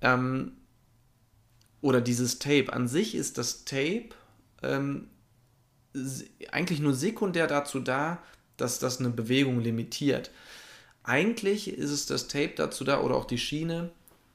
Ähm, 0.00 0.52
oder 1.80 2.00
dieses 2.00 2.38
Tape. 2.38 2.72
An 2.72 2.88
sich 2.88 3.14
ist 3.14 3.38
das 3.38 3.64
Tape 3.64 4.10
ähm, 4.62 5.08
eigentlich 6.52 6.80
nur 6.80 6.94
sekundär 6.94 7.46
dazu 7.46 7.80
da, 7.80 8.22
dass 8.56 8.78
das 8.78 9.00
eine 9.00 9.10
Bewegung 9.10 9.60
limitiert. 9.60 10.30
Eigentlich 11.02 11.68
ist 11.68 11.90
es 11.90 12.06
das 12.06 12.28
Tape 12.28 12.52
dazu 12.56 12.84
da 12.84 13.00
oder 13.00 13.16
auch 13.16 13.24
die 13.24 13.38
Schiene, 13.38 13.90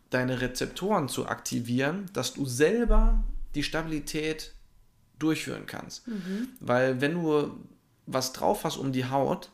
deine 0.09 0.41
Rezeptoren 0.41 1.09
zu 1.09 1.27
aktivieren, 1.27 2.09
dass 2.13 2.33
du 2.33 2.45
selber 2.45 3.23
die 3.53 3.63
Stabilität 3.63 4.53
durchführen 5.19 5.65
kannst. 5.65 6.07
Mhm. 6.07 6.49
Weil 6.59 7.01
wenn 7.01 7.13
du 7.13 7.57
was 8.05 8.33
drauf 8.33 8.63
hast 8.63 8.77
um 8.77 8.91
die 8.91 9.05
Haut, 9.05 9.49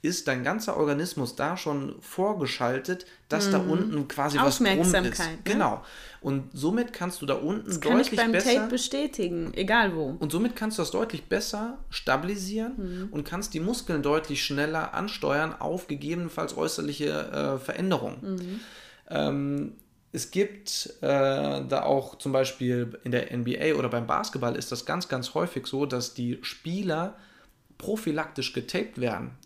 ist 0.00 0.28
dein 0.28 0.44
ganzer 0.44 0.76
Organismus 0.76 1.34
da 1.34 1.56
schon 1.56 1.96
vorgeschaltet, 2.00 3.04
dass 3.28 3.48
mhm. 3.48 3.52
da 3.52 3.58
unten 3.58 4.08
quasi 4.08 4.38
was 4.38 4.58
drum 4.58 4.66
ist. 4.66 4.92
Ne? 4.92 5.38
Genau. 5.42 5.82
Und 6.20 6.50
somit 6.52 6.92
kannst 6.92 7.20
du 7.20 7.26
da 7.26 7.34
unten 7.34 7.66
das 7.66 7.80
kann 7.80 7.92
deutlich 7.92 8.12
ich 8.12 8.18
beim 8.18 8.32
besser 8.32 8.54
Tape 8.54 8.70
bestätigen, 8.70 9.52
egal 9.54 9.96
wo. 9.96 10.16
Und 10.18 10.30
somit 10.30 10.54
kannst 10.54 10.78
du 10.78 10.82
das 10.82 10.92
deutlich 10.92 11.24
besser 11.24 11.78
stabilisieren 11.90 12.74
mhm. 12.76 13.08
und 13.10 13.24
kannst 13.24 13.54
die 13.54 13.60
Muskeln 13.60 14.02
deutlich 14.02 14.44
schneller 14.44 14.94
ansteuern 14.94 15.54
auf 15.58 15.88
gegebenenfalls 15.88 16.56
äußerliche 16.56 17.08
äh, 17.08 17.58
Veränderungen. 17.58 18.18
Mhm. 18.22 18.60
Ähm, 19.10 19.72
es 20.12 20.30
gibt 20.30 20.94
äh, 21.00 21.06
da 21.06 21.82
auch 21.82 22.16
zum 22.18 22.32
Beispiel 22.32 22.98
in 23.02 23.10
der 23.10 23.36
NBA 23.36 23.74
oder 23.76 23.88
beim 23.88 24.06
Basketball 24.06 24.56
ist 24.56 24.70
das 24.70 24.86
ganz, 24.86 25.08
ganz 25.08 25.34
häufig 25.34 25.66
so, 25.66 25.86
dass 25.86 26.14
die 26.14 26.38
Spieler 26.42 27.16
prophylaktisch 27.78 28.52
getaped 28.52 29.00
werden 29.00 29.36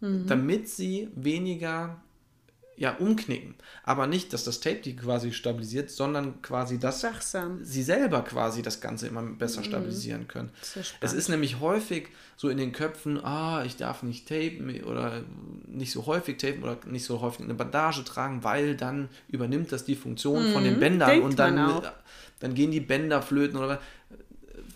mhm. 0.00 0.26
damit 0.26 0.68
sie 0.68 1.08
weniger 1.14 2.00
ja, 2.78 2.94
umknicken. 2.96 3.54
Aber 3.82 4.06
nicht, 4.06 4.32
dass 4.32 4.44
das 4.44 4.60
Tape 4.60 4.76
die 4.76 4.94
quasi 4.94 5.32
stabilisiert, 5.32 5.90
sondern 5.90 6.40
quasi, 6.42 6.78
dass 6.78 7.00
Sachsam. 7.00 7.64
sie 7.64 7.82
selber 7.82 8.22
quasi 8.22 8.62
das 8.62 8.80
Ganze 8.80 9.08
immer 9.08 9.22
besser 9.22 9.60
mhm. 9.60 9.64
stabilisieren 9.64 10.28
können. 10.28 10.50
Ist 10.62 10.94
es 11.00 11.12
ist 11.12 11.28
nämlich 11.28 11.58
häufig 11.58 12.08
so 12.36 12.48
in 12.48 12.56
den 12.56 12.70
Köpfen, 12.72 13.22
ah, 13.24 13.64
ich 13.64 13.76
darf 13.76 14.04
nicht 14.04 14.28
tapen 14.28 14.84
oder 14.84 15.24
nicht 15.66 15.90
so 15.90 16.06
häufig 16.06 16.38
tapen 16.38 16.62
oder 16.62 16.78
nicht 16.86 17.04
so 17.04 17.20
häufig 17.20 17.40
eine 17.40 17.54
Bandage 17.54 18.04
tragen, 18.04 18.44
weil 18.44 18.76
dann 18.76 19.08
übernimmt 19.28 19.72
das 19.72 19.84
die 19.84 19.96
Funktion 19.96 20.48
mhm. 20.48 20.52
von 20.52 20.62
den 20.62 20.76
mhm. 20.76 20.80
Bändern 20.80 21.10
Denkt 21.10 21.24
und 21.24 21.38
dann, 21.38 21.82
dann 22.38 22.54
gehen 22.54 22.70
die 22.70 22.80
Bänder 22.80 23.22
flöten 23.22 23.58
oder 23.58 23.80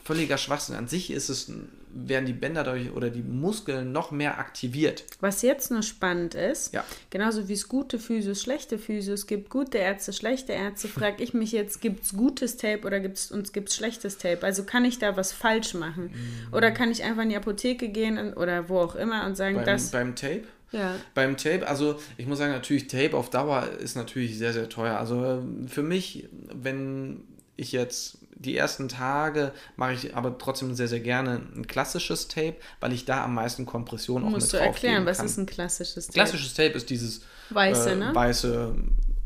völliger 0.05 0.39
Schwachsinn. 0.39 0.75
An 0.75 0.89
sich 0.89 1.13
ist 1.13 1.29
es, 1.29 1.53
werden 1.95 2.27
die 2.27 2.33
Bänder 2.33 2.65
dadurch 2.65 2.91
oder 2.93 3.11
die 3.11 3.23
Muskeln 3.23 3.93
noch 3.93 4.11
mehr 4.11 4.39
aktiviert. 4.39 5.05
Was 5.21 5.43
jetzt 5.43 5.71
nur 5.71 5.83
spannend 5.83 6.35
ist, 6.35 6.73
ja. 6.73 6.85
genauso 7.11 7.49
wie 7.49 7.53
es 7.53 7.69
gute 7.69 7.99
Physios, 7.99 8.43
schlechte 8.43 8.79
Physios 8.79 9.27
gibt, 9.27 9.51
gute 9.51 9.79
Ärzte, 9.79 10.13
schlechte 10.13 10.53
Ärzte, 10.53 10.89
frage 10.89 11.23
ich 11.23 11.35
mich 11.35 11.53
jetzt, 11.53 11.81
gibt 11.81 12.05
es 12.05 12.15
gutes 12.15 12.57
Tape 12.57 12.87
oder 12.87 13.01
gibt's, 13.01 13.31
uns 13.31 13.53
gibt 13.53 13.69
es 13.69 13.77
schlechtes 13.77 14.19
Tape? 14.19 14.45
Also 14.45 14.65
kann 14.65 14.85
ich 14.85 14.99
da 14.99 15.17
was 15.17 15.33
falsch 15.33 15.75
machen? 15.75 16.05
Mhm. 16.05 16.55
Oder 16.55 16.71
kann 16.71 16.91
ich 16.91 17.03
einfach 17.03 17.23
in 17.23 17.29
die 17.29 17.37
Apotheke 17.37 17.89
gehen 17.89 18.35
oder 18.35 18.69
wo 18.69 18.79
auch 18.79 18.95
immer 18.95 19.27
und 19.27 19.37
sagen, 19.37 19.57
beim, 19.57 19.65
dass... 19.65 19.91
Beim 19.91 20.17
Tape? 20.17 20.45
Ja. 20.73 20.97
Beim 21.15 21.37
Tape, 21.37 21.69
also 21.69 22.01
ich 22.17 22.27
muss 22.27 22.39
sagen, 22.39 22.53
natürlich 22.53 22.89
Tape 22.89 23.15
auf 23.15 23.29
Dauer 23.29 23.69
ist 23.79 23.95
natürlich 23.95 24.39
sehr, 24.39 24.55
sehr 24.55 24.69
teuer. 24.69 24.97
Also 24.97 25.43
für 25.67 25.83
mich, 25.83 26.29
wenn 26.51 27.21
ich 27.57 27.73
jetzt 27.73 28.19
die 28.43 28.57
ersten 28.57 28.89
Tage 28.89 29.53
mache 29.77 29.93
ich 29.93 30.17
aber 30.17 30.37
trotzdem 30.37 30.75
sehr, 30.75 30.89
sehr 30.89 31.01
gerne 31.01 31.41
ein 31.55 31.67
klassisches 31.67 32.29
Tape, 32.29 32.57
weil 32.81 32.93
ich 32.93 33.05
da 33.05 33.25
am 33.25 33.35
meisten 33.35 33.67
Kompression 33.67 34.25
auch 34.25 34.31
Musst 34.31 34.53
mit 34.53 34.61
du 34.61 34.65
erklären, 34.65 35.07
was 35.07 35.21
ist 35.21 35.39
ein 35.39 35.47
klassisches 35.47 36.07
Tape? 36.07 36.15
Klassisches 36.15 36.55
Tape 36.55 36.73
ist 36.73 36.91
dieses 36.91 37.23
weiße, 37.51 37.93
äh, 37.93 37.97
ne? 37.97 38.15
weiße 38.15 38.75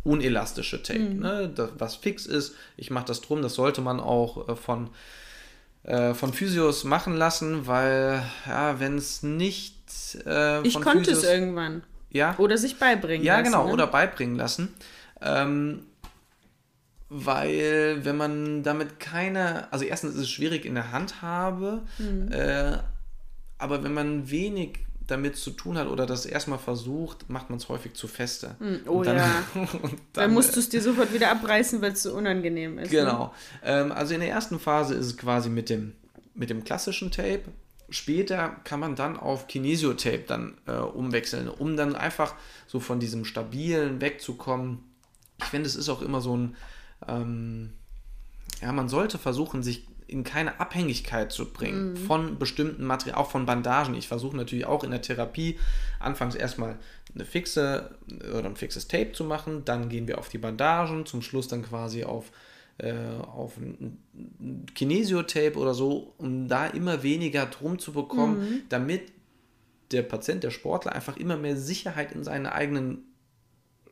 unelastische 0.05 0.83
Tape, 0.83 1.01
mhm. 1.01 1.19
ne? 1.21 1.53
das, 1.55 1.71
was 1.79 1.97
fix 1.97 2.27
ist. 2.27 2.55
Ich 2.77 2.91
mache 2.91 3.07
das 3.07 3.21
drum, 3.21 3.43
das 3.43 3.55
sollte 3.55 3.81
man 3.81 3.99
auch 4.01 4.49
äh, 4.49 4.57
von, 4.57 4.91
äh, 5.83 6.15
von 6.15 6.33
Physios 6.33 6.85
machen 6.85 7.17
lassen, 7.17 7.67
weil 7.67 8.23
ja, 8.47 8.79
wenn 8.79 8.97
es 8.99 9.23
nicht 9.23 9.75
äh, 10.25 10.63
Ich 10.63 10.75
konnte 10.81 11.05
Physios, 11.05 11.25
es 11.25 11.31
irgendwann. 11.31 11.83
Ja? 12.11 12.35
Oder 12.39 12.57
sich 12.57 12.79
beibringen 12.79 13.27
ja, 13.27 13.39
lassen. 13.39 13.53
Ja, 13.53 13.59
genau, 13.59 13.67
ne? 13.67 13.73
oder 13.73 13.87
beibringen 13.89 14.37
lassen. 14.37 14.75
Ähm, 15.21 15.83
weil 17.09 18.05
wenn 18.05 18.17
man 18.17 18.63
damit 18.63 18.99
keine, 18.99 19.73
also 19.73 19.85
erstens 19.85 20.15
ist 20.15 20.23
es 20.23 20.31
schwierig 20.31 20.65
in 20.65 20.75
der 20.75 20.93
Handhabe, 20.93 21.83
mhm. 21.99 22.33
äh, 22.33 22.79
aber 23.59 23.85
wenn 23.85 23.95
man 23.95 24.31
wenig 24.31 24.81
damit 25.07 25.37
zu 25.37 25.53
tun 25.53 25.79
hat 25.79 25.87
oder 25.87 26.05
das 26.05 26.27
erstmal 26.27 26.59
versucht, 26.59 27.31
macht 27.31 27.49
man 27.49 27.59
es 27.59 27.69
häufig 27.69 27.95
zu 27.95 28.09
feste. 28.09 28.57
Mhm. 28.59 28.81
Oh 28.87 29.03
dann, 29.03 29.17
ja. 29.17 29.45
dann, 29.55 29.69
dann, 30.13 30.35
musst 30.35 30.57
du 30.57 30.61
es 30.61 30.69
dir 30.69 30.83
sofort 30.83 31.13
wieder 31.13 31.31
abreißen, 31.31 31.81
weil 31.81 31.93
es 31.93 32.03
so 32.03 32.13
unangenehm 32.13 32.79
ist. 32.79 32.91
Ne? 32.91 32.99
Genau. 32.99 33.27
Ne? 33.27 33.31
Ähm, 33.63 33.93
also 33.93 34.15
in 34.15 34.21
der 34.21 34.31
ersten 34.31 34.59
Phase 34.59 34.95
ist 34.95 35.07
es 35.07 35.17
quasi 35.17 35.49
mit 35.49 35.71
dem, 35.71 35.93
mit 36.35 36.51
dem 36.51 36.65
klassischen 36.65 37.13
Tape. 37.13 37.45
Später 37.89 38.57
kann 38.65 38.81
man 38.81 38.97
dann 38.97 39.17
auf 39.17 39.47
Kinesiotape 39.47 40.25
dann 40.27 40.59
äh, 40.67 40.73
umwechseln, 40.73 41.49
um 41.49 41.77
dann 41.77 41.95
einfach 41.95 42.35
so 42.67 42.81
von 42.81 42.99
diesem 42.99 43.25
stabilen 43.25 44.01
wegzukommen. 44.01 44.81
Ich 45.39 45.45
finde, 45.45 45.69
es 45.69 45.77
ist 45.77 45.89
auch 45.89 46.03
immer 46.03 46.21
so 46.21 46.37
ein 46.37 46.57
ähm, 47.07 47.73
ja, 48.63 48.73
man 48.73 48.89
sollte 48.89 49.19
versuchen, 49.19 49.63
sich 49.63 49.87
in 50.09 50.23
keine 50.23 50.61
Abhängigkeit 50.61 51.33
zu 51.33 51.53
bringen 51.53 51.93
Mhm. 51.93 51.97
von 51.97 52.39
bestimmten 52.39 52.85
Materialien, 52.85 53.21
auch 53.25 53.31
von 53.31 53.45
Bandagen. 53.45 53.95
Ich 53.97 54.07
versuche 54.07 54.37
natürlich 54.37 54.65
auch 54.67 54.85
in 54.85 54.93
der 54.93 55.03
Therapie 55.03 55.59
anfangs 55.99 56.37
erstmal 56.37 56.79
eine 57.13 57.25
fixe 57.25 57.97
oder 58.31 58.45
ein 58.45 58.55
fixes 58.57 58.87
Tape 58.87 59.13
zu 59.13 59.25
machen, 59.25 59.65
dann 59.65 59.89
gehen 59.89 60.07
wir 60.07 60.19
auf 60.19 60.29
die 60.29 60.39
Bandagen, 60.39 61.07
zum 61.07 61.23
Schluss 61.23 61.49
dann 61.49 61.63
quasi 61.63 62.05
auf, 62.05 62.31
äh, 62.79 62.93
auf 63.33 63.57
ein 63.57 63.99
Kinesiotape 64.75 65.57
oder 65.59 65.75
so, 65.75 66.15
um 66.19 66.47
da 66.49 66.67
immer 66.67 67.03
weniger 67.03 67.47
drum 67.47 67.79
zu 67.79 67.93
bekommen, 67.93 68.39
Mhm. 68.39 68.63
damit 68.69 69.03
der 69.91 70.03
Patient, 70.03 70.45
der 70.45 70.51
Sportler 70.51 70.93
einfach 70.95 71.17
immer 71.17 71.37
mehr 71.37 71.57
Sicherheit 71.57 72.13
in 72.13 72.23
seine 72.25 72.53
eigenen 72.53 72.99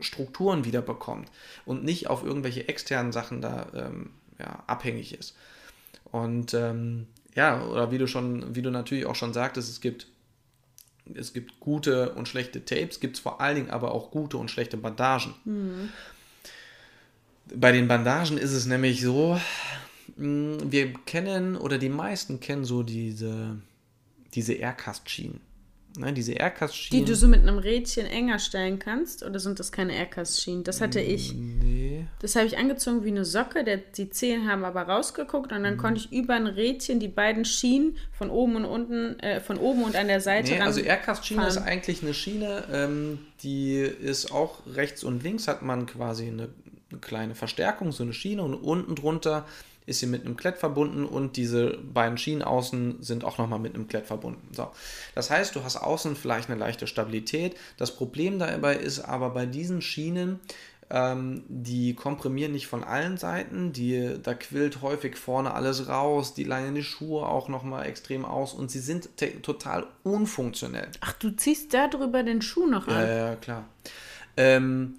Strukturen 0.01 0.65
wieder 0.65 0.83
bekommt 0.83 1.31
und 1.65 1.85
nicht 1.85 2.09
auf 2.09 2.25
irgendwelche 2.25 2.69
externen 2.69 3.13
Sachen 3.13 3.41
da 3.41 3.67
ähm, 3.75 4.11
ja, 4.39 4.63
abhängig 4.67 5.17
ist. 5.19 5.37
Und 6.11 6.55
ähm, 6.55 7.07
ja, 7.35 7.65
oder 7.65 7.91
wie 7.91 7.99
du 7.99 8.07
schon, 8.07 8.55
wie 8.55 8.63
du 8.63 8.71
natürlich 8.71 9.07
auch 9.07 9.17
schon 9.17 9.33
sagtest, 9.33 9.69
es 9.71 9.81
gibt, 9.81 10.07
es 11.15 11.33
gibt 11.33 11.61
gute 11.61 12.15
und 12.15 12.29
schlechte 12.29 12.65
Tapes, 12.65 13.01
gibt 13.01 13.17
es 13.17 13.23
vor 13.23 13.41
allen 13.41 13.57
Dingen 13.57 13.71
aber 13.71 13.93
auch 13.93 14.11
gute 14.11 14.37
und 14.37 14.51
schlechte 14.51 14.77
Bandagen. 14.77 15.35
Bei 17.55 17.73
den 17.73 17.89
Bandagen 17.89 18.39
ist 18.39 18.53
es 18.53 18.67
nämlich 18.67 19.03
so, 19.03 19.39
mh, 20.17 20.71
wir 20.71 20.93
kennen 21.07 21.57
oder 21.57 21.79
die 21.79 21.89
meisten 21.89 22.41
kennen 22.41 22.65
so 22.65 22.83
diese, 22.83 23.57
diese 24.35 24.55
Aircast-Schienen. 24.55 25.41
Ne, 25.97 26.13
diese 26.13 26.33
Die 26.33 26.39
Aircast-Schienen. 26.39 27.07
du 27.07 27.15
so 27.15 27.29
mit 27.29 27.43
einem 27.43 27.59
Rädchen 27.59 28.07
enger 28.07 28.41
stellen 28.41 28.81
kannst? 28.81 29.23
Oder 29.23 29.39
sind 29.39 29.61
das 29.61 29.71
keine 29.71 29.95
Aircast-Schienen? 29.95 30.65
Das 30.65 30.81
hatte 30.81 31.01
ich. 31.01 31.33
Nee. 31.35 32.07
Das 32.21 32.35
habe 32.35 32.47
ich 32.47 32.59
angezogen 32.59 33.05
wie 33.05 33.09
eine 33.11 33.25
Socke. 33.25 33.63
Der, 33.63 33.77
die 33.77 34.11
Zehen 34.11 34.49
haben 34.49 34.65
aber 34.65 34.83
rausgeguckt 34.83 35.53
und 35.53 35.61
Mhm. 35.61 35.65
dann 35.65 35.77
konnte 35.77 36.01
ich 36.01 36.13
über 36.13 36.35
ein 36.35 36.49
Rädchen 36.49 36.99
die 36.99 37.07
beiden 37.09 37.45
Schienen 37.45 37.97
von 38.13 38.29
oben 38.31 38.57
und 38.57 38.65
unten, 38.65 39.21
äh, 39.21 39.41
von 39.41 39.57
oben 39.57 39.85
und 39.85 39.95
an 39.95 40.09
der 40.09 40.21
Seite 40.21 40.51
Nee, 40.51 40.59
ran 40.59 40.67
also 40.67 40.81
Aircast-Schiene 40.81 41.47
ist 41.47 41.59
eigentlich 41.59 42.03
eine 42.03 42.13
Schiene, 42.15 42.65
ähm, 42.73 43.21
die 43.45 43.77
ist 43.79 44.33
auch 44.33 44.59
rechts 44.67 45.05
und 45.05 45.23
links 45.23 45.47
hat 45.47 45.63
man 45.63 45.87
quasi 45.87 46.27
eine, 46.27 46.49
eine 46.91 47.01
kleine 47.01 47.35
Verstärkung, 47.37 47.93
so 47.93 48.03
eine 48.03 48.13
Schiene 48.15 48.43
und 48.43 48.55
unten 48.55 48.97
drunter 48.97 49.47
ist 49.87 50.01
sie 50.01 50.07
mit 50.07 50.25
einem 50.25 50.37
Klett 50.37 50.59
verbunden 50.59 51.05
und 51.05 51.37
diese 51.37 51.79
beiden 51.79 52.17
Schienen 52.17 52.43
außen 52.43 53.03
sind 53.03 53.25
auch 53.25 53.39
nochmal 53.39 53.59
mit 53.59 53.75
einem 53.75 53.87
Klett 53.87 54.07
verbunden. 54.07 54.49
So. 54.53 54.71
Das 55.15 55.31
heißt, 55.31 55.55
du 55.55 55.63
hast 55.63 55.77
außen 55.77 56.17
vielleicht 56.17 56.49
eine 56.49 56.59
leichte 56.59 56.87
Stabilität. 56.87 57.57
Das 57.77 57.95
Problem 57.95 58.39
dabei 58.39 58.77
ist 58.77 59.01
aber 59.01 59.31
bei 59.31 59.45
diesen 59.45 59.83
Schienen, 59.83 60.41
ähm, 60.91 61.43
die 61.49 61.95
komprimieren 61.95 62.53
nicht 62.53 62.67
von 62.67 62.85
allen 62.85 63.17
Seiten, 63.17 63.73
die, 63.73 64.17
da 64.23 64.35
quillt 64.35 64.81
häufig 64.83 65.17
vorne 65.17 65.53
alles 65.53 65.89
raus, 65.89 66.35
die 66.35 66.45
leihen 66.45 66.75
die 66.75 66.83
Schuhe 66.83 67.27
auch 67.27 67.49
nochmal 67.49 67.87
extrem 67.87 68.25
aus 68.25 68.55
und 68.55 68.71
sie 68.71 68.81
sind 68.81 69.11
total 69.43 69.87
unfunktionell. 70.03 70.89
Ach, 71.01 71.13
du 71.15 71.31
ziehst 71.31 71.75
da 71.75 71.89
drüber 71.89 72.23
den 72.23 72.43
Schuh 72.43 72.67
noch 72.67 72.87
an. 72.89 72.95
Ja, 72.95 73.17
ja, 73.31 73.37
klar. 73.37 73.65
Ähm, 74.37 74.95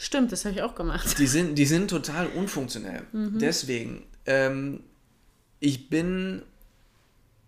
Stimmt, 0.00 0.30
das 0.30 0.44
habe 0.44 0.54
ich 0.54 0.62
auch 0.62 0.76
gemacht. 0.76 1.18
die, 1.18 1.26
sind, 1.26 1.56
die 1.58 1.66
sind 1.66 1.90
total 1.90 2.28
unfunktionell. 2.28 3.02
Deswegen, 3.12 4.04
ähm, 4.28 4.80
ich 5.58 5.88
bin 5.88 6.42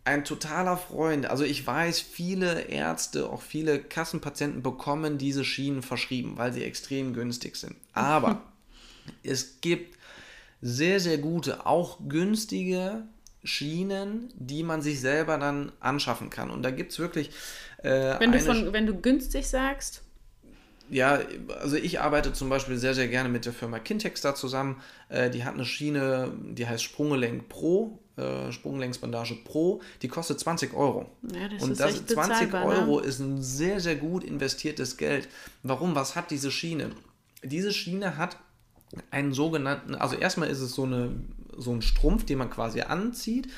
ein 0.05 0.25
totaler 0.25 0.77
Freund. 0.77 1.27
Also 1.27 1.45
ich 1.45 1.65
weiß, 1.65 2.01
viele 2.01 2.63
Ärzte, 2.63 3.29
auch 3.29 3.43
viele 3.43 3.79
Kassenpatienten 3.79 4.63
bekommen 4.63 5.19
diese 5.19 5.45
Schienen 5.45 5.83
verschrieben, 5.83 6.33
weil 6.37 6.53
sie 6.53 6.65
extrem 6.65 7.13
günstig 7.13 7.57
sind. 7.57 7.77
Aber 7.93 8.43
es 9.23 9.61
gibt 9.61 9.99
sehr, 10.63 11.01
sehr 11.01 11.19
gute, 11.19 11.67
auch 11.67 11.99
günstige 12.09 13.05
Schienen, 13.45 14.33
die 14.35 14.63
man 14.63 14.83
sich 14.83 15.01
selber 15.01 15.39
dann 15.39 15.73
anschaffen 15.81 16.31
kann. 16.31 16.51
Und 16.51 16.63
da 16.63 16.71
gibt 16.71 16.93
es 16.93 16.99
wirklich. 16.99 17.31
Äh, 17.79 18.19
Wenn 18.19 18.33
du, 18.33 18.41
von, 18.41 18.73
wenn 18.73 18.87
du 18.87 18.95
günstig 19.01 19.47
sagst, 19.47 20.03
ja, 20.91 21.21
also 21.61 21.77
ich 21.77 22.01
arbeite 22.01 22.33
zum 22.33 22.49
Beispiel 22.49 22.77
sehr, 22.77 22.95
sehr 22.95 23.09
gerne 23.09 23.29
mit 23.29 23.47
der 23.47 23.53
Firma 23.53 23.79
Kintex 23.79 24.21
da 24.21 24.35
zusammen. 24.35 24.81
Äh, 25.09 25.31
die 25.31 25.45
hat 25.45 25.55
eine 25.55 25.65
Schiene, 25.65 26.33
die 26.43 26.67
heißt 26.67 26.83
Sprunggelenk 26.83 27.49
Pro, 27.49 28.01
äh, 28.17 28.51
Sprunggelenksbandage 28.51 29.37
Pro. 29.45 29.81
Die 30.03 30.09
kostet 30.09 30.41
20 30.41 30.75
Euro. 30.75 31.07
Ja, 31.23 31.49
das 31.49 31.63
Und 31.63 31.73
ist 31.73 31.81
das 31.81 31.93
echt 31.93 32.11
20 32.11 32.47
bezahlbar, 32.47 32.65
ne? 32.67 32.81
Euro 32.81 32.99
ist 32.99 33.21
ein 33.21 33.41
sehr, 33.41 33.81
sehr 33.81 33.97
gut 33.97 34.25
investiertes 34.25 34.97
Geld. 34.97 35.29
Warum? 35.63 35.95
Was 35.95 36.17
hat 36.17 36.31
diese 36.31 36.51
Schiene? 36.51 36.91
Diese 37.43 37.73
Schiene 37.73 38.17
hat 38.17 38.37
einen 39.13 39.33
sogenannten, 39.33 39.95
also 39.95 40.17
erstmal 40.17 40.49
ist 40.51 40.61
es 40.61 40.75
so, 40.75 40.83
eine, 40.83 41.13
so 41.57 41.73
ein 41.73 41.83
Strumpf, 41.83 42.25
den 42.25 42.39
man 42.39 42.51
quasi 42.51 42.81
anzieht. 42.81 43.49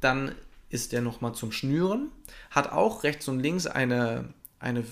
Dann 0.00 0.34
ist 0.70 0.92
der 0.92 1.02
nochmal 1.02 1.34
zum 1.34 1.52
Schnüren. 1.52 2.10
Hat 2.50 2.72
auch 2.72 3.04
rechts 3.04 3.28
und 3.28 3.40
links 3.40 3.66
eine, 3.66 4.32
eine 4.60 4.84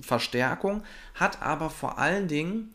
Verstärkung. 0.00 0.82
Hat 1.14 1.42
aber 1.42 1.68
vor 1.68 1.98
allen 1.98 2.28
Dingen 2.28 2.72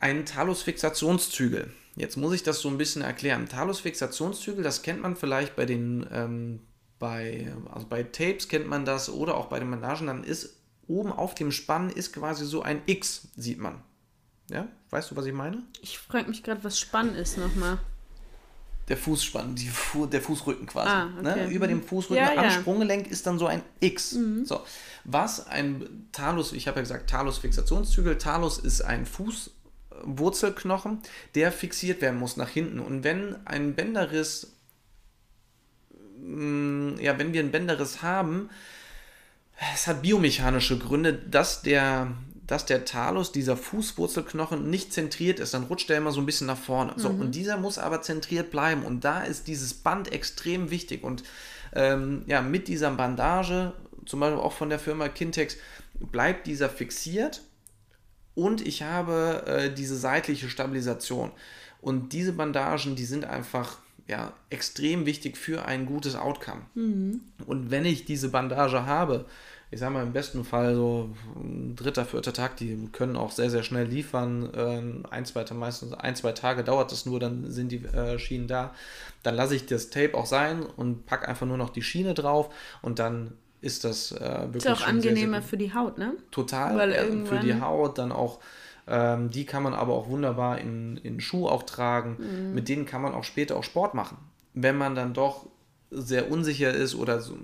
einen 0.00 0.26
Talusfixationszügel. 0.26 1.72
Jetzt 1.96 2.16
muss 2.16 2.34
ich 2.34 2.42
das 2.42 2.60
so 2.60 2.68
ein 2.68 2.78
bisschen 2.78 3.02
erklären. 3.02 3.48
Talusfixationszügel, 3.48 4.64
das 4.64 4.82
kennt 4.82 5.00
man 5.00 5.14
vielleicht 5.14 5.54
bei 5.54 5.64
den, 5.64 6.06
ähm, 6.10 6.60
bei, 6.98 7.52
also 7.72 7.86
bei 7.86 8.02
Tapes 8.02 8.48
kennt 8.48 8.66
man 8.66 8.84
das 8.84 9.08
oder 9.08 9.36
auch 9.36 9.46
bei 9.46 9.60
den 9.60 9.70
Bandagen, 9.70 10.08
dann 10.08 10.24
ist 10.24 10.56
oben 10.88 11.12
auf 11.12 11.34
dem 11.34 11.52
Spann 11.52 11.90
ist 11.90 12.12
quasi 12.12 12.44
so 12.44 12.62
ein 12.62 12.82
X, 12.86 13.28
sieht 13.36 13.58
man. 13.58 13.80
Ja, 14.50 14.68
weißt 14.90 15.10
du, 15.10 15.16
was 15.16 15.24
ich 15.24 15.32
meine? 15.32 15.62
ich 15.80 15.98
frage 15.98 16.28
mich 16.28 16.42
gerade, 16.42 16.62
was 16.64 16.78
spannend 16.78 17.16
ist 17.16 17.38
nochmal. 17.38 17.78
Der 18.88 18.96
Fußspann, 18.96 19.54
die 19.54 19.68
Fu 19.68 20.06
der 20.06 20.20
Fußrücken 20.20 20.66
quasi. 20.66 20.90
Ah, 20.90 21.08
okay. 21.18 21.22
ne? 21.22 21.50
Über 21.50 21.66
dem 21.66 21.82
Fußrücken 21.82 22.22
Ja, 22.22 22.32
am 22.32 22.44
ja. 22.44 22.50
Sprunggelenk 22.50 23.06
ist 23.06 23.26
dann 23.26 23.38
so 23.38 23.46
ein 23.46 23.62
X. 23.80 24.16
So. 24.44 24.62
Was 25.04 25.46
ein 25.46 26.08
Talus, 26.12 26.52
ich 26.52 26.68
habe 26.68 26.76
ja 26.76 26.82
gesagt, 26.82 27.08
Talus-Fixationszügel. 27.08 28.18
Talus 28.18 28.58
ist 28.58 28.82
ein 28.82 29.06
Fußwurzelknochen, 29.06 31.00
der 31.34 31.50
fixiert 31.50 32.02
werden 32.02 32.18
muss 32.20 32.36
nach 32.36 32.50
hinten. 32.50 32.78
Und 32.80 33.04
wenn 33.04 33.36
ein 33.46 33.74
Bänderriss, 33.74 34.52
mh, 36.20 37.00
ja, 37.00 37.18
wenn 37.18 37.32
wir 37.32 37.40
einen 37.40 37.52
Bänderriss 37.52 38.02
haben, 38.02 38.50
es 39.74 39.86
hat 39.86 40.02
biomechanische 40.02 40.78
Gründe, 40.78 41.14
dass 41.14 41.62
der, 41.62 42.12
dass 42.46 42.66
der 42.66 42.84
Talus, 42.84 43.32
dieser 43.32 43.56
Fußwurzelknochen, 43.56 44.68
nicht 44.68 44.92
zentriert 44.92 45.40
ist. 45.40 45.54
Dann 45.54 45.64
rutscht 45.64 45.88
der 45.88 45.98
immer 45.98 46.12
so 46.12 46.20
ein 46.20 46.26
bisschen 46.26 46.46
nach 46.46 46.58
vorne. 46.58 46.92
So, 46.96 47.08
und 47.08 47.34
dieser 47.34 47.56
muss 47.56 47.78
aber 47.78 48.02
zentriert 48.02 48.50
bleiben. 48.50 48.82
Und 48.82 49.04
da 49.04 49.22
ist 49.22 49.46
dieses 49.46 49.74
Band 49.74 50.12
extrem 50.12 50.70
wichtig. 50.70 51.04
Und 51.04 51.22
ähm, 51.72 52.22
ja, 52.26 52.42
mit 52.42 52.68
dieser 52.68 52.90
Bandage, 52.90 53.72
zum 54.04 54.20
Beispiel 54.20 54.40
auch 54.40 54.52
von 54.52 54.68
der 54.68 54.78
Firma 54.78 55.08
Kintex, 55.08 55.56
bleibt 55.98 56.46
dieser 56.46 56.68
fixiert. 56.68 57.40
Und 58.34 58.66
ich 58.66 58.82
habe 58.82 59.44
äh, 59.46 59.72
diese 59.72 59.96
seitliche 59.96 60.48
Stabilisation. 60.50 61.30
Und 61.80 62.12
diese 62.12 62.32
Bandagen, 62.32 62.96
die 62.96 63.04
sind 63.04 63.24
einfach 63.24 63.78
ja, 64.06 64.32
extrem 64.50 65.06
wichtig 65.06 65.38
für 65.38 65.64
ein 65.64 65.86
gutes 65.86 66.14
Outcome. 66.14 66.62
Und 67.46 67.70
wenn 67.70 67.84
ich 67.86 68.04
diese 68.04 68.28
Bandage 68.28 68.84
habe, 68.84 69.24
ich 69.74 69.80
sage 69.80 69.92
mal 69.92 70.02
im 70.04 70.12
besten 70.12 70.44
Fall 70.44 70.74
so 70.74 71.10
ein 71.34 71.74
dritter, 71.74 72.04
vierter 72.04 72.32
Tag, 72.32 72.56
die 72.56 72.88
können 72.92 73.16
auch 73.16 73.32
sehr, 73.32 73.50
sehr 73.50 73.64
schnell 73.64 73.86
liefern. 73.86 74.48
Ähm, 74.56 75.04
ein, 75.10 75.24
zwei, 75.24 75.42
Tage- 75.42 75.58
meistens 75.58 75.92
ein, 75.92 76.14
zwei 76.14 76.32
Tage 76.32 76.62
dauert 76.62 76.92
das 76.92 77.06
nur, 77.06 77.18
dann 77.18 77.50
sind 77.50 77.72
die 77.72 77.84
äh, 77.84 78.18
Schienen 78.18 78.46
da. 78.46 78.72
Dann 79.24 79.34
lasse 79.34 79.56
ich 79.56 79.66
das 79.66 79.90
Tape 79.90 80.14
auch 80.14 80.26
sein 80.26 80.62
und 80.62 81.06
packe 81.06 81.28
einfach 81.28 81.46
nur 81.46 81.56
noch 81.56 81.70
die 81.70 81.82
Schiene 81.82 82.14
drauf 82.14 82.54
und 82.82 83.00
dann 83.00 83.32
ist 83.60 83.82
das 83.82 84.12
äh, 84.12 84.20
wirklich 84.20 84.64
Ist 84.64 84.70
auch 84.70 84.76
schon 84.78 85.00
sehr, 85.00 85.02
sehr 85.02 85.10
angenehmer 85.10 85.42
für 85.42 85.56
die 85.56 85.74
Haut, 85.74 85.98
ne? 85.98 86.14
Total. 86.30 86.76
Weil 86.76 86.92
äh, 86.92 87.26
für 87.26 87.40
die 87.40 87.60
Haut 87.60 87.98
dann 87.98 88.12
auch. 88.12 88.38
Ähm, 88.86 89.30
die 89.30 89.46
kann 89.46 89.62
man 89.62 89.72
aber 89.72 89.94
auch 89.94 90.08
wunderbar 90.08 90.58
in, 90.58 90.98
in 90.98 91.18
Schuh 91.18 91.48
auch 91.48 91.62
tragen. 91.62 92.18
Mhm. 92.18 92.54
Mit 92.54 92.68
denen 92.68 92.84
kann 92.84 93.00
man 93.02 93.14
auch 93.14 93.24
später 93.24 93.56
auch 93.56 93.64
Sport 93.64 93.94
machen. 93.94 94.18
Wenn 94.52 94.76
man 94.76 94.94
dann 94.94 95.14
doch 95.14 95.46
sehr 95.94 96.30
unsicher 96.30 96.72
ist 96.72 96.94
oder 96.94 97.20
so 97.20 97.36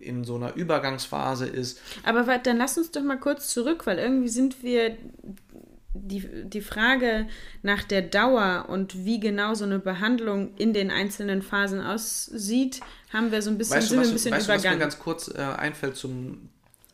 in 0.00 0.24
so 0.24 0.36
einer 0.36 0.54
Übergangsphase 0.54 1.46
ist. 1.46 1.80
Aber 2.04 2.38
dann 2.38 2.56
lass 2.58 2.78
uns 2.78 2.90
doch 2.90 3.02
mal 3.02 3.18
kurz 3.18 3.48
zurück, 3.52 3.86
weil 3.86 3.98
irgendwie 3.98 4.28
sind 4.28 4.62
wir 4.62 4.96
die, 5.94 6.44
die 6.44 6.60
Frage 6.60 7.26
nach 7.62 7.82
der 7.82 8.02
Dauer 8.02 8.66
und 8.68 9.04
wie 9.06 9.18
genau 9.18 9.54
so 9.54 9.64
eine 9.64 9.78
Behandlung 9.78 10.54
in 10.56 10.72
den 10.74 10.90
einzelnen 10.90 11.40
Phasen 11.42 11.80
aussieht, 11.80 12.80
haben 13.12 13.32
wir 13.32 13.40
so 13.42 13.50
ein 13.50 13.58
bisschen, 13.58 13.76
Weißt 13.78 13.92
du, 13.92 13.96
was, 13.96 14.08
ein 14.08 14.12
bisschen 14.12 14.32
weißt 14.32 14.46
du, 14.48 14.52
was 14.52 14.56
mir 14.58 14.68
übergangen. 14.68 14.80
ganz 14.80 14.98
kurz 14.98 15.28
äh, 15.28 15.38
einfällt 15.40 15.96
zum, 15.96 16.50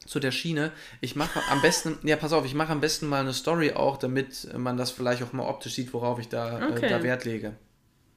zu 0.06 0.20
der 0.20 0.30
Schiene? 0.30 0.70
Ich 1.00 1.16
mache 1.16 1.40
am 1.50 1.60
besten, 1.62 1.98
ja, 2.04 2.14
pass 2.16 2.32
auf, 2.32 2.44
ich 2.44 2.54
mache 2.54 2.70
am 2.72 2.80
besten 2.80 3.06
mal 3.08 3.20
eine 3.20 3.32
Story 3.32 3.72
auch, 3.72 3.96
damit 3.96 4.48
man 4.56 4.76
das 4.76 4.92
vielleicht 4.92 5.22
auch 5.24 5.32
mal 5.32 5.48
optisch 5.48 5.74
sieht, 5.74 5.92
worauf 5.92 6.20
ich 6.20 6.28
da, 6.28 6.68
Okay. 6.70 6.86
äh, 6.86 6.88
da 6.88 7.02
Wert 7.02 7.24
lege. 7.24 7.54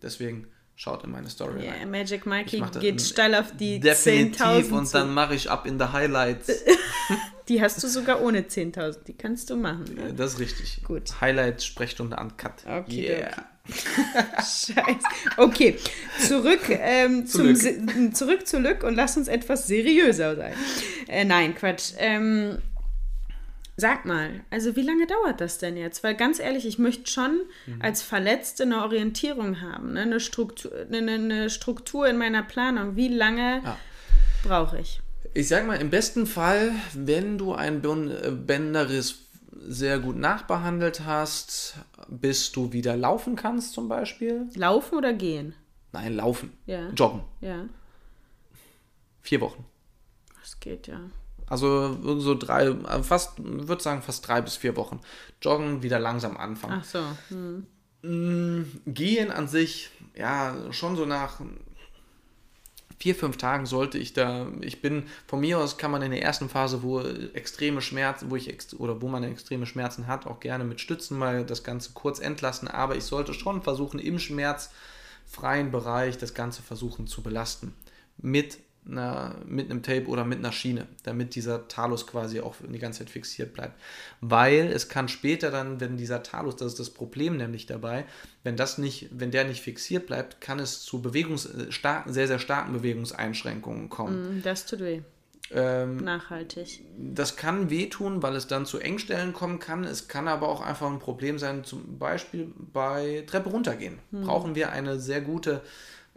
Deswegen 0.04 0.48
schaut 0.76 1.03
in 1.03 1.11
meine 1.11 1.30
Story 1.30 1.65
Ja, 1.65 1.71
rein. 1.71 1.89
Magic 1.91 2.26
Mikey 2.26 2.61
geht 2.80 3.01
steil 3.01 3.36
auf 3.36 3.55
die 3.57 3.80
Definitiv 3.80 4.41
10.000 4.41 4.71
und 4.71 4.93
dann 4.93 5.13
mache 5.13 5.36
ich 5.36 5.49
ab 5.49 5.65
in 5.65 5.80
the 5.80 5.86
Highlights. 5.86 6.51
Die 7.47 7.61
hast 7.61 7.84
du 7.84 7.88
sogar 7.88 8.21
ohne 8.23 8.41
10.000, 8.41 9.03
die 9.05 9.13
kannst 9.13 9.51
du 9.51 9.55
machen. 9.55 9.86
Ne? 9.93 10.13
Das 10.15 10.34
ist 10.34 10.39
richtig. 10.39 10.82
Gut. 10.84 11.21
Highlights, 11.21 11.63
Sprechstunde 11.63 12.17
uncut. 12.17 12.53
Okay, 12.65 13.19
Yeah. 13.19 13.28
okay. 13.28 13.41
Scheiße. 14.38 15.07
Okay, 15.38 15.78
zurück, 16.28 16.61
ähm, 16.69 17.28
Zu 17.28 17.53
zum, 17.53 18.13
zurück 18.15 18.47
zu 18.47 18.59
Lück 18.59 18.84
und 18.84 18.95
lass 18.95 19.15
uns 19.17 19.28
etwas 19.28 19.67
seriöser 19.67 20.36
sein. 20.36 20.53
Äh, 21.07 21.23
nein, 21.26 21.53
Quatsch. 21.53 21.91
Ähm, 21.99 22.57
sag 23.78 24.05
mal, 24.05 24.41
also 24.51 24.76
wie 24.76 24.82
lange 24.84 25.05
dauert 25.07 25.41
das 25.41 25.57
denn 25.57 25.76
jetzt? 25.78 26.03
Weil 26.03 26.15
ganz 26.15 26.39
ehrlich, 26.39 26.65
ich 26.65 26.80
möchte 26.80 27.11
schon 27.11 27.41
Mhm. 27.67 27.82
als 27.82 28.01
Verletzte 28.01 28.63
eine 28.63 28.82
Orientierung 28.84 29.61
haben, 29.61 29.93
ne? 29.93 30.01
eine, 30.01 30.19
Struktur, 30.19 30.71
eine, 30.91 31.11
eine 31.11 31.49
Struktur 31.49 32.07
in 32.07 32.17
meiner 32.17 32.41
Planung. 32.43 32.95
Wie 32.95 33.09
lange 33.09 33.61
Ja. 33.63 33.78
brauche 34.43 34.80
ich? 34.80 35.01
Ich 35.34 35.49
sag 35.49 35.67
mal, 35.67 35.76
im 35.82 35.89
besten 35.89 36.26
Fall, 36.28 36.71
wenn 36.93 37.38
du 37.38 37.53
einen 37.53 38.09
äh, 38.09 38.32
Bänderriss 38.32 39.19
sehr 39.67 39.99
gut 39.99 40.15
nachbehandelt 40.15 41.01
hast, 41.05 41.76
bis 42.07 42.51
du 42.51 42.71
wieder 42.71 42.95
laufen 42.95 43.36
kannst 43.36 43.73
zum 43.73 43.89
Beispiel. 43.89 44.47
Laufen 44.55 44.95
oder 44.97 45.11
gehen? 45.13 45.53
Nein, 45.91 46.13
laufen. 46.15 46.53
Ja. 46.65 46.89
Joggen. 46.91 47.23
Ja, 47.41 47.65
Vier 49.21 49.41
Wochen. 49.41 49.65
das 50.39 50.59
geht 50.59 50.88
ja. 50.88 50.99
Also 51.48 52.20
so 52.20 52.36
drei, 52.36 52.68
äh, 52.68 53.04
fast, 53.04 53.34
würde 53.38 53.82
sagen 53.82 54.02
fast 54.02 54.28
drei 54.28 54.41
bis 54.41 54.56
vier 54.58 54.76
Wochen. 54.76 55.00
Joggen, 55.41 55.84
wieder 55.84 56.00
langsam 56.00 56.38
anfangen. 56.38 56.82
Ach 56.82 56.86
so. 56.86 57.04
Hm. 57.30 57.66
Gehen 58.86 59.32
an 59.32 59.48
sich, 59.48 59.89
ja, 60.16 60.56
schon 60.72 60.96
so 60.96 61.06
nach 61.06 61.41
vier, 63.00 63.16
fünf 63.16 63.38
Tagen 63.38 63.66
sollte 63.66 63.98
ich 63.98 64.14
da, 64.14 64.48
ich 64.62 64.82
bin, 64.82 65.04
von 65.28 65.39
mir 65.39 65.60
aus 65.60 65.78
kann 65.78 65.91
man 65.91 66.02
in 66.02 66.12
der 66.12 66.22
ersten 66.22 66.50
Phase, 66.50 66.82
wo 66.82 67.02
extreme 67.02 67.82
Schmerzen, 67.82 68.32
wo 68.32 68.36
ich, 68.36 68.50
ex- 68.50 68.74
oder 68.74 69.02
wo 69.02 69.08
man 69.08 69.24
extreme 69.24 69.66
Schmerzen 69.66 70.08
hat, 70.08 70.26
auch 70.26 70.39
gerne 70.39 70.64
mit 70.64 70.82
Stützen 70.82 71.18
mal 71.18 71.46
das 71.46 71.64
Ganze 71.64 71.91
kurz 71.93 72.20
entlassen, 72.20 72.68
aber 72.68 72.96
ich 72.96 73.04
sollte 73.04 73.34
schon 73.34 73.62
versuchen, 73.62 74.00
im 74.00 74.20
schmerzfreien 74.20 75.72
Bereich 75.72 76.18
das 76.18 76.34
Ganze 76.34 76.62
versuchen 76.62 77.08
zu 77.08 77.22
belasten. 77.22 77.74
Mit 78.18 78.58
einer, 78.90 79.36
mit 79.46 79.70
einem 79.70 79.82
Tape 79.82 80.08
oder 80.08 80.26
mit 80.26 80.40
einer 80.40 80.52
Schiene, 80.52 80.88
damit 81.04 81.36
dieser 81.36 81.68
Talus 81.68 82.06
quasi 82.08 82.40
auch 82.40 82.56
die 82.68 82.80
ganze 82.80 83.00
Zeit 83.00 83.10
fixiert 83.10 83.54
bleibt. 83.54 83.80
Weil 84.22 84.68
es 84.72 84.90
kann 84.90 85.08
später 85.08 85.52
dann, 85.52 85.80
wenn 85.80 85.98
dieser 85.98 86.24
Talus, 86.24 86.56
das 86.56 86.74
ist 86.74 86.80
das 86.80 86.90
Problem 86.90 87.38
nämlich 87.38 87.66
dabei, 87.66 88.06
wenn 88.44 88.56
das 88.56 88.78
nicht, 88.78 89.10
wenn 89.12 89.32
der 89.32 89.46
nicht 89.46 89.62
fixiert 89.62 90.08
bleibt, 90.08 90.42
kann 90.42 90.60
es 90.60 90.82
zu 90.82 91.02
Bewegungs, 91.02 91.46
äh, 91.46 91.72
starken, 91.72 92.14
sehr, 92.14 92.28
sehr 92.28 92.40
starken 92.40 92.74
Bewegungseinschränkungen 92.74 93.90
kommen. 93.90 94.28
Hm, 94.28 94.42
Das 94.44 94.66
tut 94.66 94.82
weh. 94.82 95.02
Ähm, 95.52 95.98
Nachhaltig. 95.98 96.82
das 96.98 97.36
kann 97.36 97.70
wehtun, 97.70 98.24
weil 98.24 98.36
es 98.36 98.48
dann 98.48 98.66
zu 98.66 98.80
Engstellen 98.80 99.32
kommen 99.32 99.60
kann. 99.60 99.84
Es 99.84 100.08
kann 100.08 100.28
aber 100.28 100.50
auch 100.50 100.62
einfach 100.62 100.90
ein 100.90 100.98
Problem 100.98 101.38
sein, 101.38 101.64
zum 101.64 102.00
Beispiel 102.00 102.52
bei 102.74 103.24
Treppe 103.28 103.50
runtergehen. 103.50 104.00
Hm. 104.12 104.24
Brauchen 104.24 104.56
wir 104.56 104.72
eine 104.72 105.00
sehr 105.00 105.22
gute 105.22 105.62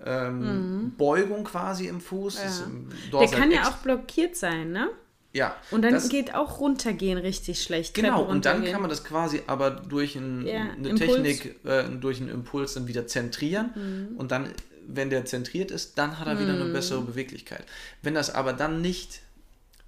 ähm, 0.05 0.93
Beugung 0.97 1.45
quasi 1.45 1.87
im 1.87 2.01
Fuß. 2.01 2.39
Mhm. 2.67 2.89
Der 2.91 3.11
Dorsal 3.11 3.39
kann 3.41 3.51
ja 3.51 3.69
auch 3.69 3.79
blockiert 3.79 4.37
sein, 4.37 4.73
ne? 4.73 4.89
Ja, 5.33 5.55
Und 5.71 5.83
dann 5.83 5.93
das, 5.93 6.09
geht 6.09 6.35
auch 6.35 6.59
runtergehen 6.59 7.19
richtig 7.19 7.63
schlecht. 7.63 7.95
Genau, 7.95 8.23
und 8.23 8.47
dann 8.47 8.65
kann 8.65 8.81
man 8.81 8.89
das 8.89 9.05
quasi 9.05 9.43
aber 9.47 9.71
durch 9.71 10.17
ein, 10.17 10.47
Ja, 10.47 10.71
eine 10.71 10.89
Impuls. 10.89 11.13
Technik, 11.13 11.65
äh, 11.67 11.85
durch 11.85 12.21
einen 12.21 12.31
Impuls 12.31 12.75
dann 12.75 12.89
wieder 12.89 13.07
zentrieren. 13.07 13.71
Mhm. 13.75 14.17
Und 14.17 14.33
dann, 14.33 14.49
wenn 14.87 15.11
der 15.11 15.27
zentriert 15.27 15.71
ist, 15.71 15.99
dann 15.99 16.19
hat 16.19 16.27
er 16.27 16.41
wieder 16.41 16.55
eine 16.55 16.73
bessere 16.73 17.03
Beweglichkeit. 17.03 17.65
Wenn 18.03 18.15
das 18.15 18.35
aber 18.35 18.55
dann 18.55 18.81
nicht, 18.81 19.21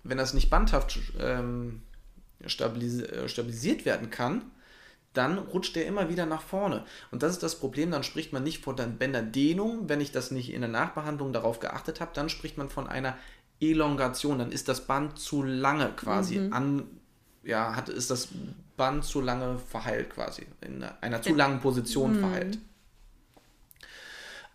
wenn 0.04 0.18
das 0.18 0.34
nicht 0.34 0.50
bandhaft 0.50 0.98
ähm, 1.18 1.80
stabilis 2.44 3.00
äh, 3.00 3.28
stabilisiert 3.28 3.86
werden 3.86 4.10
kann, 4.10 4.42
dann 5.12 5.38
rutscht 5.38 5.74
der 5.76 5.86
immer 5.86 6.08
wieder 6.08 6.26
nach 6.26 6.42
vorne. 6.42 6.84
Und 7.10 7.22
das 7.22 7.32
ist 7.32 7.42
das 7.42 7.58
Problem, 7.58 7.90
dann 7.90 8.04
spricht 8.04 8.32
man 8.32 8.44
nicht 8.44 8.62
von 8.62 8.76
der 8.76 8.84
Bänderdehnung, 8.84 9.88
wenn 9.88 10.00
ich 10.00 10.12
das 10.12 10.30
nicht 10.30 10.52
in 10.52 10.60
der 10.60 10.70
Nachbehandlung 10.70 11.32
darauf 11.32 11.58
geachtet 11.58 12.00
habe, 12.00 12.12
dann 12.14 12.28
spricht 12.28 12.58
man 12.58 12.68
von 12.68 12.86
einer 12.86 13.16
Elongation, 13.60 14.38
dann 14.38 14.52
ist 14.52 14.68
das 14.68 14.86
Band 14.86 15.18
zu 15.18 15.42
lange 15.42 15.90
quasi 15.96 16.48
an, 16.50 16.84
ja, 17.42 17.76
hat, 17.76 17.88
ist 17.88 18.10
das 18.10 18.28
Band 18.76 19.04
zu 19.04 19.20
lange 19.20 19.58
verheilt 19.58 20.10
quasi, 20.10 20.46
in 20.60 20.82
einer 21.00 21.20
zu 21.20 21.34
langen 21.34 21.60
Position 21.60 22.18
verheilt. 22.20 22.58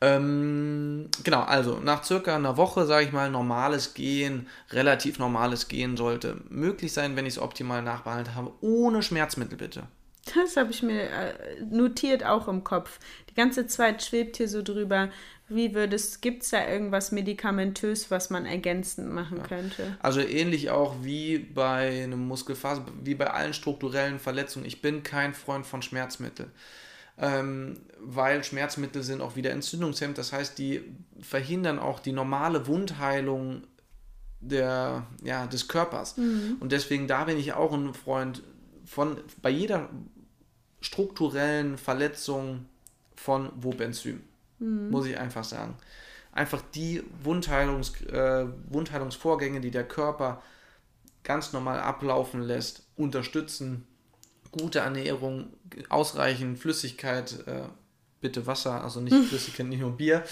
Ähm, 0.02 1.10
genau, 1.24 1.42
also 1.42 1.80
nach 1.80 2.04
circa 2.04 2.36
einer 2.36 2.58
Woche, 2.58 2.86
sage 2.86 3.06
ich 3.06 3.14
mal, 3.14 3.30
normales 3.30 3.94
Gehen, 3.94 4.48
relativ 4.72 5.20
normales 5.20 5.68
Gehen 5.68 5.96
sollte 5.96 6.42
möglich 6.50 6.92
sein, 6.92 7.16
wenn 7.16 7.26
ich 7.26 7.36
es 7.36 7.40
optimal 7.40 7.82
nachbehandelt 7.82 8.36
habe, 8.36 8.52
ohne 8.62 9.02
Schmerzmittel 9.02 9.58
bitte. 9.58 9.84
Das 10.34 10.58
habe 10.58 10.72
ich 10.72 10.82
mir 10.82 11.04
äh, 11.04 11.64
notiert 11.70 12.26
auch 12.26 12.48
im 12.48 12.64
Kopf. 12.64 13.00
Die 13.30 13.36
ganze 13.36 13.68
Zeit 13.68 14.04
schwebt 14.04 14.38
hier 14.38 14.50
so 14.50 14.62
drüber. 14.62 15.10
Wie 15.48 15.76
würdest, 15.76 16.24
gibt 16.24 16.42
es 16.42 16.50
da 16.50 16.68
irgendwas 16.68 17.12
medikamentös, 17.12 18.10
was 18.10 18.32
man 18.32 18.48
ergänzend 18.48 19.12
machen 19.12 19.44
könnte? 19.44 19.96
Also 20.02 20.22
ähnlich 20.22 20.72
auch 20.72 20.96
wie 21.04 21.38
bei 21.38 22.04
einem 22.04 22.28
Muskelfaser, 22.28 22.86
wie 23.04 23.14
bei 23.14 23.30
allen 23.30 23.54
strukturellen 23.54 24.18
Verletzungen. 24.18 24.66
Ich 24.66 24.82
bin 24.82 25.04
kein 25.04 25.36
Freund 25.36 25.68
von 25.68 25.84
Schmerzmitteln. 25.84 26.52
Ähm, 27.18 27.78
weil 28.00 28.44
Schmerzmittel 28.44 29.04
sind 29.04 29.22
auch 29.22 29.36
wieder 29.36 29.52
entzündungshemmend. 29.52 30.18
Das 30.18 30.34
heißt, 30.34 30.58
die 30.58 30.82
verhindern 31.22 31.78
auch 31.78 32.00
die 32.00 32.12
normale 32.12 32.66
Wundheilung 32.66 33.64
der, 34.42 35.06
ja, 35.24 35.46
des 35.48 35.68
Körpers. 35.68 36.16
Und 36.60 36.72
deswegen, 36.72 37.08
da 37.08 37.24
bin 37.26 37.38
ich 37.38 37.54
auch 37.54 37.74
ein 37.74 37.94
Freund 37.94 38.44
von, 38.86 39.18
bei 39.42 39.50
jeder 39.50 39.90
strukturellen 40.86 41.78
Verletzung 41.78 42.66
von 43.16 43.52
Wobenzym. 43.56 44.22
Muss 44.92 45.08
ich 45.08 45.18
einfach 45.18 45.44
sagen. 45.44 45.76
Einfach 46.32 46.62
die 46.74 47.04
Wundheilungs, 47.24 48.02
äh, 48.04 48.46
Wundheilungsvorgänge, 48.70 49.62
die 49.62 49.72
der 49.72 49.88
Körper 49.88 50.44
ganz 51.24 51.54
normal 51.54 51.80
ablaufen 51.80 52.42
lässt, 52.42 52.84
unterstützen. 52.96 53.88
Gute 54.52 54.80
Ernährung, 54.80 55.52
ausreichend 55.90 56.60
Flüssigkeit, 56.60 57.48
äh, 57.48 57.64
bitte 58.22 58.46
Wasser, 58.46 58.84
also 58.84 59.02
nicht 59.02 59.16
Flüssigkeit, 59.30 59.66
nicht 59.66 59.82
nur 59.82 59.98
Bier. 59.98 60.24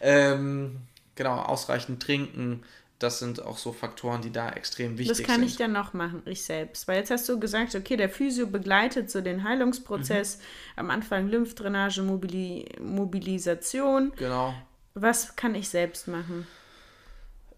Ähm, 0.00 0.80
genau, 1.14 1.40
ausreichend 1.40 2.02
trinken. 2.02 2.62
Das 3.00 3.18
sind 3.18 3.42
auch 3.42 3.58
so 3.58 3.72
Faktoren, 3.72 4.20
die 4.22 4.30
da 4.30 4.50
extrem 4.50 4.98
wichtig 4.98 5.16
Das 5.18 5.26
kann 5.26 5.40
sind. 5.40 5.48
ich 5.48 5.56
dann 5.56 5.72
noch 5.72 5.94
machen, 5.94 6.22
ich 6.26 6.44
selbst. 6.44 6.86
Weil 6.86 6.98
jetzt 6.98 7.10
hast 7.10 7.28
du 7.28 7.40
gesagt, 7.40 7.74
okay, 7.74 7.96
der 7.96 8.10
Physio 8.10 8.46
begleitet 8.46 9.10
so 9.10 9.20
den 9.22 9.42
Heilungsprozess. 9.42 10.36
Mhm. 10.36 10.42
Am 10.76 10.90
Anfang 10.90 11.26
Lymphdrainage, 11.28 12.02
Mobili 12.02 12.66
Mobilisation. 12.78 14.12
Genau. 14.16 14.54
Was 14.94 15.34
kann 15.34 15.54
ich 15.54 15.68
selbst 15.68 16.08
machen? 16.08 16.46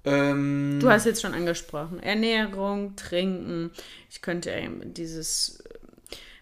Ähm, 0.04 0.78
Du 0.80 0.88
hast 0.90 1.06
jetzt 1.06 1.22
schon 1.22 1.34
angesprochen. 1.34 2.00
Ernährung, 2.00 2.96
Trinken. 2.96 3.70
Ich 4.10 4.20
könnte 4.22 4.50
ähm, 4.50 4.94
dieses 4.94 5.61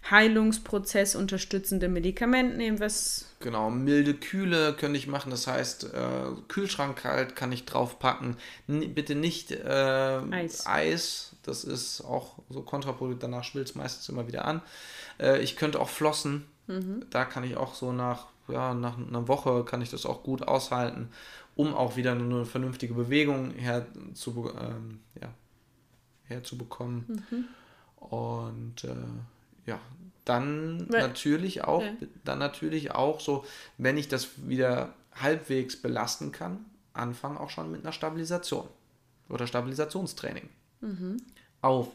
Heilungsprozess 0.09 1.15
unterstützende 1.15 1.89
Medikament 1.89 2.57
nehmen, 2.57 2.81
was 2.81 3.27
Genau, 3.41 3.71
milde 3.71 4.15
Kühle 4.15 4.75
könnte 4.75 4.99
ich 4.99 5.07
machen, 5.07 5.31
das 5.31 5.47
heißt, 5.47 5.85
äh, 5.85 6.43
Kühlschrank 6.49 6.97
kalt 6.97 7.37
kann 7.37 7.53
ich 7.53 7.65
draufpacken. 7.65 8.37
N 8.69 8.95
bitte 8.95 9.15
nicht 9.15 9.51
äh, 9.51 10.21
Eis. 10.31 10.67
Eis, 10.67 11.37
das 11.43 11.65
ist 11.65 12.03
auch 12.03 12.35
so 12.51 12.63
kontraproduktiv, 12.63 13.21
danach 13.21 13.45
schwillt 13.45 13.69
es 13.69 13.75
meistens 13.75 14.09
immer 14.09 14.27
wieder 14.27 14.45
an. 14.45 14.63
Äh, 15.19 15.41
ich 15.41 15.57
könnte 15.57 15.81
auch 15.81 15.89
flossen, 15.89 16.45
da 17.11 17.25
kann 17.25 17.43
ich 17.43 17.57
auch 17.57 17.75
so 17.75 17.93
nach, 17.93 18.27
ja, 18.47 18.75
nach 18.75 18.97
einer 18.97 19.27
Woche 19.27 19.65
kann 19.65 19.83
ich 19.83 19.91
das 19.91 20.07
auch 20.07 20.23
gut 20.23 20.47
aushalten, 20.47 21.09
um 21.57 21.75
auch 21.75 21.97
wieder 21.97 22.13
eine 22.13 22.45
vernünftige 22.45 22.95
Bewegung 22.95 23.51
herzu, 23.57 24.53
ähm, 24.57 25.01
ja, 25.21 25.31
herzubekommen. 26.25 27.25
Und 27.97 28.85
äh, 28.85 28.95
ja, 29.71 29.81
dann 30.25 30.87
Weil- 30.91 31.01
natürlich 31.01 31.65
auch, 31.65 31.83
Ja. 31.83 31.93
dann 32.25 32.39
natürlich 32.39 32.93
auch 32.93 33.21
so, 33.21 33.45
wenn 33.79 33.97
ich 33.97 34.09
das 34.09 34.29
wieder 34.49 34.95
halbwegs 35.15 35.81
belasten 35.81 36.31
kann, 36.33 36.65
anfangen 36.93 37.39
auch 37.39 37.51
schon 37.51 37.71
mit 37.71 37.83
einer 37.83 37.93
Stabilisation 37.93 38.67
oder 39.29 39.47
Stabilisationstraining. 39.47 40.49
Auf, 41.63 41.89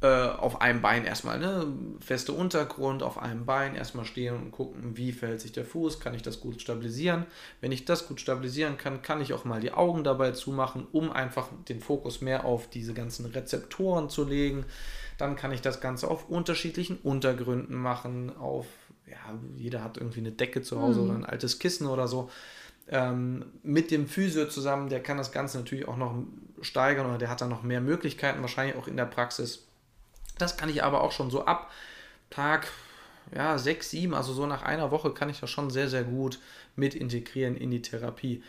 äh, 0.00 0.06
auf 0.28 0.60
einem 0.60 0.82
Bein 0.82 1.04
erstmal, 1.04 1.38
ne? 1.38 1.66
Feste 2.00 2.32
Untergrund, 2.32 3.02
auf 3.02 3.18
einem 3.18 3.46
Bein 3.46 3.74
erstmal 3.74 4.04
stehen 4.04 4.34
und 4.36 4.50
gucken, 4.50 4.96
wie 4.96 5.12
verhält 5.12 5.40
sich 5.40 5.52
der 5.52 5.64
Fuß, 5.64 6.00
kann 6.00 6.14
ich 6.14 6.22
das 6.22 6.40
gut 6.40 6.60
stabilisieren. 6.60 7.26
Wenn 7.60 7.72
ich 7.72 7.84
das 7.84 8.06
gut 8.08 8.20
stabilisieren 8.20 8.76
kann, 8.76 9.02
kann 9.02 9.20
ich 9.20 9.32
auch 9.32 9.44
mal 9.44 9.60
die 9.60 9.72
Augen 9.72 10.04
dabei 10.04 10.32
zumachen, 10.32 10.86
um 10.92 11.10
einfach 11.12 11.48
den 11.68 11.80
Fokus 11.80 12.20
mehr 12.20 12.44
auf 12.44 12.68
diese 12.68 12.92
ganzen 12.94 13.26
Rezeptoren 13.26 14.08
zu 14.10 14.24
legen. 14.24 14.64
Dann 15.18 15.36
kann 15.36 15.52
ich 15.52 15.60
das 15.60 15.80
Ganze 15.80 16.08
auf 16.08 16.28
unterschiedlichen 16.28 16.98
Untergründen 16.98 17.76
machen, 17.76 18.36
auf, 18.36 18.66
ja, 19.06 19.38
jeder 19.56 19.84
hat 19.84 19.96
irgendwie 19.96 20.20
eine 20.20 20.32
Decke 20.32 20.62
zu 20.62 20.80
Hause 20.80 21.02
oder 21.02 21.14
ein 21.14 21.24
altes 21.24 21.58
Kissen 21.58 21.86
oder 21.86 22.08
so. 22.08 22.30
Ähm, 22.88 23.46
mit 23.62 23.90
dem 23.90 24.06
Physio 24.08 24.46
zusammen, 24.48 24.88
der 24.88 25.02
kann 25.02 25.16
das 25.16 25.32
Ganze 25.32 25.58
natürlich 25.58 25.88
auch 25.88 25.96
noch 25.96 26.14
steigern 26.60 27.06
oder 27.06 27.18
der 27.18 27.30
hat 27.30 27.40
dann 27.40 27.48
noch 27.48 27.62
mehr 27.62 27.80
Möglichkeiten, 27.80 28.42
wahrscheinlich 28.42 28.76
auch 28.76 28.88
in 28.88 28.96
der 28.96 29.06
Praxis. 29.06 29.66
Das 30.38 30.56
kann 30.56 30.68
ich 30.68 30.82
aber 30.82 31.02
auch 31.02 31.12
schon 31.12 31.30
so 31.30 31.44
ab 31.44 31.70
Tag 32.30 32.66
ja, 33.34 33.58
sechs, 33.58 33.90
sieben, 33.90 34.14
also 34.14 34.32
so 34.32 34.46
nach 34.46 34.62
einer 34.62 34.90
Woche 34.90 35.12
kann 35.12 35.30
ich 35.30 35.40
das 35.40 35.50
schon 35.50 35.70
sehr, 35.70 35.88
sehr 35.88 36.04
gut 36.04 36.40
mit 36.76 36.94
integrieren 36.94 37.56
in 37.56 37.70
die 37.70 37.82
Therapie. 37.82 38.42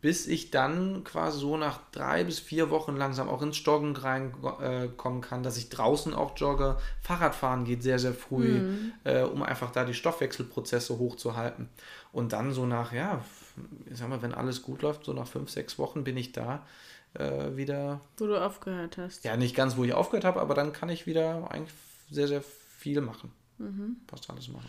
Bis 0.00 0.26
ich 0.26 0.50
dann 0.50 1.04
quasi 1.04 1.40
so 1.40 1.58
nach 1.58 1.80
drei 1.92 2.24
bis 2.24 2.38
vier 2.40 2.70
Wochen 2.70 2.96
langsam 2.96 3.28
auch 3.28 3.42
ins 3.42 3.62
Joggen 3.62 3.94
reinkommen 3.94 5.22
äh, 5.22 5.26
kann, 5.26 5.42
dass 5.42 5.58
ich 5.58 5.68
draußen 5.68 6.14
auch 6.14 6.36
jogge. 6.36 6.78
Fahrradfahren 7.02 7.64
geht 7.64 7.82
sehr, 7.82 7.98
sehr 7.98 8.14
früh, 8.14 8.60
mhm. 8.60 8.92
äh, 9.04 9.22
um 9.22 9.42
einfach 9.42 9.70
da 9.72 9.84
die 9.84 9.92
Stoffwechselprozesse 9.92 10.98
hochzuhalten. 10.98 11.68
Und 12.12 12.32
dann 12.32 12.52
so 12.52 12.64
nach, 12.64 12.92
ja, 12.92 13.22
ich 13.90 13.98
sag 13.98 14.08
mal, 14.08 14.22
wenn 14.22 14.32
alles 14.32 14.62
gut 14.62 14.80
läuft, 14.80 15.04
so 15.04 15.12
nach 15.12 15.26
fünf, 15.26 15.50
sechs 15.50 15.78
Wochen 15.78 16.02
bin 16.02 16.16
ich 16.16 16.32
da 16.32 16.64
äh, 17.14 17.56
wieder. 17.56 18.00
Wo 18.16 18.26
du 18.26 18.42
aufgehört 18.42 18.96
hast. 18.96 19.24
Ja, 19.24 19.36
nicht 19.36 19.54
ganz, 19.54 19.76
wo 19.76 19.84
ich 19.84 19.92
aufgehört 19.92 20.24
habe, 20.24 20.40
aber 20.40 20.54
dann 20.54 20.72
kann 20.72 20.88
ich 20.88 21.06
wieder 21.06 21.50
eigentlich 21.50 21.74
sehr, 22.10 22.28
sehr 22.28 22.42
viel 22.42 23.00
machen. 23.00 23.32
Mhm. 23.58 23.96
Fast 24.08 24.30
alles 24.30 24.48
machen. 24.48 24.68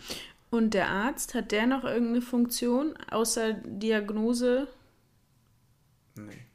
Und 0.50 0.74
der 0.74 0.90
Arzt, 0.90 1.34
hat 1.34 1.50
der 1.50 1.66
noch 1.66 1.84
irgendeine 1.84 2.20
Funktion 2.20 2.94
außer 3.10 3.54
Diagnose? 3.54 4.68
Nee. 6.14 6.46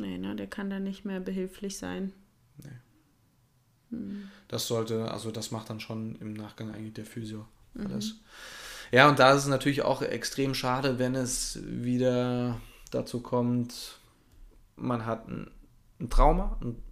Nee, 0.00 0.18
ne, 0.18 0.34
der 0.34 0.46
kann 0.46 0.70
da 0.70 0.80
nicht 0.80 1.04
mehr 1.04 1.20
behilflich 1.20 1.78
sein. 1.78 2.12
Nee. 2.58 2.70
Hm. 3.90 4.30
Das 4.48 4.66
sollte, 4.66 5.10
also 5.10 5.30
das 5.30 5.50
macht 5.50 5.70
dann 5.70 5.80
schon 5.80 6.16
im 6.16 6.32
Nachgang 6.32 6.72
eigentlich 6.74 6.94
der 6.94 7.06
Physio 7.06 7.46
alles. 7.78 8.14
Mhm. 8.14 8.18
Ja, 8.92 9.08
und 9.08 9.18
da 9.18 9.32
ist 9.32 9.42
es 9.42 9.48
natürlich 9.48 9.82
auch 9.82 10.02
extrem 10.02 10.54
schade, 10.54 10.98
wenn 10.98 11.14
es 11.14 11.58
wieder 11.64 12.60
dazu 12.90 13.20
kommt, 13.20 13.98
man 14.76 15.06
hat 15.06 15.28
ein, 15.28 15.50
ein 16.00 16.10
Trauma, 16.10 16.56
und 16.60 16.82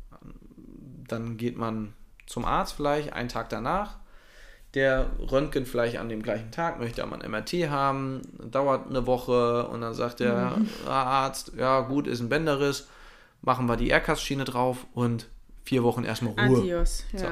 dann 1.07 1.37
geht 1.37 1.57
man 1.57 1.95
zum 2.27 2.45
Arzt 2.45 2.75
vielleicht 2.75 3.13
einen 3.13 3.29
Tag 3.29 3.51
danach. 3.51 3.99
Der 4.75 5.11
röntgen 5.19 5.67
vielleicht 5.67 5.99
an 5.99 6.09
dem 6.09 6.23
gleichen 6.23 6.51
Tag, 6.51 6.81
möchte 6.81 7.03
aber 7.03 7.21
ein 7.21 7.31
MRT 7.31 7.69
haben, 7.69 8.23
dauert 8.51 8.89
eine 8.89 9.07
Woche 9.07 9.67
und 9.69 9.83
dann 9.83 9.93
sagt 9.93 10.21
der 10.21 10.57
mhm. 10.57 10.69
Arzt, 10.89 11.53
ja 11.59 11.81
gut, 11.81 12.07
ist 12.07 12.21
ein 12.21 12.31
Bänderriss, 12.31 12.89
machen 13.43 13.67
wir 13.67 13.77
die 13.77 13.89
Aircast-Schiene 13.89 14.45
drauf 14.45 14.87
und 14.95 15.29
vier 15.65 15.83
Wochen 15.83 16.05
erstmal 16.05 16.33
Ruhe. 16.33 16.61
Adios, 16.61 17.05
ja. 17.13 17.19
So. 17.19 17.27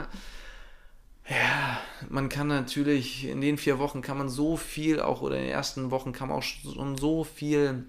Ja, 1.31 1.79
man 2.09 2.29
kann 2.29 2.49
natürlich, 2.49 3.29
in 3.29 3.41
den 3.41 3.57
vier 3.57 3.79
Wochen 3.79 4.03
kann 4.03 4.19
man 4.19 4.29
so 4.29 4.57
viel, 4.57 5.01
auch 5.01 5.23
oder 5.23 5.37
in 5.37 5.43
den 5.43 5.53
ersten 5.53 5.93
Wochen 5.93 6.13
kann 6.13 6.29
man 6.29 6.39
auch 6.39 6.43
schon 6.43 6.99
so 6.99 7.23
viel 7.23 7.85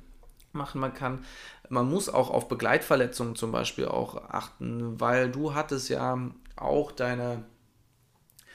machen. 0.53 0.79
Man 0.79 0.93
kann, 0.93 1.25
man 1.69 1.89
muss 1.89 2.07
auch 2.07 2.29
auf 2.29 2.47
Begleitverletzungen 2.47 3.35
zum 3.35 3.51
Beispiel 3.51 3.87
auch 3.87 4.29
achten, 4.29 4.99
weil 4.99 5.31
du 5.31 5.55
hattest 5.55 5.89
ja 5.89 6.19
auch 6.55 6.91
deine, 6.91 7.43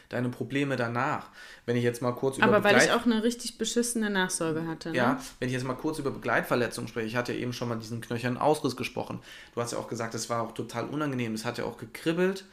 deine 0.09 0.29
Probleme 0.29 0.77
danach. 0.77 1.29
Wenn 1.65 1.77
ich 1.77 1.85
jetzt 1.85 2.03
mal 2.03 2.13
kurz 2.13 2.39
über 2.39 2.47
Aber 2.47 2.61
Begleit 2.61 2.75
weil 2.75 2.89
ich 2.89 2.93
auch 2.93 3.07
eine 3.07 3.23
richtig 3.23 3.59
beschissene 3.59 4.11
Nachsorge 4.11 4.67
hatte. 4.67 4.91
Ne? 4.91 4.97
Ja, 4.97 5.21
wenn 5.39 5.49
ich 5.49 5.55
jetzt 5.55 5.65
mal 5.65 5.75
kurz 5.75 5.99
über 5.99 6.11
Begleitverletzungen 6.11 6.89
spreche, 6.89 7.07
ich 7.07 7.17
hatte 7.17 7.33
ja 7.33 7.41
eben 7.41 7.53
schon 7.53 7.69
mal 7.69 7.79
diesen 7.79 8.01
knöchernen 8.01 8.39
Ausriss 8.39 8.77
gesprochen. 8.77 9.21
Du 9.55 9.61
hast 9.61 9.73
ja 9.73 9.79
auch 9.79 9.89
gesagt, 9.89 10.15
es 10.15 10.31
war 10.31 10.43
auch 10.43 10.53
total 10.53 10.87
unangenehm, 10.87 11.35
es 11.35 11.45
hat 11.45 11.59
ja 11.59 11.65
auch 11.65 11.77
gekribbelt. 11.77 12.45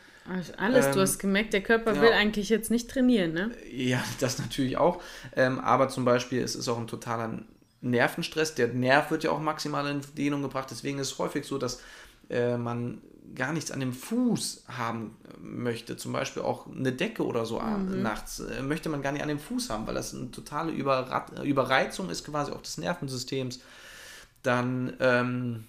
Alles, 0.58 0.86
ähm, 0.86 0.94
du 0.94 1.02
hast 1.02 1.20
gemerkt, 1.20 1.54
der 1.54 1.62
Körper 1.62 1.96
ja, 1.96 2.02
will 2.02 2.12
eigentlich 2.12 2.48
jetzt 2.48 2.72
nicht 2.72 2.90
trainieren, 2.90 3.34
ne? 3.34 3.52
Ja, 3.72 4.02
das 4.20 4.40
natürlich 4.40 4.78
auch. 4.78 5.02
Ähm, 5.36 5.60
aber 5.60 5.90
zum 5.90 6.06
Beispiel, 6.06 6.42
es 6.42 6.56
ist 6.56 6.68
auch 6.70 6.78
ein 6.78 6.88
totaler 6.88 7.40
Nervenstress. 7.82 8.56
Der 8.56 8.70
Nerv 8.70 9.12
wird 9.12 9.26
ja 9.26 9.32
auch 9.32 9.40
maximal 9.40 9.86
in 9.88 10.02
Dehnung 10.18 10.42
gebracht. 10.42 10.70
Deswegen 10.72 11.00
ist 11.00 11.12
es 11.12 11.20
häufig 11.20 11.46
so, 11.46 11.58
dass 11.58 11.82
äh, 12.30 12.58
man 12.58 13.02
gar 13.36 13.54
nichts 13.54 13.72
an 13.72 13.80
dem 13.80 13.94
Fuß 13.94 14.66
haben 14.68 15.18
möchte. 15.40 15.98
Zum 15.98 16.14
Beispiel 16.14 16.44
auch 16.44 16.68
eine 16.68 16.92
Decke 16.92 17.26
oder 17.26 17.46
so 17.46 17.60
mhm. 17.60 18.02
nachts 18.02 18.40
äh, 18.40 18.62
möchte 18.62 18.90
man 18.90 19.02
gar 19.02 19.12
nicht 19.12 19.22
an 19.22 19.28
dem 19.28 19.40
Fuß 19.40 19.70
haben, 19.70 19.88
weil 19.88 19.96
das 19.96 20.14
eine 20.14 20.32
totale 20.32 20.72
Überra 20.72 21.26
Überreizung 21.44 22.10
ist 22.10 22.26
quasi 22.26 22.52
auch 22.52 22.62
des 22.62 22.78
Nervensystems. 22.78 23.60
Dann 24.44 24.94
ähm, 25.00 25.64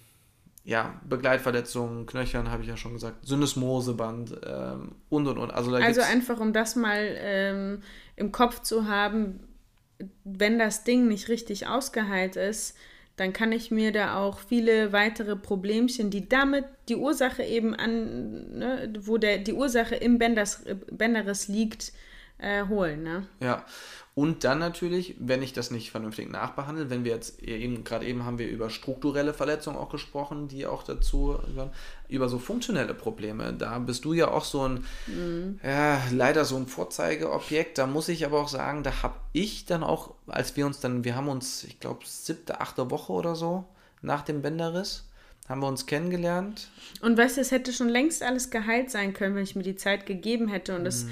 ja, 0.65 0.99
Begleitverletzungen, 1.07 2.07
Knöchern, 2.07 2.49
habe 2.49 2.63
ich 2.63 2.69
ja 2.69 2.75
schon 2.75 2.93
gesagt, 2.93 3.25
Syndesmoseband 3.25 4.35
ähm, 4.45 4.95
und 5.09 5.27
und 5.27 5.37
und. 5.37 5.51
Also, 5.51 5.73
also 5.75 6.01
einfach, 6.01 6.39
um 6.39 6.53
das 6.53 6.75
mal 6.75 7.15
ähm, 7.19 7.83
im 8.15 8.31
Kopf 8.31 8.61
zu 8.61 8.87
haben, 8.87 9.41
wenn 10.23 10.57
das 10.57 10.83
Ding 10.83 11.07
nicht 11.07 11.29
richtig 11.29 11.67
ausgeheilt 11.67 12.35
ist, 12.35 12.75
dann 13.17 13.31
kann 13.31 13.51
ich 13.51 13.71
mir 13.71 13.91
da 13.91 14.17
auch 14.17 14.39
viele 14.39 14.91
weitere 14.91 15.35
Problemchen, 15.35 16.09
die 16.09 16.27
damit 16.27 16.65
die 16.89 16.97
Ursache 16.97 17.43
eben 17.43 17.73
an, 17.73 18.57
ne, 18.57 18.93
wo 18.99 19.17
der, 19.17 19.37
die 19.37 19.53
Ursache 19.53 19.95
im 19.95 20.17
Bänders, 20.17 20.63
Bänderriss 20.91 21.47
liegt, 21.47 21.93
äh, 22.37 22.65
holen. 22.67 23.03
Ne? 23.03 23.27
Ja, 23.39 23.65
und 24.17 24.45
dann 24.45 24.59
natürlich, 24.59 25.15
wenn 25.19 25.41
ich 25.41 25.51
das 25.51 25.71
nicht 25.71 25.91
vernünftig 25.91 26.31
nachbehandle, 26.31 26.89
wenn 26.89 27.03
wir 27.03 27.11
jetzt 27.11 27.43
eben, 27.43 27.83
gerade 27.83 28.05
eben 28.05 28.23
haben 28.23 28.39
wir 28.39 28.47
über 28.47 28.69
strukturelle 28.69 29.33
Verletzungen 29.33 29.75
auch 29.75 29.89
gesprochen, 29.89 30.47
die 30.47 30.65
auch 30.65 30.83
dazu 30.83 31.37
gehören, 31.45 31.71
über 32.07 32.29
so 32.29 32.39
funktionelle 32.39 32.93
Probleme. 32.93 33.51
Da 33.51 33.77
bist 33.79 34.05
du 34.05 34.13
ja 34.13 34.29
auch 34.29 34.45
so 34.45 34.69
ein, 34.69 34.85
mhm. 35.07 35.59
ja, 35.61 36.01
leider 36.13 36.45
so 36.45 36.55
ein 36.55 36.65
Vorzeigeobjekt. 36.65 37.77
Da 37.77 37.87
muss 37.87 38.07
ich 38.07 38.25
aber 38.25 38.39
auch 38.39 38.47
sagen, 38.47 38.83
da 38.83 39.03
habe 39.03 39.15
ich 39.33 39.65
dann 39.65 39.83
auch, 39.83 40.13
als 40.27 40.55
wir 40.55 40.65
uns 40.65 40.79
dann, 40.79 41.03
wir 41.03 41.17
haben 41.17 41.27
uns, 41.27 41.65
ich 41.65 41.81
glaube, 41.81 42.05
siebte, 42.05 42.61
achte 42.61 42.89
Woche 42.89 43.11
oder 43.11 43.35
so 43.35 43.65
nach 44.01 44.21
dem 44.21 44.41
Bänderriss, 44.41 45.09
haben 45.49 45.59
wir 45.59 45.67
uns 45.67 45.87
kennengelernt. 45.87 46.69
Und 47.01 47.17
weißt 47.17 47.35
du, 47.35 47.41
es 47.41 47.51
hätte 47.51 47.73
schon 47.73 47.89
längst 47.89 48.23
alles 48.23 48.49
geheilt 48.49 48.91
sein 48.91 49.13
können, 49.13 49.35
wenn 49.35 49.43
ich 49.43 49.57
mir 49.57 49.63
die 49.63 49.75
Zeit 49.75 50.05
gegeben 50.05 50.47
hätte 50.47 50.73
und 50.73 50.85
es 50.85 51.03
mhm 51.03 51.11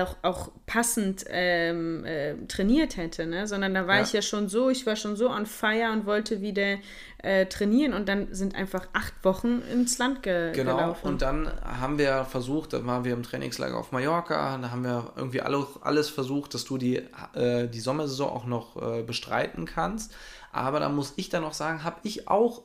auch, 0.00 0.16
auch 0.22 0.50
passend 0.66 1.24
ähm, 1.28 2.04
äh, 2.04 2.34
trainiert 2.46 2.96
hätte, 2.96 3.26
ne? 3.26 3.46
sondern 3.46 3.74
da 3.74 3.86
war 3.86 3.96
ja. 3.96 4.02
ich 4.02 4.12
ja 4.12 4.22
schon 4.22 4.48
so, 4.48 4.70
ich 4.70 4.86
war 4.86 4.96
schon 4.96 5.16
so 5.16 5.28
on 5.30 5.46
fire 5.46 5.92
und 5.92 6.06
wollte 6.06 6.40
wieder 6.40 6.78
äh, 7.18 7.46
trainieren 7.46 7.92
und 7.92 8.08
dann 8.08 8.32
sind 8.34 8.54
einfach 8.54 8.86
acht 8.92 9.12
Wochen 9.22 9.62
ins 9.72 9.98
Land 9.98 10.22
ge 10.22 10.52
genau. 10.52 10.76
gelaufen. 10.76 11.00
Genau, 11.02 11.12
und 11.12 11.22
dann 11.22 11.50
haben 11.64 11.98
wir 11.98 12.24
versucht, 12.24 12.72
da 12.72 12.84
waren 12.86 13.04
wir 13.04 13.12
im 13.12 13.22
Trainingslager 13.22 13.76
auf 13.76 13.92
Mallorca, 13.92 14.56
da 14.58 14.70
haben 14.70 14.84
wir 14.84 15.12
irgendwie 15.16 15.40
alle, 15.40 15.66
alles 15.82 16.08
versucht, 16.08 16.54
dass 16.54 16.64
du 16.64 16.78
die, 16.78 17.02
äh, 17.34 17.68
die 17.68 17.80
Sommersaison 17.80 18.30
auch 18.30 18.46
noch 18.46 18.80
äh, 18.80 19.02
bestreiten 19.02 19.66
kannst, 19.66 20.14
aber 20.52 20.80
da 20.80 20.88
muss 20.88 21.12
ich 21.16 21.28
dann 21.28 21.42
noch 21.42 21.54
sagen, 21.54 21.84
habe 21.84 21.96
ich 22.02 22.28
auch 22.28 22.62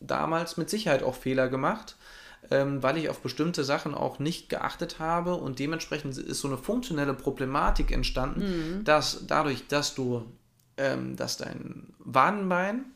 damals 0.00 0.56
mit 0.56 0.70
Sicherheit 0.70 1.02
auch 1.02 1.14
Fehler 1.14 1.48
gemacht, 1.48 1.96
ähm, 2.50 2.82
weil 2.82 2.96
ich 2.96 3.08
auf 3.08 3.20
bestimmte 3.20 3.64
Sachen 3.64 3.94
auch 3.94 4.18
nicht 4.18 4.48
geachtet 4.48 4.98
habe 4.98 5.34
und 5.34 5.58
dementsprechend 5.58 6.16
ist 6.16 6.40
so 6.40 6.48
eine 6.48 6.58
funktionelle 6.58 7.14
Problematik 7.14 7.92
entstanden, 7.92 8.40
mhm. 8.78 8.84
dass 8.84 9.26
dadurch, 9.26 9.66
dass 9.68 9.94
du, 9.94 10.24
ähm, 10.76 11.16
dass 11.16 11.36
dein 11.36 11.92
Wadenbein, 11.98 12.86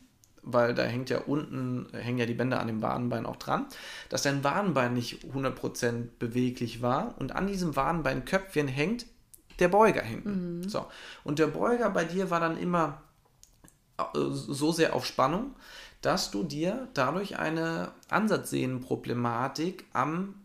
weil 0.41 0.73
da 0.75 0.83
hängt 0.83 1.09
ja 1.09 1.19
unten, 1.19 1.87
hängen 1.93 2.19
ja 2.19 2.25
die 2.25 2.33
Bänder 2.33 2.59
an 2.59 2.67
dem 2.67 2.81
Wadenbein 2.81 3.25
auch 3.25 3.37
dran, 3.37 3.65
dass 4.09 4.23
dein 4.23 4.43
Wadenbein 4.43 4.93
nicht 4.93 5.23
100% 5.23 6.09
beweglich 6.19 6.81
war 6.81 7.15
und 7.19 7.31
an 7.35 7.47
diesem 7.47 7.75
Wadenbeinköpfchen 7.75 8.67
hängt 8.67 9.05
der 9.59 9.69
Beuger 9.69 10.01
hinten. 10.01 10.59
Mhm. 10.59 10.69
So. 10.69 10.85
Und 11.23 11.39
der 11.39 11.47
Beuger 11.47 11.89
bei 11.89 12.03
dir 12.03 12.29
war 12.29 12.39
dann 12.39 12.57
immer 12.57 13.01
äh, 13.97 14.03
so 14.31 14.71
sehr 14.71 14.93
auf 14.93 15.05
Spannung, 15.05 15.55
dass 16.05 16.29
du 16.29 16.43
dir 16.43 16.87
dadurch 16.93 17.39
eine 17.39 17.91
Ansatzsehnenproblematik 18.09 19.85
am, 19.93 20.35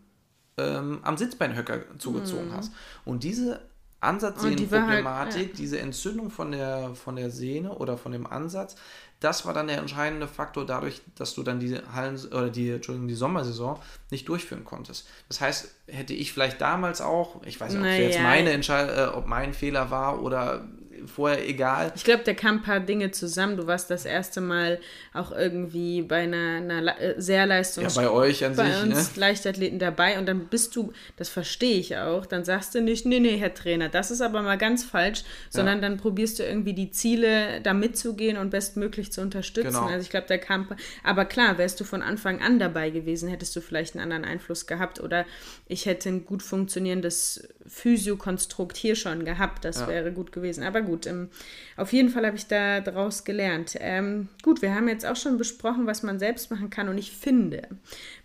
ähm, 0.57 0.99
am 1.03 1.17
Sitzbeinhöcker 1.17 1.99
zugezogen 1.99 2.49
mhm. 2.49 2.53
hast. 2.53 2.73
Und 3.05 3.23
diese 3.23 3.61
Ansatzsehnenproblematik, 3.99 5.33
die 5.33 5.39
halt, 5.39 5.49
ja. 5.49 5.55
diese 5.57 5.79
Entzündung 5.79 6.31
von 6.31 6.51
der, 6.51 6.95
von 6.95 7.15
der 7.15 7.29
Sehne 7.29 7.75
oder 7.75 7.97
von 7.97 8.11
dem 8.11 8.25
Ansatz, 8.25 8.75
das 9.19 9.45
war 9.45 9.53
dann 9.53 9.67
der 9.67 9.77
entscheidende 9.77 10.27
Faktor 10.27 10.65
dadurch, 10.65 11.03
dass 11.13 11.35
du 11.35 11.43
dann 11.43 11.59
die 11.59 11.77
Hallen 11.93 12.19
oder 12.25 12.49
die, 12.49 12.71
Entschuldigung, 12.71 13.07
die 13.07 13.13
Sommersaison 13.13 13.79
nicht 14.09 14.27
durchführen 14.27 14.65
konntest. 14.65 15.07
Das 15.27 15.41
heißt, 15.41 15.75
hätte 15.85 16.15
ich 16.15 16.33
vielleicht 16.33 16.59
damals 16.59 17.01
auch, 17.01 17.43
ich 17.45 17.61
weiß 17.61 17.73
nicht, 17.73 17.81
ob 17.81 17.85
naja. 17.85 18.01
jetzt 18.01 18.19
meine 18.19 18.49
Entscheidung, 18.49 18.97
äh, 18.97 19.15
ob 19.15 19.27
mein 19.27 19.53
Fehler 19.53 19.91
war 19.91 20.23
oder 20.23 20.67
vorher 21.05 21.47
egal. 21.47 21.91
Ich 21.95 22.03
glaube, 22.03 22.23
da 22.23 22.33
kamen 22.33 22.59
ein 22.59 22.63
paar 22.63 22.79
Dinge 22.79 23.11
zusammen. 23.11 23.57
Du 23.57 23.67
warst 23.67 23.89
das 23.89 24.05
erste 24.05 24.41
Mal 24.41 24.79
auch 25.13 25.31
irgendwie 25.31 26.01
bei 26.01 26.23
einer, 26.23 26.57
einer 26.57 27.01
äh, 27.01 27.15
sehr 27.17 27.45
leistungs... 27.45 27.95
Ja, 27.95 28.03
bei 28.03 28.09
euch 28.09 28.45
an 28.45 28.55
bei 28.55 28.71
sich, 28.71 28.83
uns 28.83 29.15
ne? 29.15 29.19
Leichtathleten 29.19 29.79
dabei 29.79 30.17
und 30.19 30.25
dann 30.25 30.47
bist 30.47 30.75
du, 30.75 30.93
das 31.17 31.29
verstehe 31.29 31.77
ich 31.77 31.97
auch, 31.97 32.25
dann 32.25 32.43
sagst 32.43 32.75
du 32.75 32.81
nicht, 32.81 33.05
nee, 33.05 33.19
nee, 33.19 33.37
Herr 33.37 33.53
Trainer, 33.53 33.89
das 33.89 34.11
ist 34.11 34.21
aber 34.21 34.41
mal 34.41 34.57
ganz 34.57 34.83
falsch, 34.83 35.23
sondern 35.49 35.81
ja. 35.81 35.89
dann 35.89 35.97
probierst 35.97 36.39
du 36.39 36.43
irgendwie 36.43 36.73
die 36.73 36.91
Ziele 36.91 37.61
da 37.61 37.73
mitzugehen 37.73 38.37
und 38.37 38.49
bestmöglich 38.49 39.11
zu 39.11 39.21
unterstützen. 39.21 39.73
Genau. 39.73 39.87
Also 39.87 40.01
ich 40.01 40.09
glaube, 40.09 40.27
da 40.27 40.37
kam... 40.37 40.67
Aber 41.03 41.25
klar, 41.25 41.57
wärst 41.57 41.79
du 41.79 41.83
von 41.83 42.01
Anfang 42.01 42.41
an 42.41 42.59
dabei 42.59 42.89
gewesen, 42.89 43.29
hättest 43.29 43.55
du 43.55 43.61
vielleicht 43.61 43.95
einen 43.95 44.03
anderen 44.03 44.25
Einfluss 44.25 44.67
gehabt 44.67 44.99
oder 44.99 45.25
ich 45.67 45.85
hätte 45.85 46.09
ein 46.09 46.25
gut 46.25 46.43
funktionierendes 46.43 47.47
Physiokonstrukt 47.67 48.75
hier 48.75 48.95
schon 48.95 49.25
gehabt, 49.25 49.65
das 49.65 49.81
ja. 49.81 49.87
wäre 49.87 50.11
gut 50.11 50.31
gewesen. 50.31 50.63
Aber 50.63 50.81
gut, 50.81 50.90
gut, 50.91 51.07
ähm, 51.07 51.29
auf 51.77 51.93
jeden 51.93 52.09
Fall 52.09 52.25
habe 52.25 52.35
ich 52.35 52.47
da 52.47 52.81
daraus 52.81 53.23
gelernt. 53.23 53.77
Ähm, 53.79 54.27
gut, 54.43 54.61
wir 54.61 54.75
haben 54.75 54.89
jetzt 54.89 55.05
auch 55.05 55.15
schon 55.15 55.37
besprochen, 55.37 55.87
was 55.87 56.03
man 56.03 56.19
selbst 56.19 56.51
machen 56.51 56.69
kann 56.69 56.89
und 56.89 56.97
ich 56.97 57.11
finde, 57.11 57.67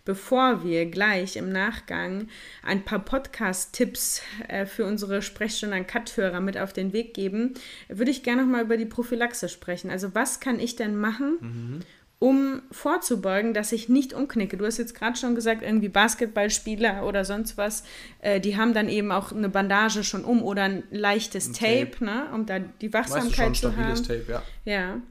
bevor 0.03 0.63
wir 0.65 0.85
gleich 0.85 1.37
im 1.37 1.49
Nachgang 1.49 2.27
ein 2.63 2.83
paar 2.83 2.99
Podcast-Tipps 2.99 4.21
äh, 4.49 4.65
für 4.65 4.85
unsere 4.85 5.21
Sprechstunde 5.21 5.75
an 5.75 5.87
Cut-Hörer 5.87 6.41
mit 6.41 6.57
auf 6.57 6.73
den 6.73 6.91
Weg 6.91 7.13
geben, 7.13 7.53
würde 7.87 8.11
ich 8.11 8.23
gerne 8.23 8.41
noch 8.41 8.49
mal 8.49 8.63
über 8.63 8.77
die 8.77 8.85
Prophylaxe 8.85 9.47
sprechen. 9.47 9.89
Also 9.89 10.13
was 10.13 10.41
kann 10.41 10.59
ich 10.59 10.75
denn 10.75 10.97
machen, 10.97 11.37
mhm 11.39 11.79
um 12.19 12.63
vorzubeugen, 12.71 13.53
dass 13.53 13.71
ich 13.71 13.89
nicht 13.89 14.13
umknicke. 14.13 14.57
Du 14.57 14.65
hast 14.65 14.77
jetzt 14.77 14.95
gerade 14.95 15.17
schon 15.17 15.35
gesagt, 15.35 15.61
irgendwie 15.61 15.89
Basketballspieler 15.89 17.05
oder 17.05 17.25
sonst 17.25 17.57
was, 17.57 17.83
äh, 18.21 18.39
die 18.39 18.57
haben 18.57 18.73
dann 18.73 18.89
eben 18.89 19.11
auch 19.11 19.31
eine 19.31 19.49
Bandage 19.49 20.03
schon 20.03 20.25
um 20.25 20.41
oder 20.41 20.63
ein 20.63 20.83
leichtes 20.89 21.49
ein 21.49 21.53
Tape, 21.53 21.91
Tape, 21.91 22.05
ne, 22.05 22.27
um 22.33 22.45
da 22.45 22.59
die 22.59 22.91
Wachsamkeit 22.91 23.51
weißt 23.51 23.63
du 23.63 23.67
schon, 23.67 23.73
zu 23.73 23.77
haben. 23.77 24.03
Tape, 24.03 24.25
ja. 24.27 24.43
Ja. 24.65 25.01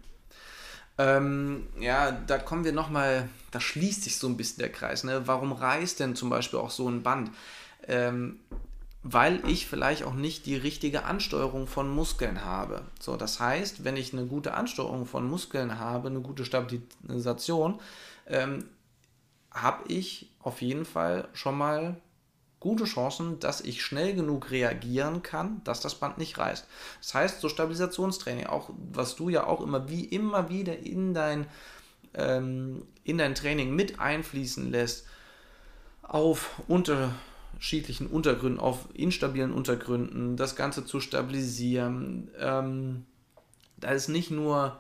Ähm, 0.98 1.68
ja, 1.78 2.10
da 2.10 2.38
kommen 2.38 2.64
wir 2.64 2.72
nochmal, 2.72 3.28
da 3.50 3.60
schließt 3.60 4.04
sich 4.04 4.18
so 4.18 4.26
ein 4.28 4.36
bisschen 4.36 4.58
der 4.60 4.72
Kreis. 4.72 5.04
Ne? 5.04 5.22
Warum 5.26 5.52
reißt 5.52 6.00
denn 6.00 6.16
zum 6.16 6.30
Beispiel 6.30 6.58
auch 6.58 6.70
so 6.70 6.88
ein 6.88 7.02
Band? 7.02 7.30
Ähm, 7.86 8.40
weil 9.08 9.48
ich 9.48 9.66
vielleicht 9.66 10.02
auch 10.02 10.14
nicht 10.14 10.46
die 10.46 10.56
richtige 10.56 11.04
Ansteuerung 11.04 11.68
von 11.68 11.88
Muskeln 11.88 12.44
habe. 12.44 12.82
So, 12.98 13.16
das 13.16 13.38
heißt, 13.38 13.84
wenn 13.84 13.96
ich 13.96 14.12
eine 14.12 14.26
gute 14.26 14.54
Ansteuerung 14.54 15.06
von 15.06 15.28
Muskeln 15.30 15.78
habe, 15.78 16.08
eine 16.08 16.20
gute 16.20 16.44
Stabilisation, 16.44 17.78
ähm, 18.26 18.64
habe 19.52 19.84
ich 19.86 20.32
auf 20.40 20.60
jeden 20.60 20.84
Fall 20.84 21.28
schon 21.34 21.56
mal 21.56 22.00
gute 22.58 22.82
Chancen, 22.82 23.38
dass 23.38 23.60
ich 23.60 23.84
schnell 23.84 24.12
genug 24.12 24.50
reagieren 24.50 25.22
kann, 25.22 25.62
dass 25.62 25.80
das 25.80 25.94
Band 25.94 26.18
nicht 26.18 26.36
reißt. 26.36 26.66
Das 27.00 27.14
heißt, 27.14 27.40
so 27.40 27.48
Stabilisationstraining, 27.48 28.46
auch 28.46 28.70
was 28.92 29.14
du 29.14 29.28
ja 29.28 29.46
auch 29.46 29.60
immer 29.60 29.88
wie 29.88 30.04
immer 30.04 30.48
wieder 30.48 30.80
in 30.80 31.14
dein, 31.14 31.46
ähm, 32.14 32.82
in 33.04 33.18
dein 33.18 33.36
Training 33.36 33.72
mit 33.76 34.00
einfließen 34.00 34.68
lässt, 34.68 35.06
auf 36.02 36.60
unter 36.66 37.12
unterschiedlichen 37.56 38.06
Untergründen, 38.06 38.60
auf 38.60 38.88
instabilen 38.92 39.52
Untergründen, 39.52 40.36
das 40.36 40.56
Ganze 40.56 40.84
zu 40.84 41.00
stabilisieren. 41.00 42.30
Ähm, 42.38 43.06
da 43.78 43.90
ist 43.90 44.08
nicht 44.08 44.30
nur 44.30 44.78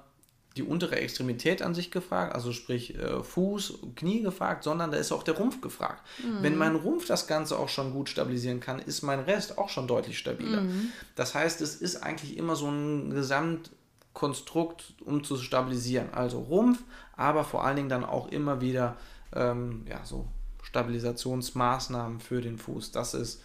die 0.56 0.62
untere 0.62 0.96
Extremität 0.96 1.60
an 1.62 1.74
sich 1.74 1.90
gefragt, 1.90 2.34
also 2.34 2.52
sprich 2.52 2.94
äh, 2.94 3.22
Fuß, 3.22 3.78
Knie 3.94 4.22
gefragt, 4.22 4.62
sondern 4.62 4.90
da 4.90 4.96
ist 4.96 5.12
auch 5.12 5.22
der 5.22 5.36
Rumpf 5.36 5.60
gefragt. 5.60 6.02
Mhm. 6.22 6.42
Wenn 6.42 6.56
mein 6.56 6.76
Rumpf 6.76 7.06
das 7.06 7.26
Ganze 7.26 7.58
auch 7.58 7.68
schon 7.68 7.92
gut 7.92 8.08
stabilisieren 8.08 8.60
kann, 8.60 8.78
ist 8.78 9.02
mein 9.02 9.20
Rest 9.20 9.58
auch 9.58 9.68
schon 9.68 9.86
deutlich 9.86 10.18
stabiler. 10.18 10.62
Mhm. 10.62 10.90
Das 11.14 11.34
heißt, 11.34 11.60
es 11.60 11.76
ist 11.76 12.02
eigentlich 12.02 12.36
immer 12.36 12.56
so 12.56 12.68
ein 12.68 13.10
Gesamtkonstrukt, 13.10 14.94
um 15.04 15.24
zu 15.24 15.36
stabilisieren. 15.36 16.12
Also 16.12 16.40
Rumpf, 16.40 16.78
aber 17.16 17.44
vor 17.44 17.64
allen 17.64 17.76
Dingen 17.76 17.88
dann 17.90 18.04
auch 18.04 18.28
immer 18.28 18.60
wieder 18.62 18.96
ähm, 19.34 19.84
ja, 19.88 20.04
so 20.04 20.26
Stabilisationsmaßnahmen 20.66 22.20
für 22.20 22.40
den 22.40 22.58
Fuß. 22.58 22.92
Das 22.92 23.14
ist 23.14 23.42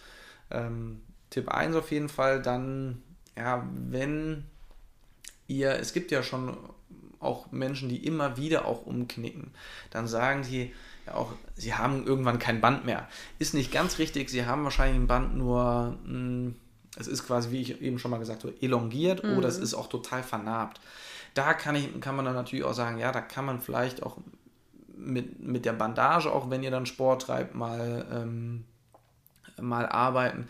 ähm, 0.50 1.00
Tipp 1.30 1.48
1 1.48 1.76
auf 1.76 1.90
jeden 1.90 2.08
Fall. 2.08 2.42
Dann, 2.42 3.02
ja, 3.36 3.66
wenn 3.72 4.44
ihr, 5.46 5.72
es 5.72 5.92
gibt 5.92 6.10
ja 6.10 6.22
schon 6.22 6.56
auch 7.20 7.52
Menschen, 7.52 7.88
die 7.88 8.04
immer 8.04 8.36
wieder 8.36 8.66
auch 8.66 8.84
umknicken, 8.84 9.52
dann 9.90 10.08
sagen 10.08 10.42
die 10.42 10.72
ja 11.06 11.14
auch, 11.14 11.32
sie 11.54 11.74
haben 11.74 12.04
irgendwann 12.06 12.38
kein 12.38 12.60
Band 12.60 12.84
mehr. 12.84 13.08
Ist 13.38 13.54
nicht 13.54 13.72
ganz 13.72 13.98
richtig, 13.98 14.28
sie 14.28 14.44
haben 14.44 14.64
wahrscheinlich 14.64 15.00
ein 15.00 15.06
Band 15.06 15.36
nur, 15.36 15.96
mh, 16.04 16.08
hm, 16.08 16.56
es 16.98 17.06
ist 17.06 17.26
quasi, 17.26 17.50
wie 17.50 17.62
ich 17.62 17.80
eben 17.80 17.98
schon 17.98 18.10
mal 18.10 18.18
gesagt 18.18 18.44
habe, 18.44 18.54
elongiert 18.60 19.24
mhm. 19.24 19.38
oder 19.38 19.48
es 19.48 19.56
ist 19.56 19.72
auch 19.72 19.88
total 19.88 20.22
vernarbt. 20.22 20.80
Da 21.32 21.54
kann, 21.54 21.74
ich, 21.74 22.00
kann 22.00 22.16
man 22.16 22.26
dann 22.26 22.34
natürlich 22.34 22.64
auch 22.64 22.74
sagen, 22.74 22.98
ja, 22.98 23.12
da 23.12 23.22
kann 23.22 23.46
man 23.46 23.60
vielleicht 23.60 24.02
auch 24.02 24.18
mit, 24.96 25.40
mit 25.40 25.64
der 25.64 25.72
Bandage, 25.72 26.30
auch 26.30 26.50
wenn 26.50 26.62
ihr 26.62 26.70
dann 26.70 26.86
Sport 26.86 27.22
treibt, 27.22 27.54
mal, 27.54 28.06
ähm, 28.12 28.64
mal 29.60 29.86
arbeiten. 29.86 30.48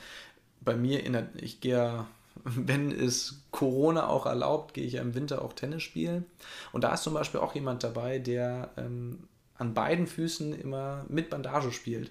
Bei 0.60 0.76
mir, 0.76 1.04
in 1.04 1.12
der, 1.12 1.28
ich 1.36 1.60
gehe 1.60 2.06
wenn 2.44 2.90
es 2.90 3.42
Corona 3.50 4.08
auch 4.08 4.26
erlaubt, 4.26 4.74
gehe 4.74 4.84
ich 4.84 4.94
ja 4.94 5.02
im 5.02 5.14
Winter 5.14 5.42
auch 5.42 5.52
Tennis 5.52 5.82
spielen. 5.82 6.24
Und 6.72 6.84
da 6.84 6.94
ist 6.94 7.02
zum 7.02 7.14
Beispiel 7.14 7.40
auch 7.40 7.54
jemand 7.54 7.84
dabei, 7.84 8.18
der 8.18 8.70
ähm, 8.76 9.20
an 9.56 9.74
beiden 9.74 10.06
Füßen 10.06 10.58
immer 10.58 11.04
mit 11.08 11.30
Bandage 11.30 11.72
spielt, 11.72 12.10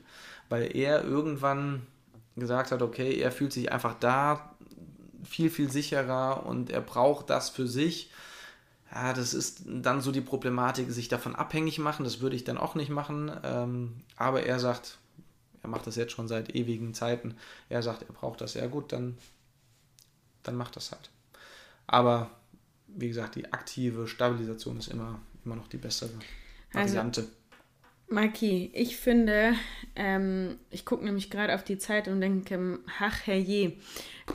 weil 0.49 0.75
er 0.75 1.03
irgendwann 1.03 1.85
gesagt 2.35 2.71
hat, 2.71 2.81
okay, 2.81 3.17
er 3.19 3.31
fühlt 3.31 3.51
sich 3.51 3.71
einfach 3.71 3.95
da 3.99 4.55
viel, 5.23 5.49
viel 5.49 5.69
sicherer 5.69 6.45
und 6.45 6.69
er 6.69 6.81
braucht 6.81 7.29
das 7.29 7.49
für 7.49 7.67
sich 7.67 8.09
ja, 8.93 9.13
das 9.13 9.33
ist 9.33 9.63
dann 9.65 10.01
so 10.01 10.11
die 10.11 10.21
Problematik, 10.21 10.91
sich 10.91 11.07
davon 11.07 11.35
abhängig 11.35 11.79
machen. 11.79 12.03
Das 12.03 12.19
würde 12.19 12.35
ich 12.35 12.43
dann 12.43 12.57
auch 12.57 12.75
nicht 12.75 12.89
machen. 12.89 13.31
Ähm, 13.43 14.01
aber 14.17 14.43
er 14.43 14.59
sagt, 14.59 14.97
er 15.63 15.69
macht 15.69 15.87
das 15.87 15.95
jetzt 15.95 16.11
schon 16.11 16.27
seit 16.27 16.55
ewigen 16.55 16.93
Zeiten. 16.93 17.35
Er 17.69 17.83
sagt, 17.83 18.03
er 18.03 18.13
braucht 18.13 18.41
das. 18.41 18.53
Ja 18.53 18.67
gut, 18.67 18.91
dann, 18.91 19.17
dann 20.43 20.55
macht 20.55 20.75
das 20.75 20.91
halt. 20.91 21.09
Aber 21.87 22.31
wie 22.87 23.07
gesagt, 23.07 23.35
die 23.35 23.53
aktive 23.53 24.07
Stabilisation 24.07 24.77
ist 24.77 24.87
immer, 24.89 25.19
immer 25.45 25.55
noch 25.55 25.67
die 25.67 25.77
bessere 25.77 26.11
also, 26.73 26.95
Variante. 26.95 27.21
Also, 27.21 27.31
Maki, 28.09 28.71
ich 28.73 28.97
finde, 28.97 29.53
ähm, 29.95 30.57
ich 30.69 30.85
gucke 30.85 31.05
nämlich 31.05 31.29
gerade 31.29 31.55
auf 31.55 31.63
die 31.63 31.77
Zeit 31.77 32.09
und 32.09 32.19
denke, 32.19 32.79
ach 32.99 33.25
herrje, 33.25 33.77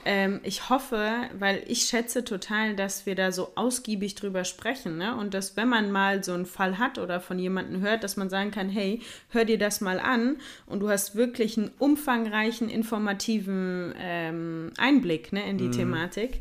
ähm, 0.05 0.41
ich 0.43 0.69
hoffe, 0.69 1.29
weil 1.39 1.63
ich 1.69 1.83
schätze 1.85 2.25
total, 2.25 2.77
dass 2.77 3.07
wir 3.07 3.15
da 3.15 3.33
so 3.33 3.53
ausgiebig 3.55 4.15
drüber 4.15 4.45
sprechen, 4.45 4.99
ne? 4.99 5.17
Und 5.17 5.35
dass, 5.35 5.57
wenn 5.57 5.69
man 5.69 5.91
mal 5.91 6.23
so 6.23 6.33
einen 6.33 6.47
Fall 6.47 6.79
hat 6.79 6.99
oder 6.99 7.21
von 7.21 7.39
jemandem 7.39 7.81
hört, 7.81 8.05
dass 8.05 8.17
man 8.17 8.29
sagen 8.29 8.51
kann, 8.51 8.69
hey, 8.69 9.01
hör 9.31 9.45
dir 9.45 9.59
das 9.59 9.81
mal 9.81 9.99
an 9.99 10.37
und 10.67 10.81
du 10.81 10.91
hast 10.91 11.17
wirklich 11.17 11.57
einen 11.57 11.71
umfangreichen, 11.79 12.69
informativen 12.69 13.95
ähm, 13.99 14.73
Einblick 14.77 15.33
ne, 15.33 15.49
in 15.49 15.59
die 15.59 15.69
mhm. 15.69 15.73
Thematik. 15.73 16.41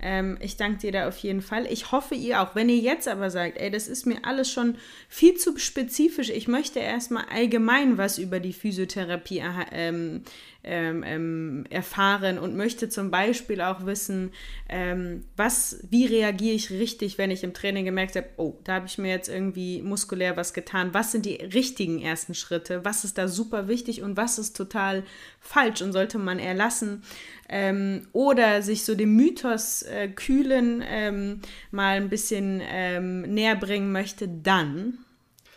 Ähm, 0.00 0.36
ich 0.40 0.56
danke 0.56 0.78
dir 0.78 0.92
da 0.92 1.08
auf 1.08 1.16
jeden 1.18 1.40
Fall. 1.40 1.66
Ich 1.70 1.90
hoffe, 1.90 2.14
ihr 2.14 2.42
auch. 2.42 2.54
Wenn 2.54 2.68
ihr 2.68 2.76
jetzt 2.76 3.08
aber 3.08 3.30
sagt, 3.30 3.58
ey, 3.58 3.70
das 3.70 3.88
ist 3.88 4.06
mir 4.06 4.18
alles 4.22 4.50
schon 4.50 4.76
viel 5.08 5.34
zu 5.34 5.56
spezifisch, 5.56 6.30
ich 6.30 6.46
möchte 6.46 6.78
erstmal 6.78 7.24
allgemein 7.32 7.96
was 7.96 8.18
über 8.18 8.38
die 8.38 8.52
Physiotherapie 8.52 9.42
ähm, 9.72 10.22
ähm, 10.62 11.02
ähm, 11.06 11.64
erfahren 11.70 12.38
und 12.38 12.56
möchte 12.56 12.83
zum 12.88 13.10
Beispiel 13.10 13.60
auch 13.60 13.86
wissen, 13.86 14.32
ähm, 14.68 15.24
was, 15.36 15.78
wie 15.90 16.06
reagiere 16.06 16.54
ich 16.54 16.70
richtig, 16.70 17.18
wenn 17.18 17.30
ich 17.30 17.44
im 17.44 17.54
Training 17.54 17.84
gemerkt 17.84 18.16
habe, 18.16 18.28
oh, 18.36 18.58
da 18.64 18.74
habe 18.74 18.86
ich 18.86 18.98
mir 18.98 19.10
jetzt 19.10 19.28
irgendwie 19.28 19.82
muskulär 19.82 20.36
was 20.36 20.54
getan. 20.54 20.94
Was 20.94 21.12
sind 21.12 21.26
die 21.26 21.36
richtigen 21.36 22.00
ersten 22.00 22.34
Schritte? 22.34 22.84
Was 22.84 23.04
ist 23.04 23.18
da 23.18 23.28
super 23.28 23.68
wichtig 23.68 24.02
und 24.02 24.16
was 24.16 24.38
ist 24.38 24.56
total 24.56 25.04
falsch 25.40 25.82
und 25.82 25.92
sollte 25.92 26.18
man 26.18 26.38
erlassen? 26.38 27.02
Ähm, 27.48 28.08
oder 28.12 28.62
sich 28.62 28.84
so 28.84 28.94
dem 28.94 29.14
Mythos 29.16 29.82
äh, 29.82 30.08
kühlen 30.08 30.82
ähm, 30.86 31.40
mal 31.70 31.96
ein 31.96 32.08
bisschen 32.08 32.62
ähm, 32.64 33.22
näher 33.22 33.56
bringen 33.56 33.92
möchte, 33.92 34.28
dann 34.28 34.98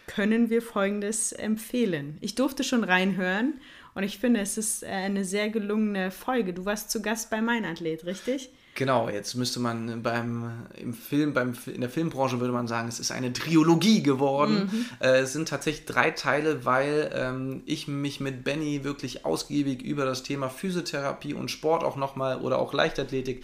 können 0.08 0.50
wir 0.50 0.62
Folgendes 0.62 1.32
empfehlen. 1.34 2.18
Ich 2.22 2.36
durfte 2.36 2.64
schon 2.64 2.84
reinhören 2.84 3.60
und 3.98 4.04
ich 4.04 4.20
finde, 4.20 4.42
es 4.42 4.60
ist 4.60 4.84
äh, 4.84 4.88
eine 4.90 5.26
sehr 5.26 5.50
gelungene 5.50 6.12
Folge. 6.12 6.54
Du 6.54 6.66
warst 6.66 6.92
zu 6.92 7.02
Gast 7.02 7.32
bei 7.32 7.42
Mein 7.42 7.66
Athlet, 7.66 8.06
richtig? 8.06 8.52
Genau, 8.76 9.10
jetzt 9.10 9.34
müsste 9.34 9.60
man 9.60 10.04
beim 10.04 10.68
im 10.80 10.94
Film, 10.94 11.34
beim, 11.34 11.56
in 11.66 11.82
der 11.82 11.90
Filmbranche 11.90 12.40
würde 12.40 12.54
man 12.54 12.68
sagen, 12.68 12.88
es 12.88 13.00
ist 13.00 13.10
eine 13.10 13.34
Triologie 13.34 14.04
geworden. 14.04 14.70
Mhm. 14.72 14.86
Äh, 15.00 15.22
es 15.22 15.34
sind 15.34 15.50
tatsächlich 15.50 15.88
drei 15.88 16.12
Teile, 16.12 16.64
weil 16.64 17.10
ähm, 17.16 17.64
ich 17.66 17.88
mich 17.88 18.20
mit 18.20 18.44
Benny 18.44 18.84
wirklich 18.84 19.26
ausgiebig 19.26 19.82
über 19.82 20.06
das 20.06 20.22
Thema 20.22 20.50
Physiotherapie 20.50 21.34
und 21.34 21.50
Sport 21.50 21.84
auch 21.84 21.96
nochmal 21.96 22.40
oder 22.42 22.60
auch 22.60 22.74
Leichtathletik 22.74 23.44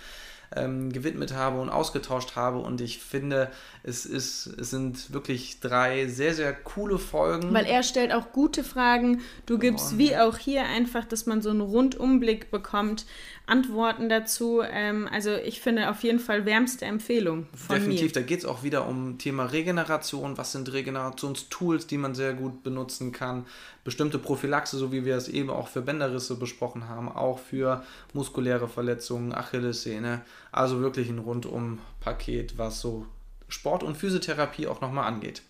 ähm, 0.55 0.91
gewidmet 0.91 1.33
habe 1.33 1.59
und 1.61 1.69
ausgetauscht 1.69 2.35
habe. 2.35 2.59
Und 2.59 2.81
ich 2.81 2.99
finde, 2.99 3.49
es, 3.83 4.05
ist, 4.05 4.47
es 4.47 4.69
sind 4.69 5.13
wirklich 5.13 5.59
drei 5.59 6.07
sehr, 6.07 6.33
sehr 6.33 6.53
coole 6.53 6.97
Folgen. 6.97 7.53
Weil 7.53 7.65
er 7.65 7.83
stellt 7.83 8.13
auch 8.13 8.31
gute 8.31 8.63
Fragen. 8.63 9.21
Du 9.45 9.57
gibst, 9.57 9.97
wie 9.97 10.15
auch 10.17 10.37
hier, 10.37 10.65
einfach, 10.65 11.05
dass 11.05 11.25
man 11.25 11.41
so 11.41 11.49
einen 11.49 11.61
Rundumblick 11.61 12.51
bekommt, 12.51 13.05
Antworten 13.45 14.07
dazu. 14.07 14.61
Ähm, 14.61 15.09
also 15.11 15.35
ich 15.35 15.59
finde 15.59 15.89
auf 15.89 16.03
jeden 16.03 16.19
Fall 16.19 16.45
wärmste 16.45 16.85
Empfehlung 16.85 17.47
von 17.53 17.75
Definitiv, 17.75 18.07
mir. 18.07 18.13
da 18.13 18.21
geht 18.21 18.39
es 18.39 18.45
auch 18.45 18.63
wieder 18.63 18.87
um 18.87 19.17
Thema 19.17 19.45
Regeneration. 19.45 20.37
Was 20.37 20.53
sind 20.53 20.71
Regenerationstools, 20.71 21.87
die 21.87 21.97
man 21.97 22.15
sehr 22.15 22.33
gut 22.33 22.63
benutzen 22.63 23.11
kann? 23.11 23.45
Bestimmte 23.83 24.17
Prophylaxe, 24.17 24.77
so 24.77 24.91
wie 24.93 25.03
wir 25.03 25.17
es 25.17 25.27
eben 25.27 25.49
auch 25.49 25.67
für 25.67 25.81
Bänderrisse 25.81 26.35
besprochen 26.35 26.87
haben, 26.87 27.11
auch 27.11 27.39
für 27.39 27.83
muskuläre 28.13 28.69
Verletzungen, 28.69 29.33
Achillessehne. 29.33 30.21
Also 30.51 30.79
wirklich 30.79 31.09
ein 31.09 31.19
Rundum-Paket, 31.19 32.57
was 32.57 32.79
so 32.79 33.05
Sport 33.49 33.83
und 33.83 33.97
Physiotherapie 33.97 34.67
auch 34.67 34.79
nochmal 34.79 35.05
angeht. 35.05 35.41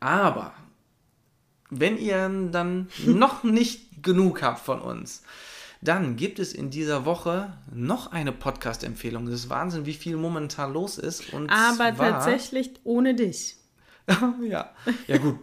Aber 0.00 0.54
wenn 1.70 1.98
ihr 1.98 2.28
dann 2.50 2.88
noch 3.04 3.44
nicht 3.44 4.02
genug 4.02 4.42
habt 4.42 4.60
von 4.60 4.80
uns, 4.80 5.22
Dann 5.80 6.16
gibt 6.16 6.38
es 6.38 6.52
in 6.52 6.70
dieser 6.70 7.04
Woche 7.04 7.52
noch 7.72 8.10
eine 8.10 8.32
Podcast-Empfehlung. 8.32 9.26
Das 9.26 9.34
ist 9.34 9.50
Wahnsinn, 9.50 9.86
wie 9.86 9.94
viel 9.94 10.16
momentan 10.16 10.72
los 10.72 10.98
ist. 10.98 11.32
Und 11.32 11.50
Aber 11.50 11.94
zwar, 11.94 12.10
tatsächlich 12.10 12.72
ohne 12.84 13.14
dich. 13.14 13.58
ja. 14.48 14.70
ja, 15.06 15.18
gut, 15.18 15.38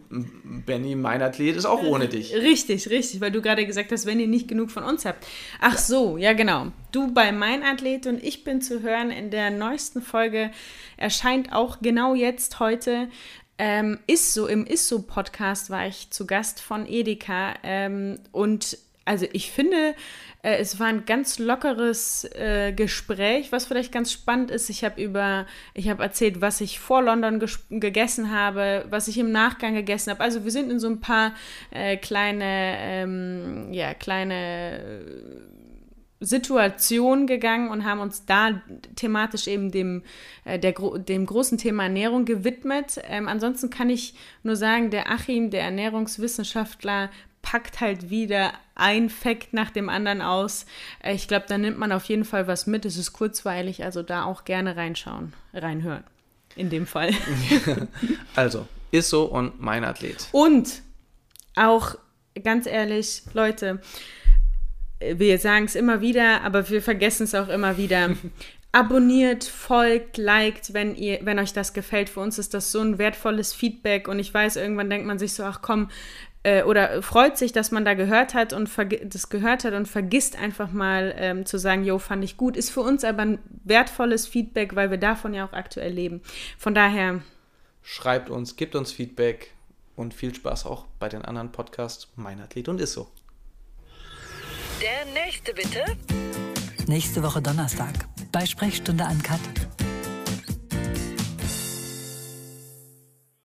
Benny, 0.65 0.95
mein 0.95 1.21
Athlet, 1.21 1.55
ist 1.55 1.65
auch 1.65 1.83
ohne 1.83 2.07
dich. 2.07 2.33
Richtig, 2.33 2.89
richtig, 2.89 3.21
weil 3.21 3.31
du 3.31 3.41
gerade 3.41 3.65
gesagt 3.65 3.91
hast, 3.91 4.07
wenn 4.07 4.19
ihr 4.19 4.27
nicht 4.27 4.47
genug 4.47 4.71
von 4.71 4.83
uns 4.83 5.05
habt. 5.05 5.25
Ach 5.61 5.77
so, 5.77 6.17
ja, 6.17 6.33
genau. 6.33 6.71
Du 6.91 7.13
bei 7.13 7.31
Mein 7.31 7.61
Athlet 7.61 8.07
und 8.07 8.23
ich 8.23 8.43
bin 8.43 8.61
zu 8.61 8.81
hören 8.81 9.11
in 9.11 9.29
der 9.29 9.51
neuesten 9.51 10.01
Folge. 10.01 10.51
Erscheint 10.97 11.53
auch 11.53 11.79
genau 11.81 12.15
jetzt 12.15 12.59
heute. 12.59 13.09
Ähm, 13.57 13.99
ist 14.07 14.33
so, 14.33 14.47
im 14.47 14.65
Ist-So-Podcast 14.65 15.69
war 15.69 15.87
ich 15.87 16.09
zu 16.09 16.25
Gast 16.25 16.59
von 16.59 16.87
Edeka 16.87 17.53
ähm, 17.63 18.19
und 18.31 18.77
also 19.05 19.27
ich 19.33 19.51
finde, 19.51 19.95
äh, 20.41 20.57
es 20.57 20.79
war 20.79 20.87
ein 20.87 21.05
ganz 21.05 21.39
lockeres 21.39 22.25
äh, 22.35 22.73
Gespräch, 22.73 23.51
was 23.51 23.65
vielleicht 23.65 23.91
ganz 23.91 24.11
spannend 24.11 24.51
ist. 24.51 24.69
Ich 24.69 24.83
habe 24.83 25.01
über, 25.01 25.45
ich 25.73 25.89
habe 25.89 26.03
erzählt, 26.03 26.41
was 26.41 26.59
ich 26.59 26.79
vor 26.79 27.03
London 27.03 27.43
gegessen 27.69 28.31
habe, 28.31 28.85
was 28.89 29.07
ich 29.07 29.17
im 29.19 29.31
Nachgang 29.31 29.75
gegessen 29.75 30.09
habe. 30.11 30.21
Also 30.21 30.43
wir 30.43 30.51
sind 30.51 30.71
in 30.71 30.79
so 30.79 30.87
ein 30.87 31.01
paar 31.01 31.33
äh, 31.71 31.97
kleine, 31.97 32.77
ähm, 32.79 33.71
ja, 33.71 33.93
kleine 33.93 34.81
Situation 36.19 37.27
gegangen 37.27 37.69
und 37.69 37.85
haben 37.85 37.99
uns 37.99 38.25
da 38.25 38.61
thematisch 38.95 39.47
eben 39.47 39.71
dem, 39.71 40.03
äh, 40.45 40.57
der, 40.57 40.73
dem 40.73 41.25
großen 41.25 41.57
Thema 41.57 41.83
Ernährung 41.83 42.25
gewidmet. 42.25 42.99
Ähm, 43.07 43.27
ansonsten 43.27 43.69
kann 43.69 43.89
ich 43.89 44.15
nur 44.43 44.55
sagen, 44.55 44.89
der 44.89 45.11
Achim, 45.11 45.49
der 45.49 45.61
Ernährungswissenschaftler, 45.61 47.09
packt 47.45 47.79
halt 47.79 48.09
wieder 48.09 48.53
ein 48.73 49.09
Fakt 49.09 49.53
nach 49.53 49.69
dem 49.69 49.87
anderen 49.87 50.21
aus. 50.21 50.65
Äh, 51.01 51.13
ich 51.13 51.27
glaube, 51.27 51.45
da 51.47 51.57
nimmt 51.57 51.77
man 51.77 51.91
auf 51.91 52.05
jeden 52.05 52.25
Fall 52.25 52.47
was 52.47 52.65
mit. 52.65 52.85
Es 52.85 52.97
ist 52.97 53.13
kurzweilig, 53.13 53.85
also 53.85 54.01
da 54.01 54.25
auch 54.25 54.43
gerne 54.43 54.75
reinschauen, 54.75 55.31
reinhören. 55.53 56.03
In 56.55 56.69
dem 56.69 56.87
Fall. 56.87 57.11
also, 58.35 58.67
ist 58.91 59.09
so 59.09 59.25
und 59.25 59.61
mein 59.61 59.83
Athlet. 59.83 60.27
Und 60.31 60.81
auch 61.55 61.95
ganz 62.43 62.65
ehrlich, 62.65 63.23
Leute, 63.33 63.79
wir 64.99 65.37
sagen 65.37 65.65
es 65.65 65.75
immer 65.75 66.01
wieder, 66.01 66.41
aber 66.41 66.67
wir 66.69 66.81
vergessen 66.81 67.23
es 67.23 67.35
auch 67.35 67.49
immer 67.49 67.77
wieder. 67.77 68.15
Abonniert, 68.71 69.43
folgt, 69.43 70.17
liked, 70.17 70.73
wenn 70.73 70.95
ihr, 70.95 71.19
wenn 71.21 71.39
euch 71.39 71.53
das 71.53 71.73
gefällt. 71.73 72.09
Für 72.09 72.21
uns 72.21 72.39
ist 72.39 72.53
das 72.53 72.71
so 72.71 72.81
ein 72.81 72.97
wertvolles 72.97 73.53
Feedback 73.53 74.07
und 74.07 74.19
ich 74.19 74.33
weiß, 74.33 74.55
irgendwann 74.57 74.89
denkt 74.89 75.05
man 75.05 75.19
sich 75.19 75.33
so, 75.33 75.43
ach 75.43 75.61
komm, 75.61 75.89
äh, 76.45 76.61
oder 76.61 77.01
freut 77.01 77.37
sich, 77.37 77.51
dass 77.51 77.71
man 77.71 77.85
da 77.85 77.95
gehört 77.95 78.35
hat 78.35 78.53
und 78.53 78.69
das 79.03 79.29
gehört 79.29 79.63
hat 79.63 79.73
und 79.73 79.87
vergisst 79.87 80.37
einfach 80.37 80.71
mal 80.71 81.13
ähm, 81.17 81.45
zu 81.45 81.57
sagen, 81.57 81.83
yo, 81.83 81.97
fand 81.97 82.23
ich 82.23 82.37
gut. 82.37 82.55
Ist 82.55 82.69
für 82.69 82.81
uns 82.81 83.03
aber 83.03 83.23
ein 83.23 83.39
wertvolles 83.63 84.27
Feedback, 84.27 84.75
weil 84.75 84.91
wir 84.91 84.99
davon 84.99 85.33
ja 85.33 85.47
auch 85.47 85.53
aktuell 85.53 85.91
leben. 85.91 86.21
Von 86.57 86.75
daher. 86.75 87.21
Schreibt 87.81 88.29
uns, 88.29 88.55
gibt 88.55 88.75
uns 88.75 88.91
Feedback 88.91 89.51
und 89.95 90.13
viel 90.13 90.35
Spaß 90.35 90.67
auch 90.67 90.85
bei 90.99 91.09
den 91.09 91.23
anderen 91.23 91.51
Podcasts. 91.51 92.09
Mein 92.15 92.39
Athlet 92.39 92.69
und 92.69 92.79
ist 92.79 92.93
so. 92.93 93.07
Der 94.81 95.11
nächste 95.13 95.51
bitte. 95.53 95.83
Nächste 96.87 97.23
Woche 97.23 97.41
Donnerstag 97.41 97.93
bei 98.31 98.45
Sprechstunde 98.45 99.03
an 99.03 99.21
Kat. 99.23 99.39